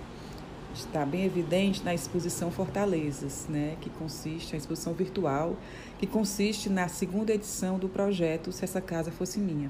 está 0.74 1.06
bem 1.06 1.26
evidente 1.26 1.84
na 1.84 1.94
exposição 1.94 2.50
Fortalezas, 2.50 3.48
né, 3.50 3.76
que 3.82 3.89
consiste, 3.89 4.56
a 4.56 4.58
exposição 4.58 4.94
virtual, 4.94 5.58
que 6.00 6.08
consiste 6.08 6.70
na 6.70 6.88
segunda 6.88 7.34
edição 7.34 7.78
do 7.78 7.89
projeto 7.89 8.52
Se 8.52 8.64
Essa 8.64 8.80
Casa 8.80 9.12
Fosse 9.12 9.39
Minha. 9.39 9.70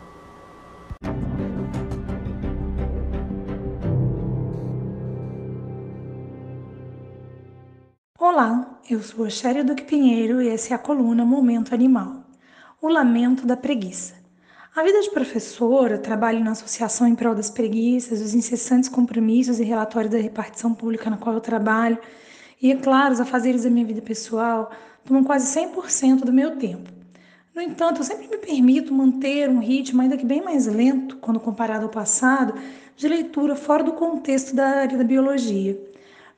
Olá, 8.18 8.80
eu 8.90 9.04
sou 9.04 9.26
a 9.26 9.30
Shéria 9.30 9.64
Duque 9.64 9.84
Pinheiro 9.84 10.42
e 10.42 10.50
essa 10.50 10.74
é 10.74 10.76
a 10.76 10.80
coluna 10.80 11.24
Momento 11.24 11.76
Animal, 11.76 12.24
o 12.82 12.88
lamento 12.88 13.46
da 13.46 13.56
preguiça. 13.56 14.23
A 14.76 14.82
vida 14.82 15.02
de 15.02 15.12
professora, 15.12 16.00
trabalho 16.00 16.44
na 16.44 16.50
associação 16.50 17.06
em 17.06 17.14
prol 17.14 17.36
das 17.36 17.48
preguiças, 17.48 18.20
os 18.20 18.34
incessantes 18.34 18.90
compromissos 18.90 19.60
e 19.60 19.64
relatórios 19.64 20.12
da 20.12 20.18
repartição 20.18 20.74
pública 20.74 21.12
na 21.12 21.18
qual 21.18 21.36
eu 21.36 21.42
trabalho, 21.42 22.00
e, 22.60 22.72
é 22.72 22.76
claro, 22.76 23.14
os 23.14 23.20
afazeres 23.20 23.66
da 23.66 23.70
minha 23.70 23.86
vida 23.86 24.02
pessoal 24.02 24.72
tomam 25.06 25.24
quase 25.24 25.56
100% 25.60 26.22
do 26.22 26.34
meu 26.34 26.56
tempo. 26.56 26.90
No 27.54 27.62
entanto, 27.62 28.00
eu 28.00 28.04
sempre 28.04 28.28
me 28.28 28.38
permito 28.38 28.92
manter 28.92 29.48
um 29.48 29.60
ritmo, 29.60 30.02
ainda 30.02 30.18
que 30.18 30.26
bem 30.26 30.44
mais 30.44 30.66
lento, 30.66 31.18
quando 31.18 31.40
comparado 31.40 31.84
ao 31.84 31.92
passado, 31.92 32.56
de 32.98 33.08
leitura 33.08 33.56
fora 33.56 33.84
do 33.84 33.92
contexto 33.92 34.56
da 34.56 34.66
área 34.66 34.98
da 34.98 35.04
biologia. 35.04 35.80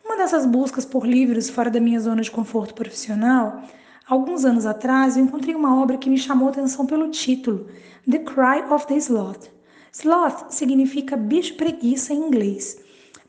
Uma 0.03 0.17
dessas 0.17 0.45
buscas 0.45 0.83
por 0.83 1.07
livros 1.07 1.49
fora 1.49 1.71
da 1.71 1.79
minha 1.79 2.01
zona 2.01 2.21
de 2.21 2.29
conforto 2.29 2.73
profissional, 2.73 3.63
alguns 4.07 4.45
anos 4.45 4.65
atrás 4.65 5.17
eu 5.17 5.23
encontrei 5.23 5.55
uma 5.55 5.81
obra 5.81 5.97
que 5.97 6.09
me 6.09 6.17
chamou 6.17 6.47
a 6.47 6.51
atenção 6.51 6.85
pelo 6.85 7.09
título, 7.09 7.67
The 8.09 8.19
Cry 8.19 8.71
of 8.71 8.85
the 8.87 8.97
Sloth. 8.97 9.49
Sloth 9.91 10.51
significa 10.51 11.17
bicho 11.17 11.55
preguiça 11.55 12.13
em 12.13 12.17
inglês. 12.17 12.77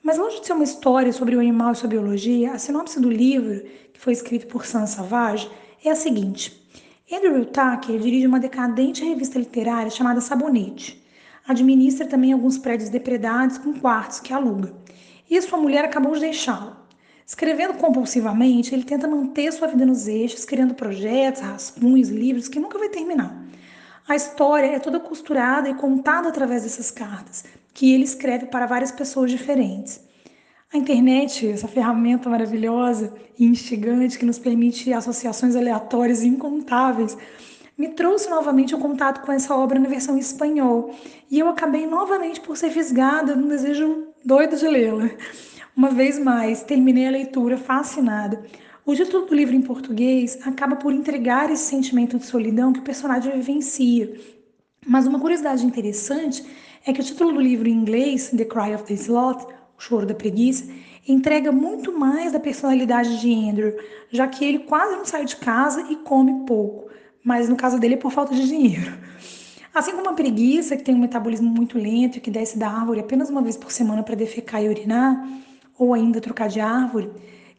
Mas 0.03 0.18
longe 0.18 0.41
de 0.41 0.47
ser 0.47 0.53
uma 0.53 0.64
história 0.64 1.12
sobre 1.12 1.35
o 1.35 1.41
animal 1.41 1.72
e 1.72 1.77
sua 1.77 1.89
biologia, 1.89 2.53
a 2.53 2.59
sinopse 2.59 3.01
do 3.01 3.11
livro, 3.11 3.62
que 3.93 4.01
foi 4.01 4.12
escrito 4.12 4.47
por 4.47 4.66
Sans 4.66 4.91
Savage, 4.91 5.51
é 5.85 5.91
a 5.91 5.97
seguinte. 5.97 6.62
Andrew 7.11 7.45
Tucker 7.45 7.99
dirige 7.99 8.27
uma 8.27 8.41
decadente 8.41 9.05
revista 9.05 9.39
literária 9.39 9.91
chamada 9.91 10.20
Sabonete. 10.20 11.03
Administra 11.47 12.07
também 12.07 12.33
alguns 12.33 12.59
prédios 12.59 12.91
depredados 12.91 13.59
com 13.59 13.72
quartos 13.74 14.20
que 14.20 14.33
aluga. 14.33 14.74
E 15.31 15.41
sua 15.41 15.59
mulher 15.59 15.85
acabou 15.85 16.14
de 16.14 16.20
deixá-lo. 16.20 16.77
Escrevendo 17.27 17.74
compulsivamente, 17.74 18.72
ele 18.72 18.85
tenta 18.85 19.09
manter 19.09 19.53
sua 19.53 19.66
vida 19.66 19.85
nos 19.85 20.07
eixos, 20.07 20.45
criando 20.45 20.74
projetos, 20.74 21.43
rascunhos, 21.43 22.09
livros 22.09 22.47
que 22.47 22.61
nunca 22.61 22.79
vai 22.79 22.89
terminar. 22.89 23.45
A 24.07 24.14
história 24.14 24.66
é 24.66 24.79
toda 24.79 25.01
costurada 25.01 25.68
e 25.68 25.74
contada 25.74 26.29
através 26.29 26.62
dessas 26.62 26.93
cartas, 26.93 27.45
que 27.74 27.93
ele 27.93 28.05
escreve 28.05 28.47
para 28.47 28.66
várias 28.66 28.93
pessoas 28.93 29.33
diferentes. 29.33 30.01
A 30.72 30.79
internet, 30.79 31.49
essa 31.49 31.66
ferramenta 31.66 32.29
maravilhosa 32.29 33.12
e 33.37 33.45
instigante 33.45 34.16
que 34.16 34.24
nos 34.24 34.39
permite 34.39 34.93
associações 34.93 35.57
aleatórias 35.57 36.22
e 36.22 36.29
incontáveis, 36.29 37.18
me 37.77 37.89
trouxe 37.89 38.31
novamente 38.31 38.72
o 38.72 38.79
contato 38.79 39.27
com 39.27 39.33
essa 39.33 39.53
obra 39.55 39.81
na 39.81 39.89
versão 39.89 40.16
espanhol 40.16 40.95
e 41.29 41.41
eu 41.41 41.49
acabei 41.49 41.87
novamente 41.89 42.41
por 42.41 42.57
ser 42.57 42.70
fisgada 42.70 43.35
num 43.35 43.49
desejo 43.49 44.07
doido 44.24 44.57
de 44.57 44.68
lê-la. 44.68 45.11
Uma 45.77 45.91
vez 45.91 46.18
mais, 46.18 46.62
terminei 46.62 47.07
a 47.07 47.11
leitura 47.11 47.59
fascinada. 47.59 48.43
O 48.83 48.95
título 48.95 49.27
do 49.27 49.35
livro 49.35 49.55
em 49.55 49.61
português 49.61 50.39
acaba 50.43 50.74
por 50.74 50.91
entregar 50.91 51.51
esse 51.51 51.64
sentimento 51.64 52.18
de 52.18 52.24
solidão 52.24 52.72
que 52.72 52.81
o 52.81 52.83
personagem 52.83 53.31
vivencia. 53.33 54.18
Mas 54.87 55.07
uma 55.07 55.20
curiosidade 55.20 55.66
interessante 55.66 56.43
é 56.87 56.95
que 56.95 57.01
o 57.03 57.05
título 57.05 57.35
do 57.35 57.41
livro 57.43 57.68
em 57.68 57.72
inglês, 57.72 58.31
The 58.35 58.47
Cry 58.47 58.74
of 58.74 58.85
the 58.85 58.95
Sloth, 58.95 59.53
O 59.77 59.83
Choro 59.83 60.07
da 60.07 60.14
Preguiça, 60.14 60.64
entrega 61.07 61.53
muito 61.53 61.93
mais 61.93 62.33
da 62.33 62.41
personalidade 62.41 63.20
de 63.20 63.35
Andrew, 63.35 63.77
já 64.11 64.27
que 64.27 64.47
ele 64.47 64.61
quase 64.61 64.97
não 64.97 65.05
sai 65.05 65.27
de 65.27 65.37
casa 65.37 65.83
e 65.91 65.97
come 65.97 66.47
pouco, 66.47 66.89
mas 67.22 67.51
no 67.51 67.57
caso 67.57 67.79
dele 67.79 67.95
é 67.95 67.99
por 67.99 68.12
falta 68.12 68.35
de 68.35 68.49
dinheiro. 68.49 68.97
Assim 69.74 69.93
como 69.93 70.09
a 70.09 70.14
preguiça, 70.14 70.74
que 70.74 70.83
tem 70.83 70.95
um 70.95 71.01
metabolismo 71.01 71.51
muito 71.51 71.77
lento 71.77 72.16
e 72.16 72.20
que 72.22 72.31
desce 72.31 72.59
da 72.59 72.66
árvore 72.66 73.01
apenas 73.01 73.29
uma 73.29 73.43
vez 73.43 73.59
por 73.59 73.70
semana 73.70 74.03
para 74.03 74.14
defecar 74.14 74.62
e 74.62 74.70
urinar, 74.70 75.22
ou 75.79 75.95
ainda 75.95 76.20
trocar 76.20 76.49
de 76.49 76.61
árvore, 76.61 77.11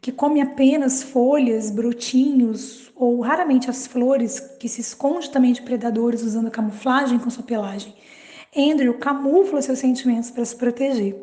que 0.01 0.11
come 0.11 0.41
apenas 0.41 1.03
folhas, 1.03 1.71
brotinhos 1.71 2.91
ou 2.95 3.21
raramente 3.21 3.69
as 3.69 3.85
flores, 3.85 4.39
que 4.59 4.67
se 4.67 4.81
esconde 4.81 5.29
também 5.29 5.53
de 5.53 5.61
predadores 5.61 6.23
usando 6.23 6.49
camuflagem 6.49 7.19
com 7.19 7.29
sua 7.29 7.43
pelagem. 7.43 7.93
Andrew 8.55 8.93
camufla 8.95 9.61
seus 9.61 9.79
sentimentos 9.79 10.31
para 10.31 10.45
se 10.45 10.55
proteger. 10.55 11.15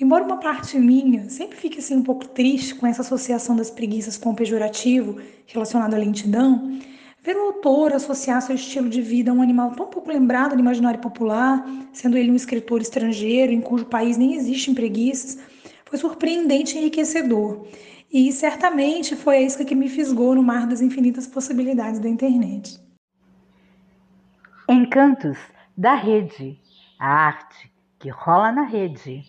Embora 0.00 0.24
uma 0.24 0.38
parte 0.38 0.78
minha 0.78 1.28
sempre 1.28 1.56
fique 1.56 1.78
assim 1.78 1.96
um 1.96 2.02
pouco 2.02 2.26
triste 2.26 2.74
com 2.74 2.86
essa 2.86 3.02
associação 3.02 3.54
das 3.54 3.70
preguiças 3.70 4.16
com 4.16 4.30
o 4.30 4.34
pejorativo 4.34 5.20
relacionado 5.46 5.94
à 5.94 5.98
lentidão, 5.98 6.78
ver 7.22 7.36
o 7.36 7.46
autor 7.46 7.92
associar 7.92 8.42
seu 8.42 8.54
estilo 8.54 8.88
de 8.88 9.00
vida 9.00 9.30
a 9.30 9.34
um 9.34 9.40
animal 9.40 9.70
tão 9.72 9.86
pouco 9.86 10.10
lembrado 10.10 10.54
no 10.54 10.60
imaginário 10.60 11.00
popular, 11.00 11.64
sendo 11.92 12.18
ele 12.18 12.30
um 12.30 12.34
escritor 12.34 12.80
estrangeiro 12.80 13.52
em 13.52 13.60
cujo 13.60 13.84
país 13.86 14.16
nem 14.16 14.34
existem 14.34 14.74
preguiças, 14.74 15.38
foi 15.94 15.98
surpreendente 15.98 16.74
e 16.74 16.80
enriquecedor. 16.80 17.66
E 18.12 18.32
certamente 18.32 19.14
foi 19.14 19.36
a 19.36 19.42
isca 19.42 19.64
que 19.64 19.74
me 19.74 19.88
fisgou 19.88 20.34
no 20.34 20.42
mar 20.42 20.66
das 20.66 20.80
infinitas 20.80 21.26
possibilidades 21.26 22.00
da 22.00 22.08
internet. 22.08 22.80
Encantos 24.68 25.38
da 25.76 25.94
rede, 25.94 26.58
a 26.98 27.06
arte 27.06 27.72
que 27.98 28.08
rola 28.08 28.50
na 28.50 28.62
rede. 28.62 29.22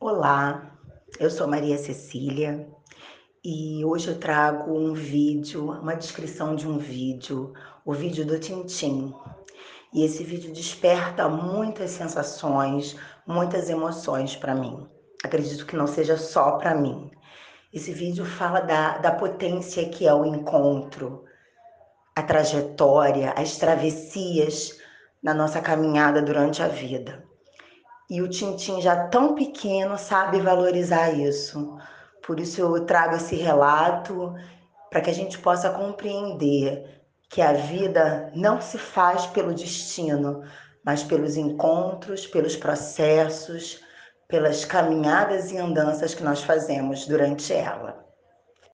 Olá, 0.00 0.76
eu 1.20 1.30
sou 1.30 1.46
Maria 1.46 1.78
Cecília 1.78 2.68
e 3.44 3.84
hoje 3.84 4.08
eu 4.08 4.18
trago 4.18 4.76
um 4.76 4.94
vídeo, 4.94 5.70
uma 5.70 5.94
descrição 5.94 6.56
de 6.56 6.68
um 6.68 6.78
vídeo, 6.78 7.52
o 7.84 7.92
vídeo 7.92 8.26
do 8.26 8.38
Tintim. 8.38 9.14
E 9.92 10.04
esse 10.04 10.24
vídeo 10.24 10.52
desperta 10.52 11.28
muitas 11.28 11.92
sensações, 11.92 12.96
muitas 13.26 13.68
emoções 13.68 14.36
para 14.36 14.54
mim. 14.54 14.86
Acredito 15.24 15.66
que 15.66 15.76
não 15.76 15.86
seja 15.86 16.16
só 16.16 16.52
para 16.52 16.74
mim. 16.74 17.10
Esse 17.72 17.92
vídeo 17.92 18.24
fala 18.24 18.60
da, 18.60 18.98
da 18.98 19.12
potência 19.12 19.88
que 19.88 20.06
é 20.06 20.14
o 20.14 20.24
encontro, 20.24 21.24
a 22.14 22.22
trajetória, 22.22 23.32
as 23.36 23.56
travessias 23.56 24.78
na 25.22 25.34
nossa 25.34 25.60
caminhada 25.60 26.22
durante 26.22 26.62
a 26.62 26.68
vida. 26.68 27.24
E 28.08 28.20
o 28.20 28.28
Tintim, 28.28 28.80
já 28.80 29.08
tão 29.08 29.34
pequeno, 29.34 29.96
sabe 29.96 30.40
valorizar 30.40 31.10
isso. 31.10 31.76
Por 32.24 32.38
isso 32.38 32.60
eu 32.60 32.84
trago 32.84 33.16
esse 33.16 33.34
relato 33.34 34.34
para 34.90 35.00
que 35.00 35.10
a 35.10 35.14
gente 35.14 35.38
possa 35.38 35.70
compreender 35.70 37.02
que 37.28 37.42
a 37.42 37.52
vida 37.52 38.30
não 38.36 38.60
se 38.60 38.78
faz 38.78 39.26
pelo 39.26 39.52
destino, 39.52 40.44
mas 40.84 41.02
pelos 41.02 41.36
encontros, 41.36 42.26
pelos 42.26 42.56
processos, 42.56 43.80
pelas 44.28 44.64
caminhadas 44.64 45.50
e 45.50 45.58
andanças 45.58 46.14
que 46.14 46.22
nós 46.22 46.42
fazemos 46.42 47.06
durante 47.06 47.52
ela. 47.52 48.04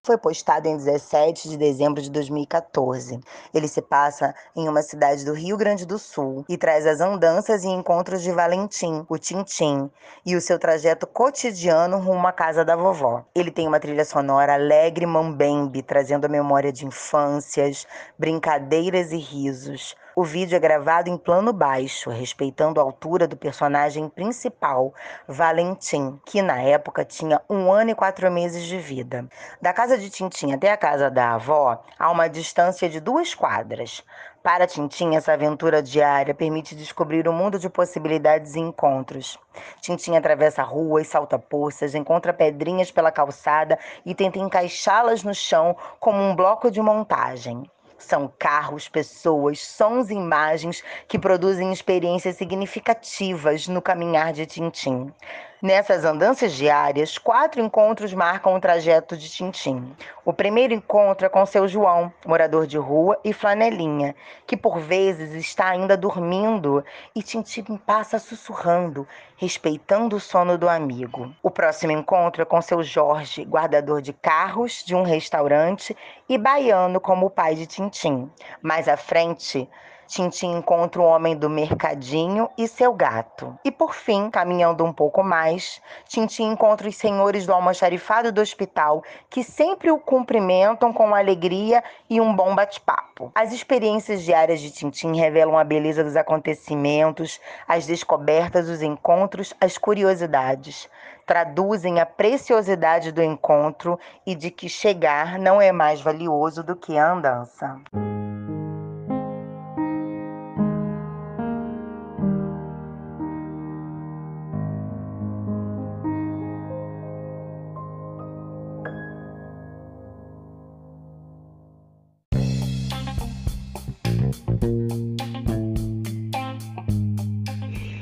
Foi 0.03 0.17
postado 0.17 0.67
em 0.67 0.75
17 0.75 1.47
de 1.47 1.57
dezembro 1.57 2.01
de 2.01 2.09
2014. 2.09 3.19
Ele 3.53 3.67
se 3.67 3.83
passa 3.83 4.33
em 4.55 4.67
uma 4.67 4.81
cidade 4.81 5.23
do 5.23 5.31
Rio 5.31 5.55
Grande 5.55 5.85
do 5.85 5.99
Sul 5.99 6.43
e 6.49 6.57
traz 6.57 6.87
as 6.87 6.99
andanças 6.99 7.63
e 7.63 7.67
encontros 7.67 8.23
de 8.23 8.31
Valentim, 8.31 9.05
o 9.07 9.19
Tintim, 9.19 9.91
e 10.25 10.35
o 10.35 10.41
seu 10.41 10.57
trajeto 10.57 11.05
cotidiano 11.05 11.99
rumo 11.99 12.25
à 12.25 12.31
casa 12.31 12.65
da 12.65 12.75
vovó. 12.75 13.23
Ele 13.35 13.51
tem 13.51 13.67
uma 13.67 13.79
trilha 13.79 14.03
sonora 14.03 14.55
alegre 14.55 15.05
mambembe, 15.05 15.83
trazendo 15.83 16.25
a 16.25 16.29
memória 16.29 16.73
de 16.73 16.83
infâncias, 16.83 17.85
brincadeiras 18.17 19.11
e 19.11 19.17
risos. 19.17 19.95
O 20.13 20.25
vídeo 20.25 20.57
é 20.57 20.59
gravado 20.59 21.09
em 21.09 21.17
plano 21.17 21.53
baixo, 21.53 22.09
respeitando 22.09 22.81
a 22.81 22.83
altura 22.83 23.29
do 23.29 23.37
personagem 23.37 24.09
principal, 24.09 24.93
Valentim, 25.25 26.19
que 26.25 26.41
na 26.41 26.61
época 26.61 27.05
tinha 27.05 27.41
um 27.49 27.71
ano 27.71 27.91
e 27.91 27.95
quatro 27.95 28.29
meses 28.29 28.65
de 28.65 28.77
vida. 28.77 29.25
Da 29.61 29.71
casa 29.71 29.97
de 29.97 30.09
Tintim 30.09 30.51
até 30.51 30.69
a 30.69 30.75
casa 30.75 31.09
da 31.09 31.35
avó, 31.35 31.81
há 31.97 32.11
uma 32.11 32.27
distância 32.27 32.89
de 32.89 32.99
duas 32.99 33.33
quadras. 33.33 34.03
Para 34.43 34.67
Tintim, 34.67 35.15
essa 35.15 35.31
aventura 35.31 35.81
diária 35.81 36.33
permite 36.33 36.75
descobrir 36.75 37.29
um 37.29 37.33
mundo 37.33 37.57
de 37.57 37.69
possibilidades 37.69 38.55
e 38.55 38.59
encontros. 38.59 39.39
Tintim 39.79 40.17
atravessa 40.17 40.61
ruas, 40.61 41.07
salta 41.07 41.39
poças, 41.39 41.95
encontra 41.95 42.33
pedrinhas 42.33 42.91
pela 42.91 43.13
calçada 43.13 43.79
e 44.05 44.13
tenta 44.13 44.39
encaixá-las 44.39 45.23
no 45.23 45.33
chão 45.33 45.73
como 46.01 46.21
um 46.21 46.35
bloco 46.35 46.69
de 46.69 46.81
montagem. 46.81 47.63
São 48.01 48.31
carros, 48.37 48.89
pessoas, 48.89 49.59
sons 49.59 50.09
e 50.09 50.13
imagens 50.13 50.83
que 51.07 51.19
produzem 51.19 51.71
experiências 51.71 52.35
significativas 52.35 53.67
no 53.67 53.81
caminhar 53.81 54.33
de 54.33 54.45
Tintim. 54.45 55.13
Nessas 55.61 56.03
andanças 56.03 56.53
diárias, 56.53 57.19
quatro 57.19 57.61
encontros 57.61 58.15
marcam 58.15 58.55
o 58.55 58.59
trajeto 58.59 59.15
de 59.15 59.29
Tintim. 59.29 59.95
O 60.25 60.33
primeiro 60.33 60.73
encontro 60.73 61.27
é 61.27 61.29
com 61.29 61.45
seu 61.45 61.67
João, 61.67 62.11
morador 62.25 62.65
de 62.65 62.79
rua 62.79 63.19
e 63.23 63.31
flanelinha, 63.31 64.15
que 64.47 64.57
por 64.57 64.79
vezes 64.79 65.35
está 65.35 65.69
ainda 65.69 65.95
dormindo 65.95 66.83
e 67.15 67.21
Tintim 67.21 67.77
passa 67.77 68.17
sussurrando, 68.17 69.07
respeitando 69.37 70.15
o 70.15 70.19
sono 70.19 70.57
do 70.57 70.67
amigo. 70.67 71.31
O 71.43 71.51
próximo 71.51 71.91
encontro 71.91 72.41
é 72.41 72.45
com 72.45 72.59
seu 72.59 72.81
Jorge, 72.81 73.43
guardador 73.43 74.01
de 74.01 74.13
carros 74.13 74.83
de 74.83 74.95
um 74.95 75.03
restaurante 75.03 75.95
e 76.27 76.39
baiano 76.39 76.99
como 76.99 77.27
o 77.27 77.29
pai 77.29 77.53
de 77.53 77.67
Tintim. 77.67 78.31
Mais 78.63 78.87
à 78.87 78.97
frente, 78.97 79.69
Tintim 80.11 80.57
encontra 80.57 81.01
o 81.01 81.05
homem 81.05 81.37
do 81.37 81.49
mercadinho 81.49 82.49
e 82.57 82.67
seu 82.67 82.93
gato. 82.93 83.57
E 83.63 83.71
por 83.71 83.95
fim, 83.95 84.29
caminhando 84.29 84.83
um 84.83 84.91
pouco 84.91 85.23
mais, 85.23 85.81
Tintim 86.05 86.51
encontra 86.51 86.89
os 86.89 86.97
senhores 86.97 87.45
do 87.45 87.53
almoxarifado 87.53 88.29
do 88.29 88.41
hospital, 88.41 89.05
que 89.29 89.41
sempre 89.41 89.89
o 89.89 89.97
cumprimentam 89.97 90.91
com 90.91 91.15
alegria 91.15 91.81
e 92.09 92.19
um 92.19 92.35
bom 92.35 92.53
bate-papo. 92.53 93.31
As 93.33 93.53
experiências 93.53 94.21
diárias 94.21 94.59
de 94.59 94.69
Tintim 94.69 95.15
revelam 95.15 95.57
a 95.57 95.63
beleza 95.63 96.03
dos 96.03 96.17
acontecimentos, 96.17 97.39
as 97.65 97.85
descobertas, 97.85 98.67
os 98.67 98.81
encontros, 98.81 99.53
as 99.61 99.77
curiosidades. 99.77 100.89
Traduzem 101.25 102.01
a 102.01 102.05
preciosidade 102.05 103.13
do 103.13 103.23
encontro 103.23 103.97
e 104.27 104.35
de 104.35 104.51
que 104.51 104.67
chegar 104.67 105.39
não 105.39 105.61
é 105.61 105.71
mais 105.71 106.01
valioso 106.01 106.61
do 106.61 106.75
que 106.75 106.97
a 106.97 107.13
andança. 107.13 107.79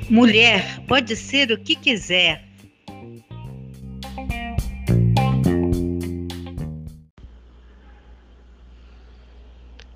Mulher 0.10 0.82
pode 0.88 1.16
ser 1.16 1.52
o 1.52 1.58
que 1.60 1.76
quiser. 1.76 2.44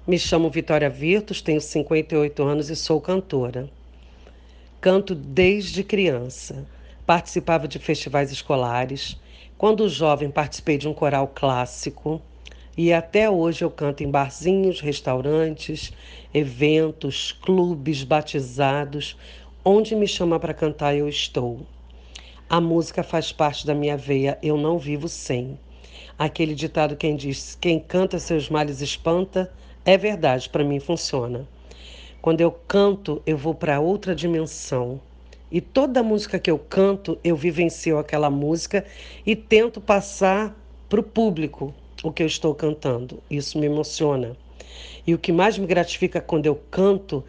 Me 0.05 0.20
chamo 0.20 0.51
Vitória 0.51 0.88
Virtus, 0.88 1.41
tenho 1.41 1.59
58 1.59 2.43
anos 2.43 2.70
e 2.70 2.76
sou 2.76 3.01
cantora. 3.01 3.68
Canto 4.80 5.16
desde 5.16 5.84
criança. 5.84 6.64
Participava 7.07 7.68
de 7.68 7.80
festivais 7.80 8.32
escolares. 8.32 9.20
Quando 9.57 9.89
jovem, 9.89 10.30
participei 10.30 10.78
de 10.78 10.88
um 10.88 10.93
coral 10.93 11.28
clássico. 11.34 12.22
E 12.78 12.91
até 12.93 13.30
hoje 13.30 13.64
eu 13.64 13.72
canto 13.72 14.03
em 14.03 14.09
barzinhos, 14.09 14.80
restaurantes, 14.80 15.91
eventos, 16.34 17.32
clubes, 17.32 18.03
batizados, 18.03 19.16
Onde 19.66 19.95
me 19.95 20.05
chama 20.05 20.38
para 20.41 20.53
cantar, 20.53 20.93
eu 20.93 21.07
estou. 21.07 21.61
A 22.49 22.59
música 22.59 23.01
faz 23.01 23.32
parte 23.32 23.66
da 23.66 23.74
minha 23.74 23.95
veia, 23.95 24.38
eu 24.43 24.57
não 24.57 24.78
vivo 24.78 25.07
sem. 25.07 25.57
Aquele 26.20 26.53
ditado 26.53 26.97
quem 26.97 27.16
diz: 27.16 27.57
quem 27.61 27.80
canta 27.80 28.20
seus 28.20 28.49
males 28.49 28.82
espanta, 28.82 29.53
é 29.86 29.97
verdade, 29.97 30.49
para 30.49 30.66
mim 30.66 30.82
funciona. 30.82 31.47
Quando 32.22 32.41
eu 32.41 32.51
canto, 32.51 33.22
eu 33.26 33.38
vou 33.38 33.55
para 33.55 33.80
outra 33.80 34.14
dimensão. 34.14 34.99
E 35.49 35.61
toda 35.61 36.03
música 36.03 36.38
que 36.38 36.51
eu 36.51 36.59
canto, 36.59 37.18
eu 37.24 37.38
vivencio 37.38 37.97
aquela 37.97 38.30
música 38.30 38.84
e 39.26 39.34
tento 39.34 39.80
passar 39.80 40.53
para 40.89 40.99
o 40.99 41.03
público 41.03 41.74
o 42.03 42.11
que 42.11 42.22
eu 42.22 42.28
estou 42.28 42.53
cantando. 42.53 43.24
Isso 43.32 43.57
me 43.57 43.68
emociona. 43.68 44.36
E 45.06 45.14
o 45.14 45.18
que 45.18 45.34
mais 45.34 45.58
me 45.58 45.68
gratifica 45.68 46.22
quando 46.22 46.45
eu 46.45 46.56
canto 46.72 47.24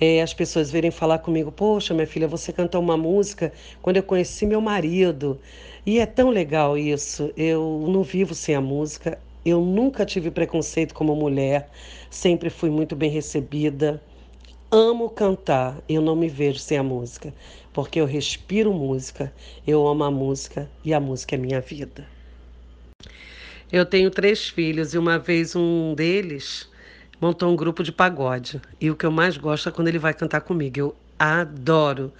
é 0.00 0.20
as 0.20 0.34
pessoas 0.34 0.70
virem 0.70 0.90
falar 0.90 1.20
comigo: 1.20 1.52
Poxa, 1.52 1.94
minha 1.94 2.06
filha, 2.06 2.26
você 2.26 2.52
cantou 2.52 2.80
uma 2.80 2.96
música 2.96 3.52
quando 3.80 3.98
eu 3.98 4.02
conheci 4.02 4.44
meu 4.44 4.60
marido. 4.60 5.40
E 5.86 5.98
é 5.98 6.06
tão 6.06 6.30
legal 6.30 6.76
isso. 6.76 7.32
Eu 7.36 7.84
não 7.88 8.02
vivo 8.02 8.34
sem 8.34 8.54
a 8.54 8.60
música. 8.60 9.18
Eu 9.44 9.60
nunca 9.60 10.04
tive 10.04 10.30
preconceito 10.30 10.94
como 10.94 11.16
mulher, 11.16 11.70
sempre 12.10 12.50
fui 12.50 12.68
muito 12.68 12.94
bem 12.94 13.10
recebida. 13.10 14.02
Amo 14.70 15.08
cantar, 15.08 15.82
eu 15.88 16.02
não 16.02 16.14
me 16.14 16.28
vejo 16.28 16.58
sem 16.58 16.78
a 16.78 16.82
música, 16.82 17.34
porque 17.72 18.00
eu 18.00 18.04
respiro 18.04 18.72
música, 18.72 19.32
eu 19.66 19.88
amo 19.88 20.04
a 20.04 20.10
música 20.10 20.70
e 20.84 20.92
a 20.94 21.00
música 21.00 21.34
é 21.34 21.38
minha 21.38 21.60
vida. 21.60 22.06
Eu 23.72 23.86
tenho 23.86 24.10
três 24.10 24.48
filhos 24.48 24.94
e 24.94 24.98
uma 24.98 25.18
vez 25.18 25.56
um 25.56 25.94
deles 25.94 26.69
montou 27.20 27.52
um 27.52 27.56
grupo 27.56 27.82
de 27.82 27.92
pagode. 27.92 28.60
E 28.80 28.90
o 28.90 28.96
que 28.96 29.04
eu 29.04 29.10
mais 29.10 29.36
gosto 29.36 29.68
é 29.68 29.72
quando 29.72 29.88
ele 29.88 29.98
vai 29.98 30.14
cantar 30.14 30.40
comigo. 30.40 30.78
Eu 30.78 30.96
adoro. 31.18 32.12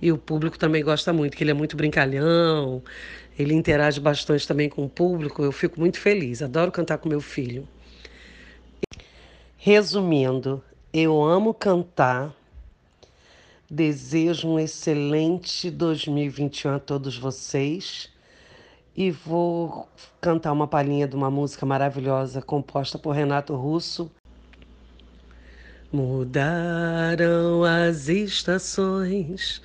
E 0.00 0.10
o 0.10 0.18
público 0.18 0.58
também 0.58 0.82
gosta 0.82 1.12
muito, 1.12 1.36
que 1.36 1.44
ele 1.44 1.50
é 1.50 1.54
muito 1.54 1.76
brincalhão, 1.76 2.82
ele 3.38 3.54
interage 3.54 3.98
bastante 3.98 4.46
também 4.46 4.68
com 4.68 4.84
o 4.84 4.88
público. 4.88 5.42
Eu 5.42 5.52
fico 5.52 5.80
muito 5.80 5.98
feliz, 5.98 6.42
adoro 6.42 6.70
cantar 6.70 6.98
com 6.98 7.08
meu 7.08 7.20
filho. 7.20 7.66
Resumindo, 9.56 10.62
eu 10.92 11.22
amo 11.22 11.52
cantar. 11.52 12.34
Desejo 13.68 14.48
um 14.48 14.60
excelente 14.60 15.70
2021 15.70 16.74
a 16.74 16.78
todos 16.78 17.18
vocês 17.18 18.08
e 18.96 19.10
vou 19.10 19.88
cantar 20.20 20.52
uma 20.52 20.68
palhinha 20.68 21.08
de 21.08 21.16
uma 21.16 21.30
música 21.30 21.66
maravilhosa 21.66 22.40
composta 22.40 22.96
por 22.96 23.10
Renato 23.10 23.56
Russo 23.56 24.08
Mudaram 25.92 27.62
as 27.62 28.08
estações, 28.08 29.62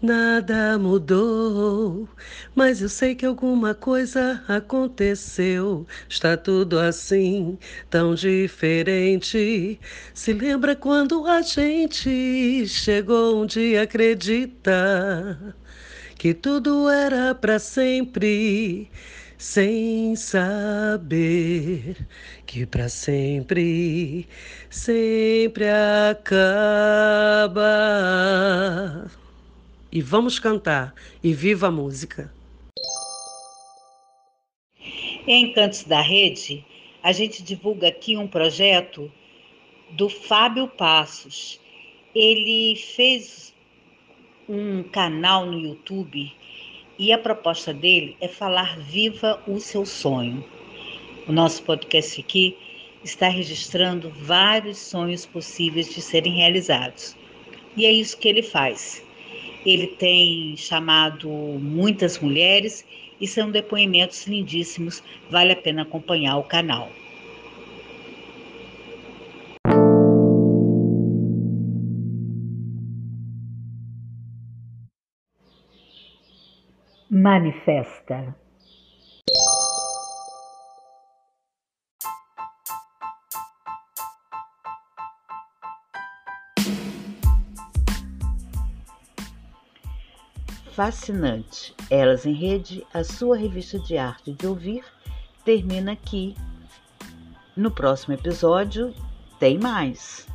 nada 0.00 0.78
mudou, 0.78 2.08
mas 2.54 2.80
eu 2.80 2.88
sei 2.88 3.16
que 3.16 3.26
alguma 3.26 3.74
coisa 3.74 4.42
aconteceu. 4.46 5.84
Está 6.08 6.36
tudo 6.36 6.78
assim, 6.78 7.58
tão 7.90 8.14
diferente. 8.14 9.80
Se 10.14 10.32
lembra 10.32 10.76
quando 10.76 11.26
a 11.26 11.42
gente 11.42 12.66
chegou 12.68 13.42
um 13.42 13.46
dia 13.46 13.82
acredita 13.82 15.56
que 16.16 16.32
tudo 16.32 16.88
era 16.88 17.34
para 17.34 17.58
sempre 17.58 18.88
sem 19.44 20.16
saber 20.16 21.96
que 22.46 22.64
para 22.64 22.88
sempre, 22.88 24.26
sempre 24.70 25.66
acaba. 25.68 27.60
E 29.92 30.00
vamos 30.00 30.38
cantar 30.38 30.94
e 31.22 31.34
viva 31.34 31.66
a 31.66 31.70
música. 31.70 32.32
Em 35.26 35.52
Cantos 35.52 35.84
da 35.84 36.00
Rede, 36.00 36.64
a 37.02 37.12
gente 37.12 37.42
divulga 37.42 37.88
aqui 37.88 38.16
um 38.16 38.26
projeto 38.26 39.12
do 39.90 40.08
Fábio 40.08 40.68
Passos. 40.68 41.60
Ele 42.14 42.76
fez 42.76 43.54
um 44.48 44.82
canal 44.84 45.44
no 45.44 45.58
YouTube 45.58 46.32
e 46.98 47.12
a 47.12 47.18
proposta 47.18 47.72
dele 47.72 48.16
é 48.20 48.28
falar 48.28 48.78
viva 48.78 49.42
o 49.46 49.58
seu 49.58 49.84
sonho. 49.84 50.44
O 51.26 51.32
nosso 51.32 51.62
podcast 51.62 52.20
aqui 52.20 52.56
está 53.02 53.28
registrando 53.28 54.10
vários 54.10 54.78
sonhos 54.78 55.26
possíveis 55.26 55.92
de 55.92 56.00
serem 56.00 56.34
realizados. 56.34 57.16
E 57.76 57.84
é 57.84 57.92
isso 57.92 58.16
que 58.16 58.28
ele 58.28 58.42
faz. 58.42 59.04
Ele 59.66 59.86
tem 59.86 60.56
chamado 60.56 61.28
muitas 61.28 62.18
mulheres 62.18 62.84
e 63.20 63.26
são 63.26 63.50
depoimentos 63.50 64.26
lindíssimos, 64.26 65.02
vale 65.30 65.52
a 65.52 65.56
pena 65.56 65.82
acompanhar 65.82 66.36
o 66.36 66.44
canal. 66.44 66.90
Manifesta. 77.24 78.36
Fascinante. 90.72 91.74
Elas 91.90 92.26
em 92.26 92.34
Rede, 92.34 92.86
a 92.92 93.02
sua 93.02 93.38
revista 93.38 93.78
de 93.78 93.96
arte 93.96 94.34
de 94.34 94.46
ouvir, 94.46 94.84
termina 95.46 95.92
aqui. 95.92 96.36
No 97.56 97.70
próximo 97.70 98.12
episódio, 98.12 98.94
tem 99.40 99.58
mais. 99.58 100.28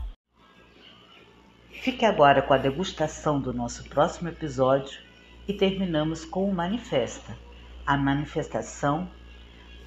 Fique 1.69 2.03
agora 2.03 2.41
com 2.41 2.55
a 2.55 2.57
degustação 2.57 3.39
do 3.39 3.53
nosso 3.53 3.87
próximo 3.89 4.29
episódio 4.29 5.08
e 5.49 5.53
terminamos 5.53 6.23
com 6.23 6.47
o 6.47 6.53
Manifesta, 6.53 7.35
a 7.83 7.97
manifestação 7.97 9.09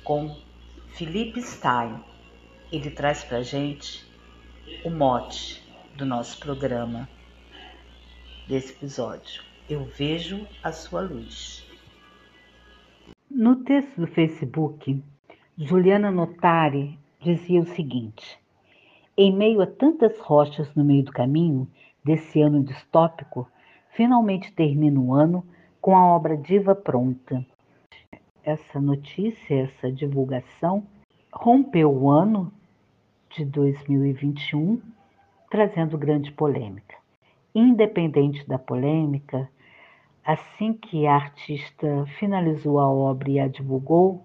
com 0.02 0.36
Felipe 0.88 1.40
Stein. 1.40 2.02
Ele 2.72 2.90
traz 2.90 3.22
para 3.22 3.42
gente 3.42 4.04
o 4.84 4.90
mote 4.90 5.62
do 5.96 6.04
nosso 6.04 6.40
programa, 6.40 7.08
desse 8.48 8.72
episódio. 8.72 9.44
Eu 9.70 9.84
vejo 9.84 10.48
a 10.64 10.72
sua 10.72 11.00
luz. 11.00 11.64
No 13.30 13.62
texto 13.62 14.00
do 14.00 14.08
Facebook, 14.08 15.00
Juliana 15.56 16.10
Notari 16.10 16.98
dizia 17.20 17.60
o 17.60 17.66
seguinte: 17.66 18.36
Em 19.16 19.32
meio 19.32 19.62
a 19.62 19.66
tantas 19.68 20.18
rochas 20.18 20.74
no 20.74 20.84
meio 20.84 21.04
do 21.04 21.12
caminho 21.12 21.70
desse 22.04 22.42
ano 22.42 22.64
distópico, 22.64 23.48
finalmente 23.93 24.53
termina 24.53 24.99
o 25.01 25.14
ano 25.14 25.45
com 25.80 25.97
a 25.97 26.05
obra 26.05 26.36
Diva 26.36 26.74
pronta. 26.74 27.45
Essa 28.43 28.80
notícia, 28.80 29.62
essa 29.62 29.90
divulgação, 29.90 30.86
rompeu 31.32 31.93
o 31.93 32.11
ano 32.11 32.53
de 33.30 33.45
2021, 33.45 34.80
trazendo 35.51 35.97
grande 35.97 36.32
polêmica. 36.32 36.97
Independente 37.55 38.47
da 38.49 38.59
polêmica, 38.59 39.49
assim 40.24 40.72
que 40.72 41.07
a 41.07 41.14
artista 41.14 42.05
finalizou 42.18 42.78
a 42.78 42.90
obra 42.90 43.30
e 43.30 43.40
a 43.40 43.49
divulgou, 43.49 44.22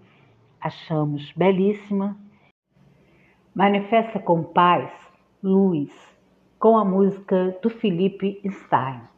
achamos 0.59 1.31
belíssima. 1.33 2.17
Manifesta 3.53 4.19
com 4.19 4.43
paz, 4.43 4.91
luz, 5.41 5.91
com 6.59 6.77
a 6.77 6.85
música 6.85 7.57
do 7.61 7.69
Felipe 7.69 8.41
Stein. 8.49 9.16